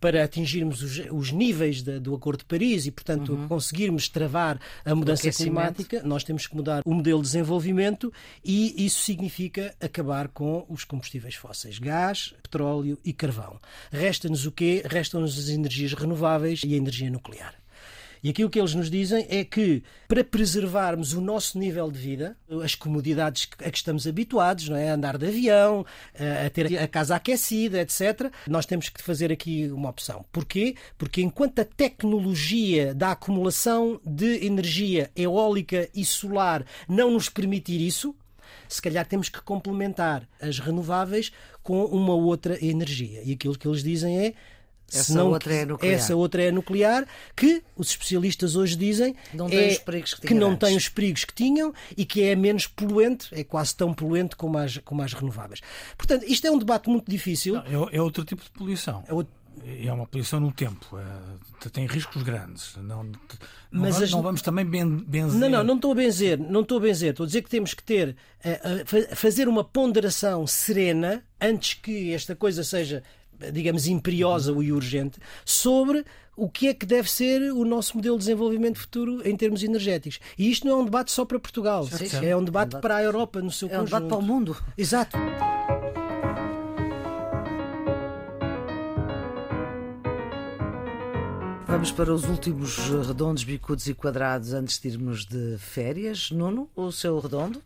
para 0.00 0.24
atingirmos 0.24 0.82
os, 0.82 1.02
os 1.10 1.32
níveis 1.32 1.82
do 1.82 2.14
Acordo 2.14 2.40
de 2.40 2.46
Paris 2.46 2.86
e, 2.86 2.90
portanto, 2.90 3.32
uhum. 3.32 3.48
conseguirmos 3.48 4.08
travar 4.08 4.60
a 4.84 4.94
mudança 4.94 5.30
climática, 5.30 6.02
nós 6.02 6.24
temos 6.24 6.46
que 6.46 6.56
mudar 6.56 6.82
o 6.84 6.94
modelo 6.94 7.20
de 7.20 7.26
desenvolvimento 7.26 8.12
e 8.44 8.84
isso 8.84 9.00
significa 9.02 9.74
acabar 9.80 10.28
com 10.28 10.64
os 10.68 10.84
combustíveis 10.84 11.34
fósseis, 11.34 11.78
gás, 11.78 12.34
petróleo 12.42 12.98
e 13.04 13.12
carvão. 13.12 13.60
Resta-nos 13.90 14.46
o 14.46 14.52
quê? 14.52 14.82
Restam-nos 14.84 15.38
as 15.38 15.48
energias 15.48 15.92
renováveis 15.92 16.62
e 16.64 16.74
a 16.74 16.76
energia 16.76 17.10
nuclear. 17.10 17.61
E 18.22 18.30
aquilo 18.30 18.48
que 18.48 18.58
eles 18.58 18.74
nos 18.74 18.88
dizem 18.88 19.26
é 19.28 19.44
que 19.44 19.82
para 20.06 20.22
preservarmos 20.22 21.12
o 21.12 21.20
nosso 21.20 21.58
nível 21.58 21.90
de 21.90 21.98
vida, 21.98 22.36
as 22.62 22.74
comodidades 22.74 23.48
a 23.58 23.70
que 23.70 23.76
estamos 23.76 24.06
habituados, 24.06 24.68
não 24.68 24.76
é? 24.76 24.90
A 24.90 24.94
andar 24.94 25.18
de 25.18 25.26
avião, 25.26 25.84
a 26.46 26.48
ter 26.50 26.78
a 26.78 26.86
casa 26.86 27.16
aquecida, 27.16 27.80
etc., 27.80 28.30
nós 28.46 28.64
temos 28.64 28.88
que 28.88 29.02
fazer 29.02 29.32
aqui 29.32 29.68
uma 29.72 29.90
opção. 29.90 30.24
Porquê? 30.30 30.76
Porque 30.96 31.20
enquanto 31.20 31.58
a 31.58 31.64
tecnologia 31.64 32.94
da 32.94 33.10
acumulação 33.10 34.00
de 34.06 34.46
energia 34.46 35.10
eólica 35.16 35.88
e 35.94 36.04
solar 36.04 36.64
não 36.88 37.10
nos 37.10 37.28
permitir 37.28 37.80
isso, 37.80 38.14
se 38.68 38.80
calhar 38.80 39.04
temos 39.06 39.28
que 39.28 39.40
complementar 39.42 40.28
as 40.40 40.58
renováveis 40.58 41.32
com 41.62 41.84
uma 41.86 42.14
outra 42.14 42.64
energia. 42.64 43.20
E 43.24 43.32
aquilo 43.32 43.58
que 43.58 43.66
eles 43.66 43.82
dizem 43.82 44.18
é 44.18 44.34
essa 44.92 45.14
não, 45.14 45.30
outra 45.30 45.54
é 45.54 45.64
nuclear. 45.64 45.94
Essa 45.94 46.16
outra 46.16 46.42
é 46.42 46.50
nuclear, 46.50 47.06
que 47.36 47.62
os 47.76 47.90
especialistas 47.90 48.56
hoje 48.56 48.76
dizem 48.76 49.14
não 49.32 49.46
é, 49.46 49.74
que, 49.74 50.20
que, 50.28 50.34
não 50.34 50.56
tem 50.56 50.76
os 50.76 50.88
perigos 50.88 51.24
que 51.24 51.34
tinham 51.34 51.72
e 51.96 52.04
que 52.04 52.22
é 52.22 52.36
menos 52.36 52.66
poluente, 52.66 53.28
é 53.32 53.44
quase 53.44 53.74
tão 53.74 53.92
poluente 53.94 54.36
como 54.36 54.58
as, 54.58 54.78
como 54.78 55.02
as 55.02 55.12
renováveis. 55.12 55.60
Portanto, 55.96 56.24
isto 56.26 56.46
é 56.46 56.50
um 56.50 56.58
debate 56.58 56.88
muito 56.88 57.10
difícil. 57.10 57.54
Não, 57.54 57.88
é, 57.88 57.96
é, 57.96 58.02
outro 58.02 58.24
tipo 58.24 58.42
de 58.42 58.50
poluição. 58.50 59.02
É 59.06 59.12
outro 59.12 59.42
é 59.64 59.92
uma 59.92 60.06
poluição 60.06 60.40
no 60.40 60.50
tempo, 60.50 60.98
é, 60.98 61.68
tem 61.68 61.86
riscos 61.86 62.22
grandes. 62.22 62.74
Não, 62.76 63.04
não, 63.04 63.12
Mas 63.70 63.94
vamos, 63.94 64.02
as... 64.02 64.10
não 64.10 64.22
vamos 64.22 64.42
também 64.42 64.64
benzer. 64.64 65.38
Não, 65.38 65.48
não, 65.48 65.64
não 65.64 65.76
estou 65.76 65.92
a 65.92 65.94
benzer, 65.94 66.38
não 66.38 66.60
estou 66.62 66.78
a 66.78 66.80
benzer. 66.80 67.10
Estou 67.10 67.24
a 67.24 67.26
dizer 67.26 67.42
que 67.42 67.50
temos 67.50 67.74
que 67.74 67.82
ter, 67.82 68.16
a, 68.42 69.12
a 69.12 69.16
fazer 69.16 69.48
uma 69.48 69.62
ponderação 69.62 70.46
serena 70.46 71.22
antes 71.40 71.74
que 71.74 72.12
esta 72.12 72.34
coisa 72.34 72.64
seja 72.64 73.02
digamos, 73.50 73.86
imperiosa 73.86 74.52
e 74.52 74.72
urgente 74.72 75.18
sobre 75.44 76.04
o 76.36 76.48
que 76.48 76.68
é 76.68 76.74
que 76.74 76.86
deve 76.86 77.10
ser 77.10 77.52
o 77.52 77.64
nosso 77.64 77.96
modelo 77.96 78.16
de 78.16 78.24
desenvolvimento 78.24 78.78
futuro 78.78 79.26
em 79.26 79.36
termos 79.36 79.62
energéticos. 79.62 80.18
E 80.38 80.50
isto 80.50 80.66
não 80.66 80.78
é 80.78 80.82
um 80.82 80.84
debate 80.84 81.12
só 81.12 81.24
para 81.24 81.38
Portugal, 81.38 81.86
sim, 81.86 82.06
sim. 82.06 82.26
é 82.26 82.36
um 82.36 82.42
debate, 82.42 82.74
é 82.74 82.76
um 82.76 82.78
debate 82.78 82.80
para 82.80 82.96
a 82.96 83.02
Europa 83.02 83.40
no 83.40 83.50
seu 83.50 83.68
é 83.68 83.72
conjunto. 83.72 83.94
É 83.94 83.96
um 83.96 84.00
debate 84.00 84.08
para 84.08 84.18
o 84.18 84.22
mundo. 84.22 84.56
Exato. 84.76 85.16
Vamos 91.66 91.90
para 91.90 92.12
os 92.12 92.24
últimos 92.28 92.76
redondos, 93.06 93.44
bicudos 93.44 93.88
e 93.88 93.94
quadrados 93.94 94.52
antes 94.52 94.78
de 94.78 94.88
irmos 94.88 95.24
de 95.24 95.56
férias. 95.58 96.30
Nuno, 96.30 96.70
o 96.76 96.92
seu 96.92 97.18
redondo? 97.18 97.60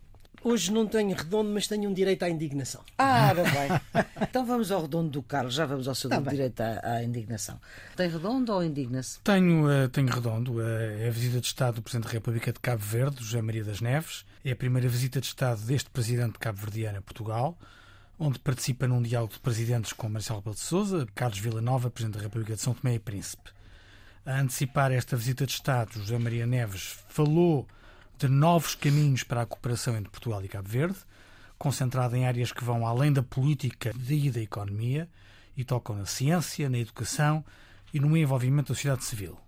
Hoje 0.48 0.70
não 0.70 0.86
tenho 0.86 1.12
redondo, 1.12 1.50
mas 1.50 1.66
tenho 1.66 1.90
um 1.90 1.92
direito 1.92 2.22
à 2.22 2.30
indignação. 2.30 2.80
Ah, 2.96 3.34
bem. 3.34 4.04
então 4.22 4.46
vamos 4.46 4.70
ao 4.70 4.82
redondo 4.82 5.10
do 5.10 5.20
Carlos, 5.20 5.54
já 5.54 5.66
vamos 5.66 5.88
ao 5.88 5.94
seu 5.96 6.08
tá 6.08 6.20
direito 6.20 6.60
à, 6.60 6.80
à, 6.84 7.02
indignação. 7.02 7.60
Tem 7.96 8.08
redondo 8.08 8.52
ou 8.52 8.62
indigna-se? 8.62 9.18
Tenho, 9.24 9.66
uh, 9.66 9.88
tenho 9.88 10.06
redondo. 10.06 10.58
Uh, 10.58 11.00
é 11.00 11.08
a 11.08 11.10
visita 11.10 11.40
de 11.40 11.48
Estado 11.48 11.74
do 11.74 11.82
Presidente 11.82 12.06
da 12.06 12.12
República 12.12 12.52
de 12.52 12.60
Cabo 12.60 12.80
Verde, 12.80 13.24
José 13.24 13.42
Maria 13.42 13.64
das 13.64 13.80
Neves. 13.80 14.24
É 14.44 14.52
a 14.52 14.56
primeira 14.56 14.88
visita 14.88 15.20
de 15.20 15.26
Estado 15.26 15.60
deste 15.62 15.90
Presidente 15.90 16.34
de 16.34 16.38
Cabo 16.38 16.58
Verdeano 16.60 16.98
a 16.98 17.02
Portugal, 17.02 17.58
onde 18.16 18.38
participa 18.38 18.86
num 18.86 19.02
diálogo 19.02 19.32
de 19.32 19.40
presidentes 19.40 19.92
com 19.92 20.08
Marcelo 20.08 20.38
Rebelo 20.38 20.54
de 20.54 20.62
Sousa, 20.62 21.08
Carlos 21.12 21.40
Villanova, 21.40 21.90
Presidente 21.90 22.18
da 22.18 22.22
República 22.22 22.54
de 22.54 22.60
São 22.60 22.72
Tomé 22.72 22.94
e 22.94 23.00
Príncipe. 23.00 23.50
A 24.24 24.38
antecipar 24.38 24.92
esta 24.92 25.16
visita 25.16 25.44
de 25.44 25.50
Estado, 25.50 25.94
José 25.94 26.16
Maria 26.16 26.46
Neves 26.46 27.00
falou 27.08 27.66
de 28.18 28.28
novos 28.28 28.74
caminhos 28.74 29.22
para 29.22 29.42
a 29.42 29.46
cooperação 29.46 29.96
entre 29.96 30.10
Portugal 30.10 30.44
e 30.44 30.48
Cabo 30.48 30.68
Verde, 30.68 30.96
concentrada 31.58 32.16
em 32.16 32.26
áreas 32.26 32.52
que 32.52 32.64
vão 32.64 32.86
além 32.86 33.12
da 33.12 33.22
política 33.22 33.92
e 34.08 34.30
da 34.30 34.40
economia 34.40 35.08
e 35.56 35.64
tocam 35.64 35.96
na 35.96 36.06
ciência, 36.06 36.68
na 36.68 36.78
educação 36.78 37.44
e 37.92 38.00
no 38.00 38.16
envolvimento 38.16 38.68
da 38.68 38.74
sociedade 38.74 39.04
civil. 39.04 39.38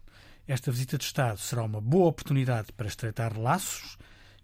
Esta 0.47 0.71
visita 0.71 0.97
de 0.97 1.05
Estado 1.05 1.39
será 1.39 1.63
uma 1.63 1.81
boa 1.81 2.09
oportunidade 2.09 2.73
para 2.73 2.89
estreitar 2.89 3.39
laços 3.39 3.99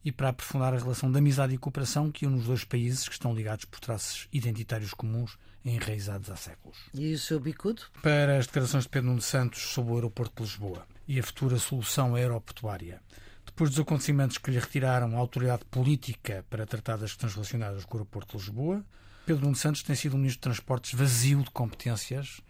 e 0.04 0.12
para 0.12 0.28
aprofundar 0.28 0.74
a 0.74 0.78
relação 0.78 1.10
de 1.10 1.16
amizade 1.16 1.54
e 1.54 1.58
cooperação 1.58 2.12
que 2.12 2.26
une 2.26 2.38
os 2.38 2.44
dois 2.44 2.64
países 2.64 3.08
que 3.08 3.14
estão 3.14 3.34
ligados 3.34 3.64
por 3.64 3.80
traços 3.80 4.28
identitários 4.30 4.92
comuns 4.92 5.38
enraizados 5.64 6.30
há 6.30 6.37
séculos. 6.37 6.76
E 6.92 7.14
o 7.14 7.18
seu 7.18 7.40
bicudo? 7.40 7.82
Para 8.02 8.37
as 8.37 8.46
declarações 8.46 8.84
de 8.84 8.90
Pedro 8.90 9.08
Nuno 9.08 9.22
Santos 9.22 9.62
sobre 9.62 9.92
o 9.92 9.94
aeroporto 9.94 10.34
de 10.37 10.50
Lisboa 10.50 10.87
e 11.08 11.18
a 11.18 11.22
futura 11.22 11.58
solução 11.58 12.14
aeroportuária. 12.14 13.00
Depois 13.54 13.70
dos 13.70 13.78
acontecimentos 13.78 14.36
que 14.36 14.50
lhe 14.50 14.58
retiraram 14.58 15.14
a 15.14 15.20
autoridade 15.20 15.64
política 15.66 16.44
para 16.50 16.66
tratar 16.66 16.96
das 16.96 17.12
questões 17.12 17.34
relacionadas 17.34 17.84
com 17.84 17.96
o 17.96 18.00
aeroporto 18.00 18.36
de 18.36 18.42
Lisboa, 18.42 18.84
Pedro 19.24 19.44
Nuno 19.44 19.54
Santos 19.54 19.84
tem 19.84 19.94
sido 19.94 20.16
um 20.16 20.18
ministro 20.18 20.40
de 20.40 20.56
Transportes 20.56 20.98
vazio 20.98 21.40
de 21.40 21.52
competências 21.52 22.40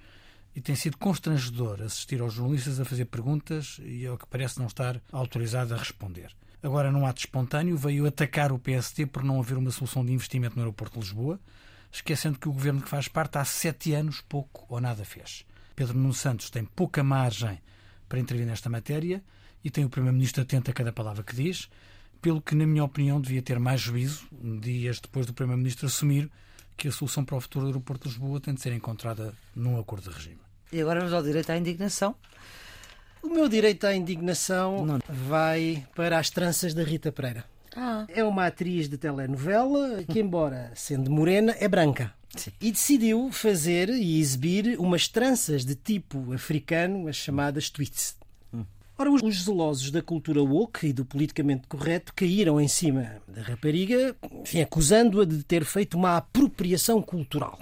e 0.57 0.63
tem 0.63 0.75
sido 0.75 0.97
constrangedor 0.97 1.83
assistir 1.83 2.23
aos 2.23 2.33
jornalistas 2.33 2.81
a 2.81 2.87
fazer 2.87 3.05
perguntas 3.05 3.79
e, 3.85 4.07
ao 4.07 4.17
que 4.17 4.27
parece, 4.27 4.59
não 4.59 4.67
estar 4.67 4.99
autorizado 5.13 5.75
a 5.75 5.77
responder. 5.77 6.35
Agora, 6.63 6.91
num 6.91 7.05
ato 7.05 7.21
espontâneo, 7.21 7.77
veio 7.77 8.07
atacar 8.07 8.51
o 8.51 8.59
PST 8.59 9.05
por 9.13 9.23
não 9.23 9.39
haver 9.39 9.59
uma 9.59 9.71
solução 9.71 10.03
de 10.03 10.11
investimento 10.11 10.57
no 10.57 10.63
aeroporto 10.63 10.99
de 10.99 11.05
Lisboa, 11.05 11.39
esquecendo 11.93 12.39
que 12.39 12.49
o 12.49 12.53
governo 12.53 12.81
que 12.81 12.89
faz 12.89 13.09
parte 13.09 13.37
há 13.37 13.45
sete 13.45 13.93
anos 13.93 14.23
pouco 14.23 14.65
ou 14.71 14.81
nada 14.81 15.05
fez. 15.05 15.45
Pedro 15.77 15.99
Nuno 15.99 16.15
Santos 16.15 16.49
tem 16.49 16.65
pouca 16.65 17.03
margem 17.03 17.61
para 18.09 18.19
intervir 18.19 18.47
nesta 18.47 18.71
matéria 18.71 19.23
e 19.65 19.71
tem 19.71 19.85
o 19.85 19.89
Primeiro-Ministro 19.89 20.43
atento 20.43 20.71
a 20.71 20.75
cada 20.75 20.93
palavra 20.93 21.25
que 21.25 21.35
diz, 21.35 21.69
pelo 22.21 22.41
que, 22.41 22.55
na 22.55 22.67
minha 22.67 22.85
opinião, 22.85 23.21
devia 23.21 23.43
ter 23.43 23.59
mais 23.59 23.81
juízo, 23.81 24.27
dias 24.61 25.01
depois 25.01 25.27
do 25.27 25.33
Primeiro-Ministro 25.33 25.87
assumir 25.87 26.31
que 26.77 26.89
a 26.89 26.93
solução 26.93 27.25
para 27.25 27.37
o 27.37 27.41
futuro 27.41 27.65
do 27.65 27.69
aeroporto 27.69 28.09
de 28.09 28.15
Lisboa 28.15 28.41
tem 28.41 28.53
de 28.53 28.61
ser 28.61 28.73
encontrada 28.73 29.35
num 29.55 29.79
acordo 29.79 30.11
de 30.11 30.17
regime. 30.17 30.39
E 30.73 30.81
agora 30.81 31.01
vamos 31.01 31.15
ao 31.15 31.23
direito 31.23 31.51
à 31.51 31.57
indignação. 31.57 32.15
O 33.23 33.29
meu 33.29 33.49
direito 33.49 33.87
à 33.87 33.95
indignação 33.95 34.85
Não. 34.85 34.99
vai 35.09 35.87
para 35.95 36.19
as 36.19 36.29
tranças 36.29 36.75
da 36.75 36.83
Rita 36.83 37.11
Pereira. 37.11 37.45
Ah. 37.75 38.05
É 38.09 38.23
uma 38.23 38.47
atriz 38.47 38.89
de 38.89 38.99
telenovela 38.99 40.05
que, 40.05 40.21
embora 40.21 40.71
sendo 40.75 41.11
morena, 41.11 41.55
é 41.59 41.67
branca. 41.67 42.13
Sim. 42.37 42.53
E 42.61 42.71
decidiu 42.71 43.31
fazer 43.33 43.89
e 43.89 44.21
exibir 44.21 44.79
umas 44.79 45.09
tranças 45.09 45.65
de 45.65 45.75
tipo 45.75 46.33
africano, 46.33 47.09
as 47.09 47.17
chamadas 47.17 47.71
tweets. 47.71 48.17
Ora, 48.97 49.11
os 49.11 49.43
zelosos 49.43 49.91
da 49.91 50.01
cultura 50.01 50.43
woke 50.43 50.87
e 50.87 50.93
do 50.93 51.05
politicamente 51.05 51.67
correto 51.67 52.13
caíram 52.15 52.61
em 52.61 52.69
cima 52.69 53.17
da 53.27 53.43
rapariga, 53.43 54.15
acusando-a 54.63 55.25
de 55.25 55.43
ter 55.43 55.65
feito 55.65 55.97
uma 55.97 56.17
apropriação 56.17 57.03
cultural. 57.03 57.59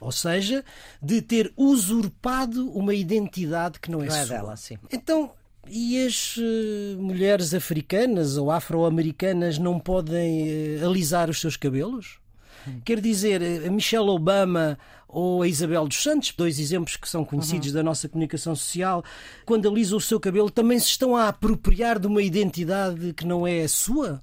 Ou 0.00 0.10
seja, 0.10 0.64
de 1.00 1.20
ter 1.22 1.52
usurpado 1.56 2.70
uma 2.70 2.94
identidade 2.94 3.78
que 3.78 3.90
não 3.90 4.02
é, 4.02 4.06
não 4.06 4.16
é 4.16 4.26
dela. 4.26 4.56
Sim. 4.56 4.78
Então, 4.90 5.30
e 5.68 6.04
as 6.04 6.36
uh, 6.38 6.98
mulheres 6.98 7.54
africanas 7.54 8.36
ou 8.36 8.50
afro-americanas 8.50 9.58
não 9.58 9.78
podem 9.78 10.78
uh, 10.80 10.86
alisar 10.86 11.30
os 11.30 11.40
seus 11.40 11.56
cabelos? 11.56 12.18
Hum. 12.66 12.80
Quer 12.84 13.00
dizer, 13.00 13.40
a 13.64 13.70
Michelle 13.70 14.08
Obama 14.08 14.78
ou 15.12 15.42
a 15.42 15.46
Isabel 15.46 15.86
dos 15.86 16.02
Santos, 16.02 16.32
dois 16.34 16.58
exemplos 16.58 16.96
que 16.96 17.06
são 17.06 17.22
conhecidos 17.22 17.68
uhum. 17.68 17.74
da 17.74 17.82
nossa 17.82 18.08
comunicação 18.08 18.56
social, 18.56 19.04
quando 19.44 19.68
alisam 19.68 19.98
o 19.98 20.00
seu 20.00 20.18
cabelo, 20.18 20.50
também 20.50 20.78
se 20.78 20.86
estão 20.86 21.14
a 21.14 21.28
apropriar 21.28 21.98
de 21.98 22.06
uma 22.06 22.22
identidade 22.22 23.12
que 23.12 23.26
não 23.26 23.46
é 23.46 23.62
a 23.62 23.68
sua? 23.68 24.22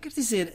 Quer 0.00 0.10
dizer, 0.10 0.54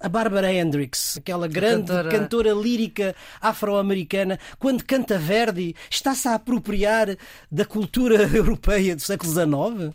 a 0.00 0.08
Barbara 0.08 0.52
Hendricks, 0.52 1.16
aquela 1.16 1.48
grande 1.48 1.86
cantora, 1.86 2.08
cantora 2.10 2.52
lírica 2.52 3.16
afro-americana, 3.40 4.38
quando 4.58 4.84
canta 4.84 5.18
Verdi, 5.18 5.74
está-se 5.90 6.28
a 6.28 6.34
apropriar 6.34 7.16
da 7.50 7.64
cultura 7.64 8.22
europeia 8.36 8.94
do 8.94 9.00
século 9.00 9.32
XIX? 9.32 9.94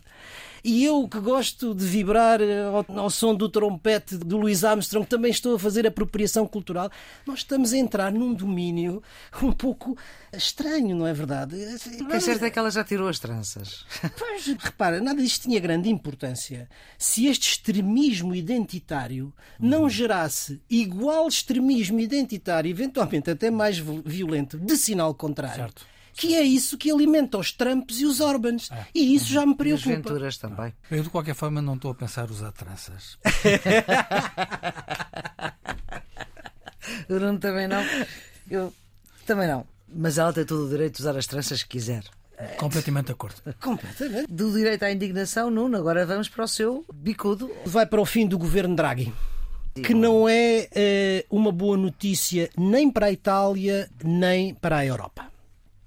E 0.62 0.84
eu 0.84 1.08
que 1.08 1.18
gosto 1.18 1.74
de 1.74 1.84
vibrar 1.84 2.40
eh, 2.40 2.64
ao, 2.64 2.84
ao, 2.98 3.10
som 3.10 3.34
do 3.34 3.48
trompete 3.48 4.16
do 4.16 4.36
Louis 4.36 4.64
Armstrong, 4.64 5.06
também 5.06 5.30
estou 5.30 5.54
a 5.56 5.58
fazer 5.58 5.86
apropriação 5.86 6.46
cultural. 6.46 6.90
Nós 7.26 7.40
estamos 7.40 7.72
a 7.72 7.78
entrar 7.78 8.12
num 8.12 8.34
domínio 8.34 9.02
um 9.42 9.52
pouco 9.52 9.96
estranho, 10.32 10.94
não 10.96 11.06
é 11.06 11.12
verdade? 11.12 11.56
O 12.00 12.06
que 12.06 12.16
é 12.16 12.20
certo 12.20 12.44
é 12.44 12.50
que 12.50 12.58
ela 12.58 12.70
já 12.70 12.84
tirou 12.84 13.08
as 13.08 13.18
tranças. 13.18 13.84
Pois, 14.20 14.46
repara, 14.58 15.00
nada 15.00 15.22
disto 15.22 15.44
tinha 15.44 15.58
grande 15.58 15.88
importância 15.88 16.68
se 16.98 17.26
este 17.26 17.52
extremismo 17.52 18.34
identitário 18.34 19.32
não 19.58 19.88
gerasse 19.88 20.60
igual 20.68 21.26
extremismo 21.26 21.98
identitário, 22.00 22.70
eventualmente 22.70 23.30
até 23.30 23.50
mais 23.50 23.78
violento, 23.78 24.58
de 24.58 24.76
sinal 24.76 25.14
contrário. 25.14 25.64
Certo 25.64 25.99
que 26.14 26.34
é 26.34 26.42
isso 26.42 26.76
que 26.76 26.90
alimenta 26.90 27.38
os 27.38 27.52
Trumps 27.52 28.00
e 28.00 28.06
os 28.06 28.20
Orbans. 28.20 28.70
É. 28.70 28.86
E 28.94 29.14
isso 29.14 29.32
já 29.32 29.44
me 29.46 29.52
E 29.52 29.52
as 29.52 29.56
preocupa. 29.56 29.88
Venturas 29.90 30.36
também. 30.38 30.72
Eu, 30.90 31.02
de 31.02 31.10
qualquer 31.10 31.34
forma, 31.34 31.60
não 31.62 31.74
estou 31.74 31.90
a 31.90 31.94
pensar 31.94 32.30
usar 32.30 32.52
tranças. 32.52 33.18
O 37.08 37.14
Nuno 37.18 37.38
também 37.38 37.68
não. 37.68 37.82
Eu 38.50 38.72
também 39.26 39.46
não. 39.48 39.64
Mas 39.88 40.18
ela 40.18 40.32
tem 40.32 40.44
todo 40.44 40.66
o 40.66 40.68
direito 40.68 40.96
de 40.96 41.02
usar 41.02 41.16
as 41.16 41.26
tranças 41.26 41.62
que 41.62 41.68
quiser. 41.70 42.04
Completamente 42.56 43.06
de 43.06 43.12
acordo. 43.12 43.36
Completamente. 43.60 44.32
Do 44.32 44.52
direito 44.52 44.82
à 44.84 44.90
indignação, 44.90 45.50
Nuno, 45.50 45.76
agora 45.76 46.06
vamos 46.06 46.28
para 46.28 46.44
o 46.44 46.48
seu 46.48 46.84
bicudo. 46.92 47.50
Vai 47.66 47.84
para 47.86 48.00
o 48.00 48.06
fim 48.06 48.26
do 48.26 48.38
governo 48.38 48.74
Draghi. 48.74 49.12
Que 49.74 49.94
não 49.94 50.28
é 50.28 50.68
eh, 50.72 51.26
uma 51.30 51.52
boa 51.52 51.76
notícia 51.76 52.50
nem 52.56 52.90
para 52.90 53.06
a 53.06 53.12
Itália, 53.12 53.90
nem 54.02 54.54
para 54.54 54.78
a 54.78 54.86
Europa. 54.86 55.30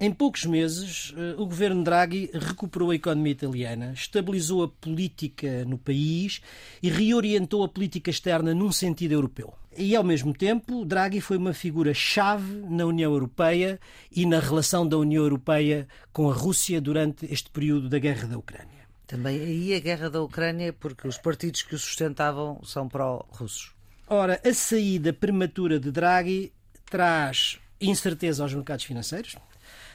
Em 0.00 0.12
poucos 0.12 0.44
meses, 0.44 1.14
eh, 1.16 1.34
o 1.38 1.46
governo 1.46 1.84
Draghi 1.84 2.28
recuperou 2.34 2.90
a 2.90 2.96
economia 2.96 3.32
italiana, 3.32 3.92
estabilizou 3.92 4.64
a 4.64 4.68
política 4.68 5.64
no 5.64 5.78
país 5.78 6.40
e 6.82 6.90
reorientou 6.90 7.62
a 7.62 7.68
política 7.68 8.10
externa 8.10 8.52
num 8.52 8.72
sentido 8.72 9.12
europeu. 9.12 9.54
E, 9.76 9.94
ao 9.94 10.02
mesmo 10.02 10.32
tempo, 10.32 10.84
Draghi 10.84 11.20
foi 11.20 11.36
uma 11.36 11.54
figura-chave 11.54 12.64
na 12.68 12.84
União 12.84 13.12
Europeia 13.12 13.78
e 14.10 14.26
na 14.26 14.40
relação 14.40 14.86
da 14.86 14.98
União 14.98 15.22
Europeia 15.22 15.86
com 16.12 16.28
a 16.28 16.34
Rússia 16.34 16.80
durante 16.80 17.26
este 17.32 17.50
período 17.50 17.88
da 17.88 17.98
guerra 17.98 18.26
da 18.26 18.36
Ucrânia. 18.36 18.84
Também 19.06 19.40
aí 19.40 19.74
a 19.74 19.80
guerra 19.80 20.10
da 20.10 20.22
Ucrânia, 20.22 20.72
porque 20.72 21.06
os 21.06 21.18
partidos 21.18 21.62
que 21.62 21.74
o 21.74 21.78
sustentavam 21.78 22.60
são 22.64 22.88
pró-russos. 22.88 23.72
Ora, 24.08 24.40
a 24.44 24.52
saída 24.52 25.12
prematura 25.12 25.78
de 25.78 25.90
Draghi 25.90 26.52
traz 26.84 27.58
incerteza 27.80 28.42
aos 28.42 28.54
mercados 28.54 28.84
financeiros, 28.84 29.36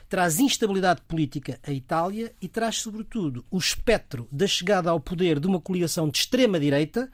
traz 0.09 0.39
instabilidade 0.39 1.01
política 1.07 1.59
à 1.63 1.71
Itália 1.71 2.33
e 2.41 2.47
traz, 2.47 2.77
sobretudo, 2.77 3.45
o 3.51 3.59
espectro 3.59 4.27
da 4.31 4.47
chegada 4.47 4.89
ao 4.89 4.99
poder 4.99 5.39
de 5.39 5.47
uma 5.47 5.61
coligação 5.61 6.09
de 6.09 6.17
extrema-direita 6.17 7.09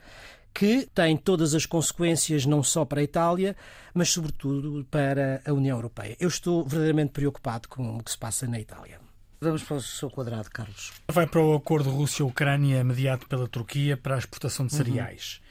que 0.54 0.88
tem 0.94 1.14
todas 1.18 1.54
as 1.54 1.66
consequências 1.66 2.46
não 2.46 2.62
só 2.62 2.86
para 2.86 3.00
a 3.00 3.04
Itália, 3.04 3.54
mas 3.92 4.08
sobretudo 4.08 4.86
para 4.90 5.42
a 5.44 5.52
União 5.52 5.76
Europeia. 5.76 6.16
Eu 6.18 6.28
estou 6.28 6.64
verdadeiramente 6.64 7.12
preocupado 7.12 7.68
com 7.68 7.98
o 7.98 8.02
que 8.02 8.10
se 8.10 8.16
passa 8.16 8.46
na 8.46 8.58
Itália. 8.58 8.98
Vamos 9.38 9.62
para 9.62 9.76
o 9.76 9.82
seu 9.82 10.10
quadrado, 10.10 10.48
Carlos. 10.50 10.92
Vai 11.12 11.26
para 11.26 11.42
o 11.42 11.54
acordo 11.54 11.90
Rússia-Ucrânia 11.90 12.82
mediado 12.82 13.26
pela 13.26 13.46
Turquia 13.46 13.98
para 13.98 14.14
a 14.14 14.18
exportação 14.18 14.66
de 14.66 14.74
cereais. 14.74 15.42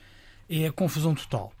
É 0.50 0.66
a 0.66 0.72
confusão 0.72 1.14
total. 1.14 1.52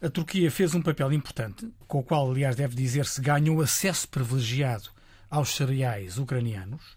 A 0.00 0.08
Turquia 0.08 0.50
fez 0.50 0.74
um 0.74 0.80
papel 0.80 1.12
importante, 1.12 1.68
com 1.86 1.98
o 1.98 2.02
qual, 2.02 2.30
aliás, 2.30 2.56
deve 2.56 2.74
dizer-se, 2.74 3.20
ganhou 3.20 3.60
acesso 3.60 4.08
privilegiado 4.08 4.95
aos 5.30 5.54
cereais 5.54 6.18
ucranianos, 6.18 6.96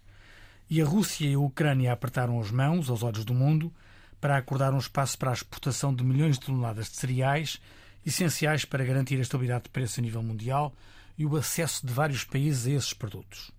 e 0.68 0.80
a 0.80 0.84
Rússia 0.84 1.26
e 1.26 1.34
a 1.34 1.38
Ucrânia 1.38 1.92
apertaram 1.92 2.40
as 2.40 2.50
mãos 2.50 2.88
aos 2.88 3.02
olhos 3.02 3.24
do 3.24 3.34
mundo 3.34 3.72
para 4.20 4.36
acordar 4.36 4.72
um 4.72 4.78
espaço 4.78 5.18
para 5.18 5.30
a 5.30 5.34
exportação 5.34 5.94
de 5.94 6.04
milhões 6.04 6.38
de 6.38 6.46
toneladas 6.46 6.90
de 6.90 6.96
cereais, 6.96 7.60
essenciais 8.04 8.64
para 8.64 8.84
garantir 8.84 9.16
a 9.18 9.22
estabilidade 9.22 9.64
de 9.64 9.70
preço 9.70 9.98
a 9.98 10.02
nível 10.02 10.22
mundial 10.22 10.74
e 11.18 11.26
o 11.26 11.36
acesso 11.36 11.86
de 11.86 11.92
vários 11.92 12.24
países 12.24 12.66
a 12.66 12.70
esses 12.70 12.92
produtos. 12.92 13.50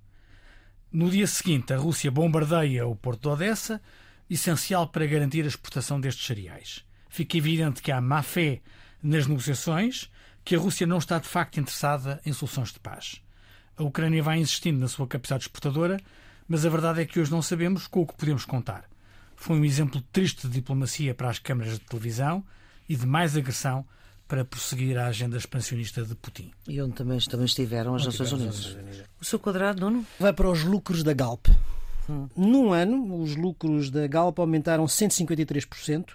No 0.91 1.09
dia 1.09 1.28
seguinte, 1.28 1.74
a 1.74 1.78
Rússia 1.78 2.11
bombardeia 2.11 2.88
o 2.88 2.95
porto 2.95 3.22
de 3.22 3.28
Odessa, 3.30 3.82
essencial 4.30 4.88
para 4.88 5.05
garantir 5.05 5.43
a 5.43 5.47
exportação 5.47 5.99
destes 5.99 6.26
cereais. 6.26 6.86
Fica 7.09 7.38
evidente 7.38 7.82
que 7.82 7.91
há 7.91 7.99
má 7.99 8.24
fé 8.24 8.61
nas 9.03 9.28
negociações, 9.28 10.09
que 10.43 10.55
a 10.55 10.59
Rússia 10.59 10.88
não 10.88 10.97
está 10.97 11.19
de 11.19 11.28
facto 11.28 11.59
interessada 11.59 12.22
em 12.26 12.32
soluções 12.32 12.72
de 12.72 12.80
paz. 12.80 13.22
A 13.82 13.84
Ucrânia 13.84 14.21
vai 14.21 14.38
insistindo 14.38 14.79
na 14.79 14.88
sua 14.88 15.07
capacidade 15.07 15.45
exportadora, 15.45 15.99
mas 16.47 16.67
a 16.67 16.69
verdade 16.69 17.01
é 17.01 17.05
que 17.05 17.19
hoje 17.19 17.32
não 17.32 17.41
sabemos 17.41 17.88
com 17.88 18.01
o 18.01 18.05
que 18.05 18.13
podemos 18.13 18.45
contar. 18.45 18.86
Foi 19.36 19.57
um 19.57 19.65
exemplo 19.65 19.99
triste 20.13 20.47
de 20.47 20.53
diplomacia 20.53 21.15
para 21.15 21.32
as 21.32 21.39
câmaras 21.39 21.73
de 21.73 21.79
televisão 21.79 22.43
e 22.88 22.95
de 22.95 23.07
mais 23.07 23.36
agressão 23.36 23.84
para 24.27 24.45
prosseguir 24.45 24.99
a 24.99 25.07
agenda 25.07 25.36
expansionista 25.36 26.03
de 26.03 26.13
Putin. 26.13 26.51
E 26.67 26.79
onde 26.79 26.93
também, 26.93 27.17
também 27.21 27.47
estiveram 27.47 27.95
as 27.95 28.05
Nações 28.05 28.32
Unidas. 28.32 28.77
O 29.19 29.25
seu 29.25 29.39
quadrado, 29.39 29.82
Nuno? 29.82 30.05
Vai 30.19 30.32
para 30.32 30.47
os 30.47 30.63
lucros 30.63 31.01
da 31.01 31.13
Galp. 31.13 31.47
Num 32.38 32.71
ano, 32.71 33.19
os 33.19 33.36
lucros 33.36 33.89
da 33.89 34.05
Galp 34.05 34.38
aumentaram 34.38 34.86
153%, 34.86 36.05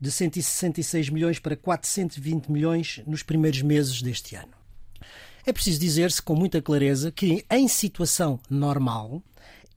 de 0.00 0.10
166 0.10 1.10
milhões 1.10 1.38
para 1.38 1.54
420 1.54 2.50
milhões 2.50 3.00
nos 3.06 3.22
primeiros 3.22 3.62
meses 3.62 4.02
deste 4.02 4.34
ano. 4.34 4.57
É 5.48 5.52
preciso 5.54 5.80
dizer-se 5.80 6.20
com 6.20 6.34
muita 6.34 6.60
clareza 6.60 7.10
que, 7.10 7.42
em 7.50 7.66
situação 7.68 8.38
normal, 8.50 9.22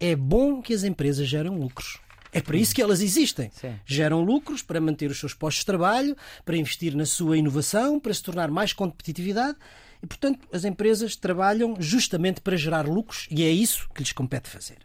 é 0.01 0.17
bom 0.17 0.61
que 0.61 0.73
as 0.73 0.83
empresas 0.83 1.25
gerem 1.29 1.57
lucros. 1.57 1.97
É 2.33 2.41
para 2.41 2.57
isso 2.57 2.75
que 2.75 2.81
elas 2.81 2.99
existem. 2.99 3.49
Sim. 3.53 3.79
Geram 3.85 4.21
lucros 4.21 4.61
para 4.61 4.81
manter 4.81 5.09
os 5.09 5.17
seus 5.17 5.33
postos 5.33 5.61
de 5.61 5.67
trabalho, 5.67 6.17
para 6.43 6.57
investir 6.57 6.93
na 6.93 7.05
sua 7.05 7.37
inovação, 7.37 8.01
para 8.01 8.13
se 8.13 8.21
tornar 8.21 8.51
mais 8.51 8.73
competitividade. 8.73 9.57
E, 10.03 10.07
portanto, 10.07 10.45
as 10.51 10.65
empresas 10.65 11.15
trabalham 11.15 11.77
justamente 11.79 12.41
para 12.41 12.57
gerar 12.57 12.85
lucros 12.85 13.25
e 13.31 13.41
é 13.41 13.49
isso 13.49 13.87
que 13.95 14.01
lhes 14.01 14.11
compete 14.11 14.49
fazer. 14.49 14.79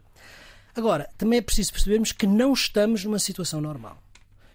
Agora, 0.72 1.10
também 1.18 1.40
é 1.40 1.42
preciso 1.42 1.72
percebermos 1.72 2.12
que 2.12 2.28
não 2.28 2.52
estamos 2.52 3.02
numa 3.02 3.18
situação 3.18 3.60
normal. 3.60 4.00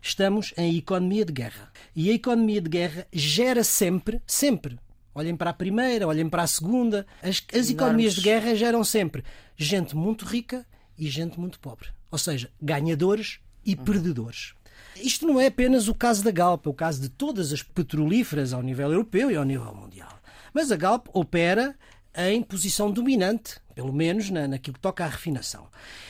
Estamos 0.01 0.53
em 0.55 0.77
economia 0.77 1.25
de 1.25 1.33
guerra. 1.33 1.69
E 1.93 2.09
a 2.09 2.13
economia 2.13 2.61
de 2.61 2.69
guerra 2.69 3.05
gera 3.11 3.65
sempre, 3.65 4.21
sempre. 4.25 4.79
Olhem 5.13 5.35
para 5.35 5.49
a 5.49 5.53
primeira, 5.53 6.07
olhem 6.07 6.29
para 6.29 6.43
a 6.43 6.47
segunda. 6.47 7.05
As, 7.21 7.43
as 7.53 7.69
economias 7.69 8.13
de 8.13 8.21
guerra 8.21 8.55
geram 8.55 8.83
sempre 8.83 9.23
gente 9.57 9.95
muito 9.95 10.25
rica 10.25 10.65
e 10.97 11.09
gente 11.09 11.39
muito 11.39 11.59
pobre. 11.59 11.89
Ou 12.09 12.17
seja, 12.17 12.51
ganhadores 12.61 13.39
e 13.65 13.75
perdedores. 13.75 14.53
Isto 14.95 15.25
não 15.25 15.39
é 15.39 15.47
apenas 15.47 15.87
o 15.87 15.95
caso 15.95 16.23
da 16.23 16.31
Galp, 16.31 16.65
é 16.65 16.69
o 16.69 16.73
caso 16.73 17.01
de 17.01 17.09
todas 17.09 17.53
as 17.53 17.63
petrolíferas 17.63 18.53
ao 18.53 18.61
nível 18.61 18.91
europeu 18.91 19.31
e 19.31 19.35
ao 19.35 19.43
nível 19.43 19.73
mundial. 19.73 20.19
Mas 20.53 20.71
a 20.71 20.75
Galp 20.75 21.07
opera 21.13 21.75
em 22.15 22.41
posição 22.41 22.91
dominante, 22.91 23.55
pelo 23.73 23.93
menos 23.93 24.29
na, 24.29 24.47
naquilo 24.47 24.73
que 24.73 24.81
toca 24.81 25.05
à 25.05 25.07
refinação. 25.07 25.67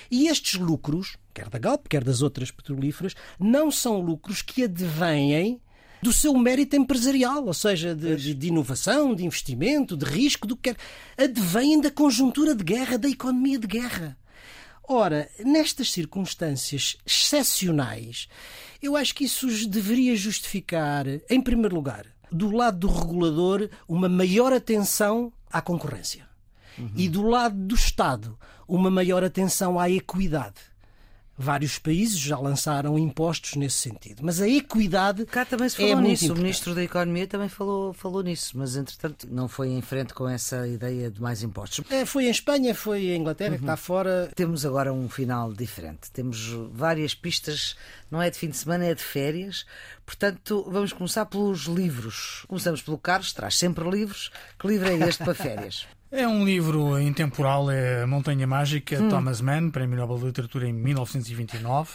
E 0.09 0.27
estes 0.27 0.59
lucros, 0.59 1.17
quer 1.33 1.47
da 1.49 1.59
Galp, 1.59 1.87
quer 1.87 2.03
das 2.03 2.21
outras 2.21 2.49
petrolíferas, 2.49 3.15
não 3.39 3.69
são 3.69 3.99
lucros 4.01 4.41
que 4.41 4.63
advêm 4.63 5.61
do 6.01 6.11
seu 6.11 6.33
mérito 6.37 6.75
empresarial, 6.75 7.45
ou 7.45 7.53
seja, 7.53 7.95
de, 7.95 8.15
de, 8.15 8.33
de 8.33 8.47
inovação, 8.47 9.13
de 9.13 9.25
investimento, 9.25 9.95
de 9.95 10.05
risco, 10.05 10.47
do 10.47 10.55
que 10.55 10.73
quer. 10.73 10.77
Advêm 11.17 11.79
da 11.79 11.91
conjuntura 11.91 12.55
de 12.55 12.63
guerra, 12.63 12.97
da 12.97 13.07
economia 13.07 13.59
de 13.59 13.67
guerra. 13.67 14.17
Ora, 14.87 15.29
nestas 15.45 15.91
circunstâncias 15.91 16.97
excepcionais, 17.05 18.27
eu 18.81 18.95
acho 18.95 19.13
que 19.13 19.25
isso 19.25 19.47
deveria 19.69 20.15
justificar, 20.15 21.05
em 21.29 21.39
primeiro 21.39 21.75
lugar, 21.75 22.07
do 22.31 22.49
lado 22.49 22.79
do 22.79 22.87
regulador, 22.87 23.69
uma 23.87 24.09
maior 24.09 24.51
atenção 24.51 25.31
à 25.51 25.61
concorrência. 25.61 26.27
Uhum. 26.77 26.91
E 26.95 27.07
do 27.07 27.21
lado 27.21 27.55
do 27.55 27.75
Estado, 27.75 28.37
uma 28.67 28.89
maior 28.89 29.23
atenção 29.23 29.79
à 29.79 29.89
equidade. 29.89 30.70
Vários 31.41 31.79
países 31.79 32.19
já 32.19 32.37
lançaram 32.37 32.97
impostos 32.97 33.55
nesse 33.55 33.77
sentido. 33.77 34.21
Mas 34.23 34.39
a 34.39 34.47
equidade. 34.47 35.25
Cá 35.25 35.43
também 35.43 35.67
se 35.67 35.77
falou 35.77 35.91
é 35.91 36.01
nisso. 36.01 36.23
O 36.23 36.25
importante. 36.25 36.43
Ministro 36.43 36.75
da 36.75 36.83
Economia 36.83 37.27
também 37.27 37.49
falou, 37.49 37.93
falou 37.93 38.21
nisso, 38.21 38.57
mas 38.57 38.75
entretanto 38.75 39.27
não 39.29 39.47
foi 39.47 39.69
em 39.69 39.81
frente 39.81 40.13
com 40.13 40.27
essa 40.29 40.67
ideia 40.67 41.09
de 41.09 41.21
mais 41.21 41.41
impostos. 41.43 41.83
É, 41.89 42.05
Foi 42.05 42.25
em 42.25 42.29
Espanha, 42.29 42.75
foi 42.75 43.07
em 43.07 43.19
Inglaterra, 43.19 43.55
que 43.55 43.63
está 43.63 43.75
fora. 43.75 44.31
Temos 44.35 44.65
agora 44.65 44.93
um 44.93 45.09
final 45.09 45.51
diferente. 45.51 46.11
Temos 46.11 46.49
várias 46.71 47.13
pistas, 47.15 47.75
não 48.09 48.21
é 48.21 48.29
de 48.29 48.37
fim 48.37 48.49
de 48.49 48.57
semana, 48.57 48.85
é 48.85 48.93
de 48.93 49.03
férias. 49.03 49.65
Portanto, 50.05 50.67
vamos 50.69 50.93
começar 50.93 51.25
pelos 51.25 51.61
livros. 51.65 52.45
Começamos 52.47 52.81
pelo 52.81 52.97
Carlos, 52.97 53.33
traz 53.33 53.57
sempre 53.57 53.89
livros. 53.89 54.31
Que 54.59 54.67
livro 54.67 54.87
é 54.89 54.95
este 55.07 55.23
para 55.23 55.33
férias? 55.33 55.87
É 56.11 56.27
um 56.27 56.43
livro 56.43 56.99
intemporal, 56.99 57.71
é 57.71 58.05
Montanha 58.05 58.45
Mágica, 58.45 58.97
Thomas 59.09 59.39
Mann, 59.39 59.69
Prémio 59.69 59.95
Nobel 59.95 60.17
de 60.17 60.25
Literatura 60.25 60.67
em 60.67 60.73
1929. 60.73 61.91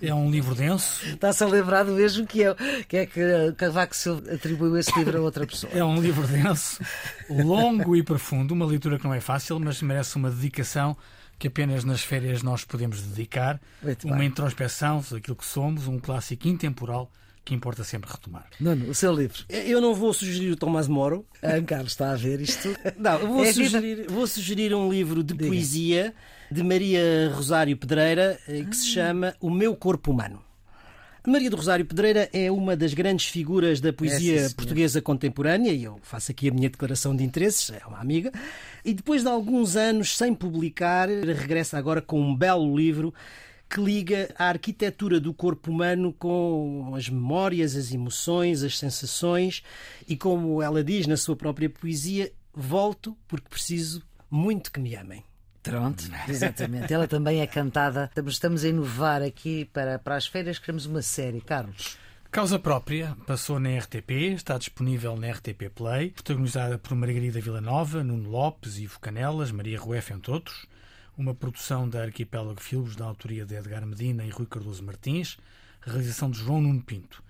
É 0.00 0.14
um 0.14 0.30
livro 0.30 0.54
denso, 0.54 1.04
Está-se 1.04 1.42
a 1.42 1.46
lembrar 1.48 1.82
do 1.82 1.92
mesmo 1.92 2.24
que 2.24 2.40
eu, 2.40 2.54
que 2.86 2.96
é 2.98 3.06
que 3.06 3.20
Cavaco 3.56 3.96
Silva 3.96 4.34
atribuiu 4.34 4.76
esse 4.76 4.96
livro 4.96 5.18
a 5.18 5.20
outra 5.20 5.44
pessoa. 5.44 5.72
é 5.74 5.82
um 5.82 6.00
livro 6.00 6.24
denso, 6.26 6.80
longo 7.28 7.96
e 7.96 8.02
profundo, 8.04 8.54
uma 8.54 8.64
leitura 8.64 8.96
que 8.96 9.04
não 9.04 9.14
é 9.14 9.20
fácil, 9.20 9.58
mas 9.58 9.82
merece 9.82 10.14
uma 10.14 10.30
dedicação 10.30 10.96
que 11.36 11.48
apenas 11.48 11.82
nas 11.82 12.02
férias 12.04 12.44
nós 12.44 12.64
podemos 12.64 13.02
dedicar, 13.02 13.60
Muito 13.82 14.06
uma 14.06 14.18
bem. 14.18 14.28
introspeção 14.28 15.04
daquilo 15.10 15.34
que 15.34 15.44
somos, 15.44 15.88
um 15.88 15.98
clássico 15.98 16.46
intemporal 16.46 17.10
que 17.44 17.54
importa 17.54 17.82
sempre 17.84 18.10
retomar. 18.10 18.46
Nuno, 18.60 18.88
o 18.90 18.94
seu 18.94 19.12
livro. 19.14 19.44
Eu 19.48 19.80
não 19.80 19.94
vou 19.94 20.12
sugerir 20.14 20.50
o 20.52 20.56
Thomas 20.56 20.86
Moro. 20.86 21.26
Ah, 21.42 21.60
Carlos, 21.60 21.92
está 21.92 22.12
a 22.12 22.16
ver 22.16 22.40
isto? 22.40 22.68
Não, 22.96 23.18
vou, 23.18 23.44
É 23.44 23.48
a 23.48 23.52
sugerir, 23.54 24.06
vou 24.08 24.26
sugerir 24.26 24.74
um 24.74 24.88
livro 24.90 25.24
de 25.24 25.34
Diga. 25.34 25.46
poesia 25.48 26.14
de 26.50 26.62
Maria 26.62 27.32
Rosário 27.34 27.76
Pedreira 27.76 28.38
eh, 28.48 28.62
que 28.62 28.76
se 28.76 28.86
chama 28.88 29.34
O 29.40 29.50
Meu 29.50 29.74
Corpo 29.74 30.12
Humano. 30.12 30.40
Maria 31.26 31.48
do 31.48 31.56
Rosário 31.56 31.84
Pedreira 31.84 32.28
é 32.32 32.50
uma 32.50 32.76
das 32.76 32.94
grandes 32.94 33.26
figuras 33.26 33.80
da 33.80 33.92
poesia 33.92 34.40
É, 34.40 34.48
sim, 34.48 34.54
portuguesa 34.56 35.00
contemporânea 35.00 35.70
e 35.70 35.84
eu 35.84 35.98
faço 36.02 36.32
aqui 36.32 36.48
a 36.48 36.52
minha 36.52 36.68
declaração 36.68 37.14
de 37.14 37.22
interesses, 37.22 37.70
é 37.70 37.86
uma 37.86 37.98
amiga. 38.00 38.32
E 38.84 38.92
depois 38.92 39.22
de 39.22 39.28
alguns 39.28 39.76
anos 39.76 40.16
sem 40.16 40.34
publicar, 40.34 41.08
regressa 41.08 41.78
agora 41.78 42.02
com 42.02 42.20
um 42.20 42.34
belo 42.34 42.76
livro 42.76 43.14
que 43.72 43.80
liga 43.80 44.28
a 44.38 44.48
arquitetura 44.50 45.18
do 45.18 45.32
corpo 45.32 45.70
humano 45.70 46.12
com 46.12 46.92
as 46.94 47.08
memórias, 47.08 47.74
as 47.74 47.90
emoções, 47.90 48.62
as 48.62 48.78
sensações 48.78 49.62
e, 50.06 50.14
como 50.14 50.60
ela 50.60 50.84
diz 50.84 51.06
na 51.06 51.16
sua 51.16 51.34
própria 51.34 51.70
poesia, 51.70 52.30
volto 52.52 53.16
porque 53.26 53.48
preciso 53.48 54.02
muito 54.30 54.70
que 54.70 54.78
me 54.78 54.94
amem. 54.94 55.24
Pronto, 55.62 56.04
exatamente. 56.28 56.92
Ela 56.92 57.08
também 57.08 57.40
é 57.40 57.46
cantada. 57.46 58.10
Estamos- 58.26 58.62
a 58.62 58.68
inovar 58.68 59.22
aqui 59.22 59.64
para, 59.66 59.98
para 59.98 60.16
as 60.16 60.26
férias. 60.26 60.58
Queremos 60.58 60.84
uma 60.84 61.00
série, 61.00 61.40
Carlos. 61.40 61.96
Causa 62.30 62.58
própria, 62.58 63.16
passou 63.26 63.58
na 63.58 63.70
RTP, 63.78 64.10
está 64.34 64.58
disponível 64.58 65.16
na 65.16 65.30
RTP 65.30 65.70
Play, 65.74 66.10
protagonizada 66.10 66.78
por 66.78 66.94
Margarida 66.94 67.40
Villanova, 67.40 68.02
Nuno 68.04 68.28
Lopes, 68.28 68.78
Ivo 68.78 68.98
Canelas, 69.00 69.50
Maria 69.50 69.78
Rueff, 69.78 70.12
entre 70.12 70.30
outros. 70.32 70.66
Uma 71.16 71.34
produção 71.34 71.88
da 71.88 72.02
Arquipélago 72.02 72.60
Filmes, 72.60 72.96
da 72.96 73.04
autoria 73.04 73.44
de 73.44 73.54
Edgar 73.54 73.84
Medina 73.84 74.24
e 74.24 74.30
Rui 74.30 74.46
Cardoso 74.46 74.82
Martins, 74.82 75.36
realização 75.82 76.30
de 76.30 76.38
João 76.38 76.62
Nuno 76.62 76.82
Pinto. 76.82 77.22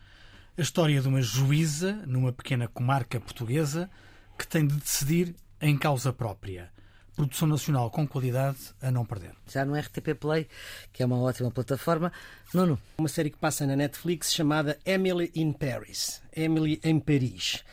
A 0.57 0.63
história 0.63 1.01
de 1.01 1.09
uma 1.09 1.21
juíza 1.21 1.93
numa 2.07 2.33
pequena 2.33 2.69
comarca 2.69 3.19
portuguesa 3.19 3.91
que 4.39 4.47
tem 4.47 4.67
de 4.67 4.77
decidir 4.77 5.35
em 5.61 5.77
causa 5.77 6.13
própria. 6.13 6.71
Produção 7.17 7.49
nacional 7.49 7.91
com 7.91 8.07
qualidade 8.07 8.59
a 8.81 8.91
não 8.91 9.05
perder. 9.05 9.33
Já 9.47 9.65
no 9.65 9.75
RTP 9.75 10.15
Play, 10.19 10.49
que 10.93 11.03
é 11.03 11.07
uma 11.07 11.19
ótima 11.19 11.51
plataforma. 11.51 12.13
Nuno, 12.55 12.79
Uma 12.97 13.09
série 13.09 13.31
que 13.31 13.37
passa 13.37 13.67
na 13.67 13.77
Netflix 13.77 14.33
chamada 14.33 14.79
Emily 14.87 15.31
in 15.35 15.53
Paris. 15.53 16.23
Emily 16.35 16.81
em 16.85 17.01
Paris. 17.01 17.65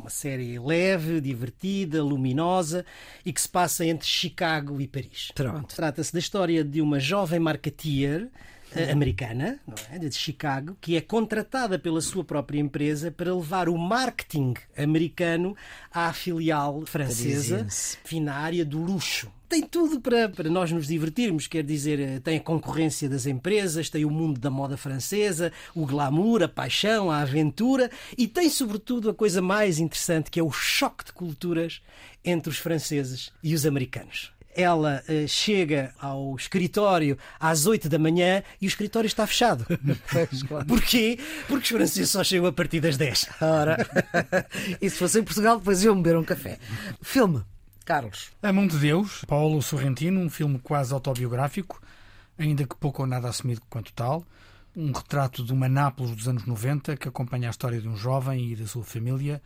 Uma 0.00 0.10
série 0.10 0.58
leve, 0.58 1.20
divertida, 1.20 2.02
luminosa 2.02 2.84
e 3.24 3.32
que 3.32 3.40
se 3.40 3.48
passa 3.48 3.84
entre 3.84 4.06
Chicago 4.06 4.80
e 4.80 4.88
Paris. 4.88 5.30
Pronto. 5.34 5.74
Trata-se 5.74 6.12
da 6.12 6.18
história 6.18 6.64
de 6.64 6.80
uma 6.80 6.98
jovem 6.98 7.38
marketeer 7.38 8.28
americana, 8.90 9.60
não 9.66 9.74
é? 9.90 9.98
de 9.98 10.14
Chicago, 10.14 10.76
que 10.80 10.96
é 10.96 11.00
contratada 11.00 11.78
pela 11.78 12.00
sua 12.00 12.24
própria 12.24 12.60
empresa 12.60 13.10
para 13.10 13.34
levar 13.34 13.68
o 13.68 13.76
marketing 13.76 14.54
americano 14.76 15.56
à 15.90 16.12
filial 16.12 16.84
francesa, 16.86 17.66
enfim, 18.04 18.20
na 18.20 18.34
área 18.34 18.64
do 18.64 18.78
luxo. 18.78 19.30
Tem 19.48 19.60
tudo 19.60 20.00
para, 20.00 20.30
para 20.30 20.48
nós 20.48 20.72
nos 20.72 20.86
divertirmos, 20.86 21.46
quer 21.46 21.62
dizer, 21.62 22.00
eh, 22.00 22.20
tem 22.20 22.38
a 22.38 22.40
concorrência 22.40 23.06
das 23.06 23.26
empresas, 23.26 23.90
tem 23.90 24.02
o 24.02 24.10
mundo 24.10 24.40
da 24.40 24.48
moda 24.48 24.78
francesa, 24.78 25.52
o 25.74 25.84
glamour, 25.84 26.42
a 26.42 26.48
paixão, 26.48 27.10
a 27.10 27.18
aventura 27.18 27.90
e 28.16 28.26
tem, 28.26 28.48
sobretudo, 28.48 29.10
a 29.10 29.14
coisa 29.14 29.42
mais 29.42 29.78
interessante 29.78 30.30
que 30.30 30.40
é 30.40 30.42
o 30.42 30.50
choque 30.50 31.04
de 31.04 31.12
culturas 31.12 31.82
entre 32.24 32.48
os 32.48 32.56
franceses 32.56 33.30
e 33.42 33.54
os 33.54 33.66
americanos. 33.66 34.32
Ela 34.54 35.02
eh, 35.08 35.26
chega 35.26 35.94
ao 35.98 36.34
escritório 36.36 37.16
às 37.40 37.66
8 37.66 37.88
da 37.88 37.98
manhã 37.98 38.42
e 38.60 38.66
o 38.66 38.68
escritório 38.68 39.06
está 39.06 39.26
fechado. 39.26 39.66
Claro. 40.48 40.66
Porquê? 40.66 41.18
Porque 41.46 41.64
os 41.64 41.68
franceses 41.68 42.10
só 42.10 42.22
chegam 42.22 42.46
a 42.46 42.52
partir 42.52 42.80
das 42.80 42.96
10. 42.96 43.28
ora. 43.40 43.76
e 44.80 44.90
se 44.90 44.96
fosse 44.96 45.20
em 45.20 45.24
Portugal, 45.24 45.58
depois 45.58 45.82
iam 45.82 46.00
beber 46.00 46.18
um 46.18 46.24
café. 46.24 46.58
Filme, 47.00 47.42
Carlos. 47.84 48.30
A 48.42 48.52
Mão 48.52 48.66
de 48.66 48.78
Deus, 48.78 49.24
Paulo 49.26 49.60
Sorrentino, 49.62 50.20
um 50.20 50.30
filme 50.30 50.58
quase 50.58 50.92
autobiográfico, 50.92 51.80
ainda 52.38 52.64
que 52.66 52.76
pouco 52.76 53.02
ou 53.02 53.08
nada 53.08 53.28
assumido 53.28 53.62
quanto 53.68 53.92
tal. 53.92 54.24
Um 54.74 54.92
retrato 54.92 55.44
de 55.44 55.52
uma 55.52 55.68
Nápoles 55.68 56.14
dos 56.14 56.28
anos 56.28 56.46
90 56.46 56.96
que 56.96 57.08
acompanha 57.08 57.48
a 57.48 57.50
história 57.50 57.80
de 57.80 57.88
um 57.88 57.96
jovem 57.96 58.52
e 58.52 58.56
da 58.56 58.66
sua 58.66 58.84
família 58.84 59.42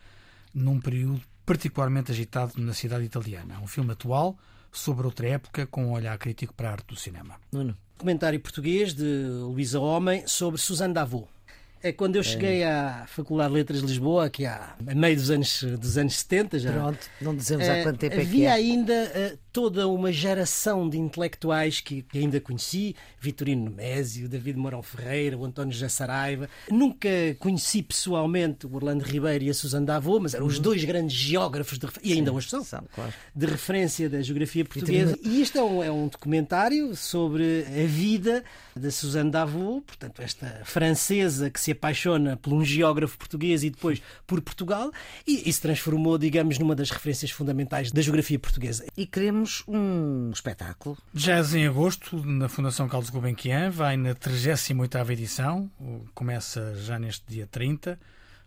num 0.53 0.79
período 0.79 1.21
particularmente 1.45 2.11
agitado 2.11 2.53
na 2.57 2.73
cidade 2.73 3.05
italiana. 3.05 3.59
Um 3.61 3.67
filme 3.67 3.91
atual 3.91 4.37
sobre 4.77 5.05
outra 5.05 5.27
época 5.27 5.65
com 5.67 5.87
um 5.87 5.91
olhar 5.91 6.17
crítico 6.17 6.53
para 6.53 6.69
a 6.69 6.71
arte 6.73 6.87
do 6.87 6.95
cinema. 6.95 7.35
Nuno. 7.51 7.77
Comentário 7.97 8.39
português 8.39 8.93
de 8.93 9.03
Luísa 9.03 9.79
Homem 9.79 10.27
sobre 10.27 10.61
Suzanne 10.61 10.93
Davot. 10.93 11.27
É 11.83 11.91
quando 11.91 12.15
eu 12.15 12.23
cheguei 12.23 12.63
à 12.63 13.05
Faculdade 13.07 13.49
de 13.51 13.55
Letras 13.55 13.81
de 13.81 13.87
Lisboa, 13.87 14.29
que 14.29 14.45
há 14.45 14.75
a 14.85 14.95
meio 14.95 15.15
dos 15.15 15.29
anos, 15.29 15.63
dos 15.79 15.97
anos 15.97 16.15
70 16.15 16.59
já. 16.59 16.71
Pronto, 16.73 16.99
não 17.21 17.35
dizemos 17.35 17.67
há 17.69 17.77
Eh, 17.77 17.83
quanto 17.83 17.99
tempo 17.99 18.15
é 18.15 18.17
que 18.19 18.23
havia 18.25 18.49
é. 18.49 18.51
ainda 18.53 18.93
eh, 18.93 19.37
toda 19.53 19.87
uma 19.87 20.11
geração 20.11 20.89
de 20.89 20.97
intelectuais 20.97 21.79
que, 21.79 22.01
que 22.01 22.17
ainda 22.17 22.39
conheci, 22.41 22.95
Vitorino 23.19 23.65
Nemésio, 23.69 24.27
David 24.27 24.57
Mourão 24.57 24.81
Ferreira, 24.81 25.37
o 25.37 25.45
António 25.45 25.71
José 25.71 25.87
Saraiva. 25.87 26.49
Nunca 26.69 27.09
conheci 27.39 27.81
pessoalmente 27.83 28.65
o 28.65 28.73
Orlando 28.75 29.03
Ribeiro 29.03 29.43
e 29.43 29.49
a 29.49 29.53
Suzana 29.53 29.85
Davot, 29.85 30.19
mas 30.21 30.33
eram 30.33 30.45
Uhum. 30.45 30.51
os 30.51 30.59
dois 30.59 30.83
grandes 30.83 31.15
geógrafos, 31.15 31.77
de, 31.77 31.87
e 32.03 32.13
ainda 32.13 32.31
hoje 32.33 32.49
são, 32.49 32.63
São, 32.63 32.83
claro. 32.93 33.13
de 33.35 33.45
referência 33.45 34.09
da 34.09 34.21
geografia 34.21 34.65
portuguesa. 34.65 35.17
E 35.23 35.41
isto 35.41 35.57
é 35.57 35.63
um, 35.63 35.83
é 35.83 35.91
um 35.91 36.07
documentário 36.07 36.95
sobre 36.95 37.65
a 37.67 37.85
vida 37.87 38.43
da 38.75 38.89
Suzanne 38.91 39.29
Davot, 39.31 39.81
portanto, 39.85 40.21
esta 40.21 40.61
francesa 40.63 41.49
que 41.49 41.59
se 41.59 41.66
apaixona 41.71 42.37
por 42.37 42.53
um 42.53 42.63
geógrafo 42.63 43.17
português 43.17 43.63
e 43.63 43.69
depois 43.69 44.01
por 44.25 44.41
Portugal, 44.41 44.91
e, 45.25 45.49
e 45.49 45.53
se 45.53 45.61
transformou, 45.61 46.17
digamos, 46.17 46.57
numa 46.59 46.75
das 46.75 46.89
referências 46.89 47.31
fundamentais 47.31 47.91
da 47.91 48.01
geografia 48.01 48.39
portuguesa. 48.39 48.85
E 48.95 49.05
queremos 49.05 49.63
um 49.67 50.31
espetáculo. 50.31 50.97
Jazz 51.13 51.53
em 51.53 51.67
agosto, 51.67 52.17
na 52.25 52.49
Fundação 52.49 52.87
Carlos 52.87 53.09
Gulbenkian, 53.09 53.69
vai 53.69 53.97
na 53.97 54.13
38ª 54.15 55.09
edição, 55.11 55.69
começa 56.13 56.75
já 56.75 56.97
neste 56.99 57.23
dia 57.27 57.47
30, 57.47 57.99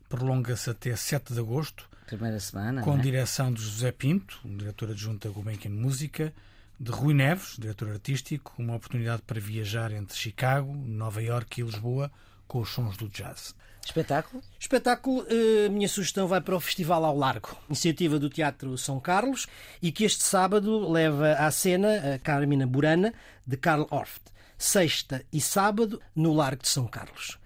prolonga-se 0.09 0.71
até 0.71 0.95
7 0.95 1.33
de 1.33 1.41
agosto, 1.41 1.89
Primeira 2.07 2.41
semana. 2.41 2.83
com 2.83 2.99
é? 2.99 3.01
direção 3.01 3.53
de 3.53 3.63
José 3.63 3.93
Pinto, 3.93 4.41
um 4.45 4.57
diretor 4.57 4.91
adjunto 4.91 5.29
da 5.29 5.33
Gulbenkian 5.33 5.71
Música, 5.71 6.33
de 6.81 6.91
Rui 6.91 7.13
Neves, 7.13 7.57
diretor 7.59 7.91
artístico, 7.91 8.55
uma 8.59 8.75
oportunidade 8.75 9.21
para 9.23 9.39
viajar 9.39 9.93
entre 9.93 10.17
Chicago, 10.17 10.75
Nova 10.75 11.23
Iorque 11.23 11.61
e 11.61 11.65
Lisboa 11.65 12.11
com 12.51 12.59
os 12.59 12.71
sons 12.71 12.97
do 12.97 13.09
jazz. 13.09 13.55
Espetáculo. 13.87 14.43
Espetáculo, 14.59 15.25
eh, 15.29 15.69
minha 15.69 15.89
sugestão 15.89 16.27
vai 16.27 16.41
para 16.41 16.57
o 16.57 16.61
Festival 16.61 17.05
ao 17.05 17.17
Largo, 17.17 17.57
iniciativa 17.69 18.19
do 18.19 18.29
Teatro 18.29 18.77
São 18.77 18.99
Carlos, 18.99 19.47
e 19.81 19.93
que 19.93 20.05
este 20.05 20.25
sábado 20.25 20.91
leva 20.91 21.35
à 21.35 21.49
cena 21.53 22.15
a 22.15 22.19
Carmina 22.19 22.67
Burana, 22.67 23.15
de 23.47 23.57
Karl 23.57 23.87
Orff. 23.89 24.19
Sexta 24.59 25.25
e 25.33 25.41
sábado, 25.41 26.03
no 26.15 26.35
Largo 26.35 26.63
de 26.63 26.69
São 26.69 26.89
Carlos. 26.89 27.39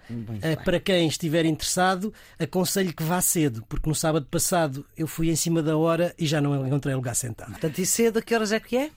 Eh. 0.43 0.57
Para 0.57 0.81
quem 0.81 1.07
estiver 1.07 1.45
interessado, 1.45 2.13
aconselho 2.39 2.95
que 2.95 3.03
vá 3.03 3.21
cedo, 3.21 3.63
porque 3.69 3.89
no 3.89 3.95
sábado 3.95 4.27
passado 4.27 4.87
eu 4.97 5.07
fui 5.07 5.31
em 5.31 5.37
cima 5.37 5.63
da 5.63 5.77
hora 5.77 6.15
e 6.19 6.27
já 6.27 6.41
não 6.41 6.67
encontrei 6.67 6.95
lugar 6.95 7.15
sentado. 7.15 7.53
Portanto, 7.53 7.79
e 7.79 7.85
cedo, 7.85 8.19
a 8.19 8.23
que 8.23 8.35
horas 8.35 8.53
é 8.53 8.59
que 8.59 8.77
é? 8.77 8.91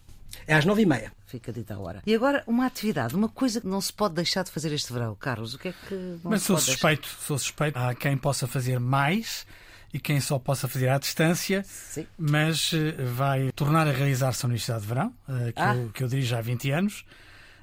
É 0.45 0.53
às 0.55 0.65
nove 0.65 0.81
e 0.81 0.85
meia. 0.85 1.11
Fica 1.25 1.51
dita 1.51 1.73
a 1.75 1.79
hora. 1.79 2.01
E 2.05 2.13
agora, 2.15 2.43
uma 2.47 2.65
atividade, 2.65 3.15
uma 3.15 3.27
coisa 3.29 3.59
que 3.61 3.67
não 3.67 3.81
se 3.81 3.91
pode 3.91 4.13
deixar 4.15 4.43
de 4.43 4.51
fazer 4.51 4.71
este 4.73 4.91
verão. 4.93 5.15
Carlos, 5.15 5.53
o 5.53 5.59
que 5.59 5.69
é 5.69 5.73
que 5.87 5.93
não 6.23 6.31
Mas 6.31 6.41
se 6.41 6.47
sou 6.47 6.55
pode 6.55 6.65
suspeito, 6.65 7.07
sou 7.25 7.37
suspeito. 7.37 7.77
Há 7.77 7.93
quem 7.95 8.15
possa 8.17 8.47
fazer 8.47 8.79
mais 8.79 9.45
e 9.93 9.99
quem 9.99 10.19
só 10.19 10.37
possa 10.37 10.67
fazer 10.67 10.89
à 10.89 10.97
distância, 10.97 11.63
Sim. 11.65 12.05
mas 12.17 12.71
eh, 12.73 12.91
vai 13.03 13.51
tornar 13.53 13.87
a 13.87 13.91
realizar-se 13.91 14.45
a 14.45 14.47
Universidade 14.47 14.81
de 14.81 14.87
Verão, 14.87 15.13
eh, 15.27 15.51
que, 15.53 15.61
Ah. 15.61 15.75
eu, 15.75 15.89
que 15.89 16.03
eu 16.03 16.07
dirijo 16.07 16.35
há 16.35 16.41
20 16.41 16.71
anos, 16.71 17.05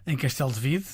em 0.06 0.16
Castelo 0.16 0.52
de 0.52 0.58
Vide. 0.60 0.86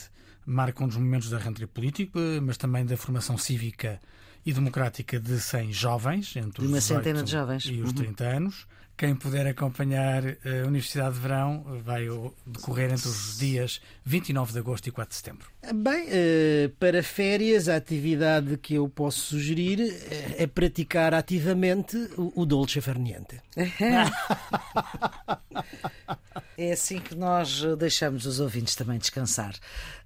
Marca 0.46 0.82
um 0.82 0.88
dos 0.88 0.96
momentos 0.96 1.30
da 1.30 1.38
rentrée 1.38 1.66
político, 1.66 2.18
mas 2.42 2.56
também 2.56 2.84
da 2.84 2.96
formação 2.96 3.36
cívica 3.38 4.00
e 4.44 4.52
democrática 4.52 5.20
de 5.20 5.38
100 5.40 5.72
jovens, 5.72 6.34
entre 6.34 6.62
De 6.62 6.66
os 6.66 6.68
uma 6.68 6.78
18 6.78 6.98
centena 7.04 7.22
de 7.22 7.30
jovens. 7.30 7.64
e 7.66 7.80
os 7.80 7.88
Uhum. 7.90 7.94
30 7.94 8.24
anos. 8.24 8.66
Quem 9.00 9.14
puder 9.14 9.46
acompanhar 9.46 10.22
a 10.44 10.66
Universidade 10.66 11.14
de 11.14 11.20
Verão 11.20 11.64
vai 11.82 12.04
decorrer 12.46 12.92
entre 12.92 13.08
os 13.08 13.38
dias 13.38 13.80
29 14.04 14.52
de 14.52 14.58
agosto 14.58 14.88
e 14.88 14.90
4 14.90 15.08
de 15.08 15.16
setembro. 15.16 15.48
Bem, 15.74 16.04
eh, 16.10 16.70
para 16.78 17.02
férias, 17.02 17.66
a 17.70 17.76
atividade 17.76 18.58
que 18.58 18.74
eu 18.74 18.86
posso 18.90 19.20
sugerir 19.20 19.80
eh, 19.80 20.42
é 20.42 20.46
praticar 20.46 21.14
ativamente 21.14 21.96
o, 22.14 22.44
dolce 22.44 22.78
far 22.82 22.98
niente. 22.98 23.40
É 26.60 26.72
assim 26.72 27.00
que 27.00 27.14
nós 27.14 27.64
eh, 27.64 27.74
deixamos 27.74 28.26
os 28.26 28.38
ouvintes 28.38 28.74
também 28.74 28.98
descansar 28.98 29.54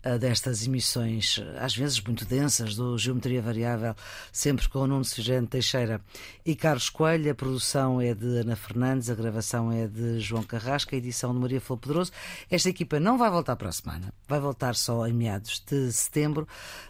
eh, 0.05 0.19
destas 0.19 0.65
emissões, 0.65 1.41
eh, 1.43 1.59
às 1.59 1.75
vezes 1.75 2.01
muito 2.01 2.25
densas, 2.25 2.77
do 2.77 2.97
Geometria 2.97 3.43
Variável, 3.43 3.97
sempre 4.31 4.69
com 4.69 4.79
o 4.79 4.87
Nuno 4.87 5.05
Sugente 5.05 5.49
Teixeira 5.49 6.01
e 6.47 6.55
Carlos 6.55 6.89
Coelho. 6.89 7.33
A 7.33 7.35
produção 7.35 8.01
é 8.01 8.15
de 8.15 8.39
Ana 8.39 8.55
Fernandes, 8.85 9.09
a 9.09 9.15
gravação 9.15 9.73
é 9.73 9.87
de 9.87 10.21
João 10.21 10.43
Carrasca, 10.43 10.95
a 10.95 10.99
edição 10.99 11.33
de 11.33 11.41
Maria 11.41 11.59
Flor 11.59 11.79
Pedroso. 11.79 12.13
Esta 12.51 12.69
equipa 12.69 13.01
não 13.01 13.17
vai 13.17 13.31
voltar 13.31 13.57
para 13.57 13.71
a 13.71 13.73
semana, 13.73 14.13
vai 14.29 14.39
voltar 14.39 14.75
só 14.75 15.07
em 15.09 15.13
meados 15.13 15.65
de 15.67 15.91
setembro 15.91 16.47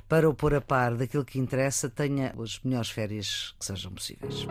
para 0.09 0.28
o 0.28 0.34
pôr 0.34 0.55
a 0.55 0.61
par 0.61 0.97
daquilo 0.97 1.24
que 1.24 1.38
interessa. 1.38 1.88
Tenha 1.88 2.34
as 2.36 2.59
melhores 2.64 2.90
férias 2.90 3.55
que 3.61 3.64
sejam 3.64 3.92
possíveis. 3.92 4.45